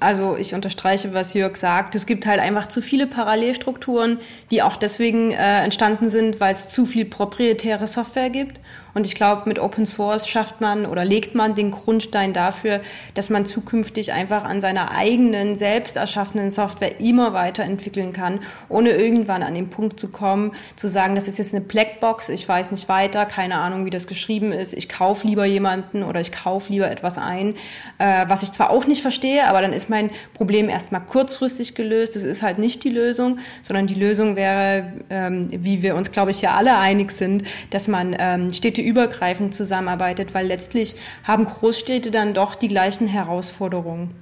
Also 0.00 0.36
ich 0.36 0.54
unterstreiche, 0.54 1.12
was 1.12 1.34
Jörg 1.34 1.56
sagt. 1.56 1.94
Es 1.94 2.06
gibt 2.06 2.26
halt 2.26 2.40
einfach 2.40 2.66
zu 2.66 2.80
viele 2.80 3.06
Parallelstrukturen, 3.06 4.18
die 4.50 4.62
auch 4.62 4.76
deswegen 4.76 5.30
äh, 5.30 5.62
entstanden 5.62 6.08
sind, 6.08 6.40
weil 6.40 6.52
es 6.52 6.70
zu 6.70 6.86
viel 6.86 7.04
proprietäre 7.04 7.86
Software 7.86 8.30
gibt 8.30 8.60
und 8.94 9.06
ich 9.06 9.14
glaube, 9.14 9.42
mit 9.46 9.58
Open 9.58 9.86
Source 9.86 10.28
schafft 10.28 10.60
man 10.60 10.86
oder 10.86 11.04
legt 11.04 11.34
man 11.34 11.54
den 11.54 11.70
Grundstein 11.70 12.32
dafür, 12.32 12.80
dass 13.14 13.30
man 13.30 13.46
zukünftig 13.46 14.12
einfach 14.12 14.44
an 14.44 14.60
seiner 14.60 14.90
eigenen, 14.92 15.56
selbst 15.56 15.96
erschaffenen 15.96 16.50
Software 16.50 17.00
immer 17.00 17.32
weiterentwickeln 17.32 18.12
kann, 18.12 18.40
ohne 18.68 18.90
irgendwann 18.90 19.42
an 19.42 19.54
den 19.54 19.70
Punkt 19.70 20.00
zu 20.00 20.08
kommen, 20.08 20.52
zu 20.76 20.88
sagen, 20.88 21.14
das 21.14 21.28
ist 21.28 21.38
jetzt 21.38 21.54
eine 21.54 21.64
Blackbox, 21.64 22.28
ich 22.28 22.48
weiß 22.48 22.70
nicht 22.70 22.88
weiter, 22.88 23.26
keine 23.26 23.56
Ahnung, 23.56 23.84
wie 23.84 23.90
das 23.90 24.06
geschrieben 24.06 24.52
ist, 24.52 24.72
ich 24.74 24.88
kaufe 24.88 25.26
lieber 25.26 25.44
jemanden 25.44 26.02
oder 26.02 26.20
ich 26.20 26.32
kaufe 26.32 26.72
lieber 26.72 26.90
etwas 26.90 27.18
ein, 27.18 27.54
äh, 27.98 28.24
was 28.28 28.42
ich 28.42 28.52
zwar 28.52 28.70
auch 28.70 28.86
nicht 28.86 29.02
verstehe, 29.02 29.46
aber 29.46 29.60
dann 29.60 29.72
ist 29.72 29.90
mein 29.90 30.10
Problem 30.34 30.68
erstmal 30.68 31.00
kurzfristig 31.00 31.74
gelöst. 31.74 32.16
Das 32.16 32.24
ist 32.24 32.42
halt 32.42 32.58
nicht 32.58 32.84
die 32.84 32.90
Lösung, 32.90 33.38
sondern 33.62 33.86
die 33.86 33.94
Lösung 33.94 34.36
wäre, 34.36 34.92
ähm, 35.10 35.48
wie 35.50 35.82
wir 35.82 35.94
uns, 35.96 36.10
glaube 36.12 36.30
ich, 36.30 36.40
ja 36.40 36.54
alle 36.54 36.78
einig 36.78 37.10
sind, 37.10 37.44
dass 37.70 37.88
man 37.88 38.16
ähm, 38.18 38.52
Städte 38.52 38.79
städteübergreifend 38.80 39.54
zusammenarbeitet, 39.54 40.34
weil 40.34 40.46
letztlich 40.46 40.96
haben 41.24 41.44
Großstädte 41.44 42.10
dann 42.10 42.34
doch 42.34 42.54
die 42.54 42.68
gleichen 42.68 43.06
Herausforderungen. 43.06 44.14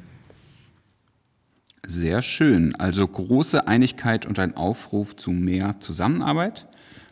Sehr 1.87 2.23
schön. 2.23 2.75
Also 2.75 3.07
große 3.07 3.67
Einigkeit 3.67 4.27
und 4.27 4.39
ein 4.39 4.57
Aufruf 4.57 5.17
zu 5.17 5.31
mehr 5.31 5.77
Zusammenarbeit. 5.81 6.67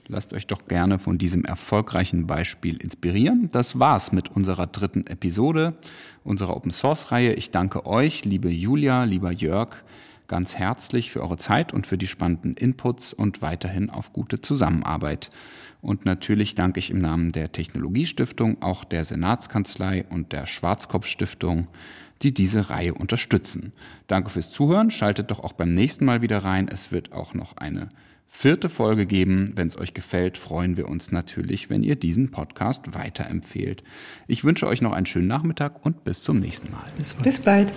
Lasst 0.09 0.32
euch 0.32 0.47
doch 0.47 0.66
gerne 0.68 0.99
von 0.99 1.18
diesem 1.18 1.44
erfolgreichen 1.44 2.26
Beispiel 2.26 2.76
inspirieren. 2.76 3.49
Das 3.53 3.78
war's 3.78 4.12
mit 4.12 4.30
unserer 4.30 4.66
dritten 4.66 5.07
Episode 5.07 5.74
unserer 6.22 6.57
Open 6.57 6.72
Source 6.72 7.11
Reihe. 7.11 7.32
Ich 7.34 7.51
danke 7.51 7.86
euch, 7.86 8.24
liebe 8.24 8.51
Julia, 8.51 9.05
lieber 9.05 9.30
Jörg, 9.30 9.76
ganz 10.26 10.57
herzlich 10.57 11.11
für 11.11 11.22
eure 11.22 11.38
Zeit 11.38 11.72
und 11.72 11.86
für 11.86 11.97
die 11.97 12.07
spannenden 12.07 12.55
Inputs 12.55 13.12
und 13.12 13.42
weiterhin 13.42 13.90
auf 13.90 14.12
gute 14.12 14.40
Zusammenarbeit. 14.40 15.30
Und 15.81 16.05
natürlich 16.05 16.55
danke 16.55 16.79
ich 16.79 16.91
im 16.91 16.99
Namen 16.99 17.33
der 17.33 17.53
Technologiestiftung 17.53 18.62
auch 18.62 18.85
der 18.85 19.05
Senatskanzlei 19.05 20.05
und 20.09 20.33
der 20.33 20.47
Schwarzkopf 20.47 21.07
Stiftung, 21.07 21.68
die 22.22 22.33
diese 22.33 22.70
Reihe 22.70 22.95
unterstützen. 22.95 23.72
Danke 24.07 24.31
fürs 24.31 24.51
Zuhören. 24.51 24.91
Schaltet 24.91 25.31
doch 25.31 25.41
auch 25.41 25.53
beim 25.53 25.72
nächsten 25.72 26.05
Mal 26.05 26.22
wieder 26.22 26.39
rein. 26.39 26.68
Es 26.68 26.93
wird 26.93 27.12
auch 27.12 27.35
noch 27.35 27.57
eine 27.57 27.89
vierte 28.27 28.68
Folge 28.68 29.07
geben. 29.07 29.53
Wenn 29.55 29.68
es 29.68 29.79
euch 29.79 29.95
gefällt, 29.95 30.39
freuen 30.39 30.77
wir 30.77 30.89
uns 30.89 31.12
natürlich, 31.12 31.70
wenn 31.70 31.83
ihr 31.83 31.97
diesen 31.97 32.31
Podcast 32.31 32.95
weiterempfehlt. 32.95 33.83
Ich 34.27 34.45
wünsche 34.45 34.66
euch 34.66 34.83
noch 34.83 34.93
einen 34.93 35.07
schönen 35.07 35.29
Nachmittag 35.29 35.85
und 35.85 36.05
bis 36.05 36.22
zum 36.22 36.37
nächsten 36.37 36.70
Mal. 36.70 36.85
Bis 36.97 37.14
bald. 37.14 37.24
Bis 37.24 37.41
bald. 37.41 37.72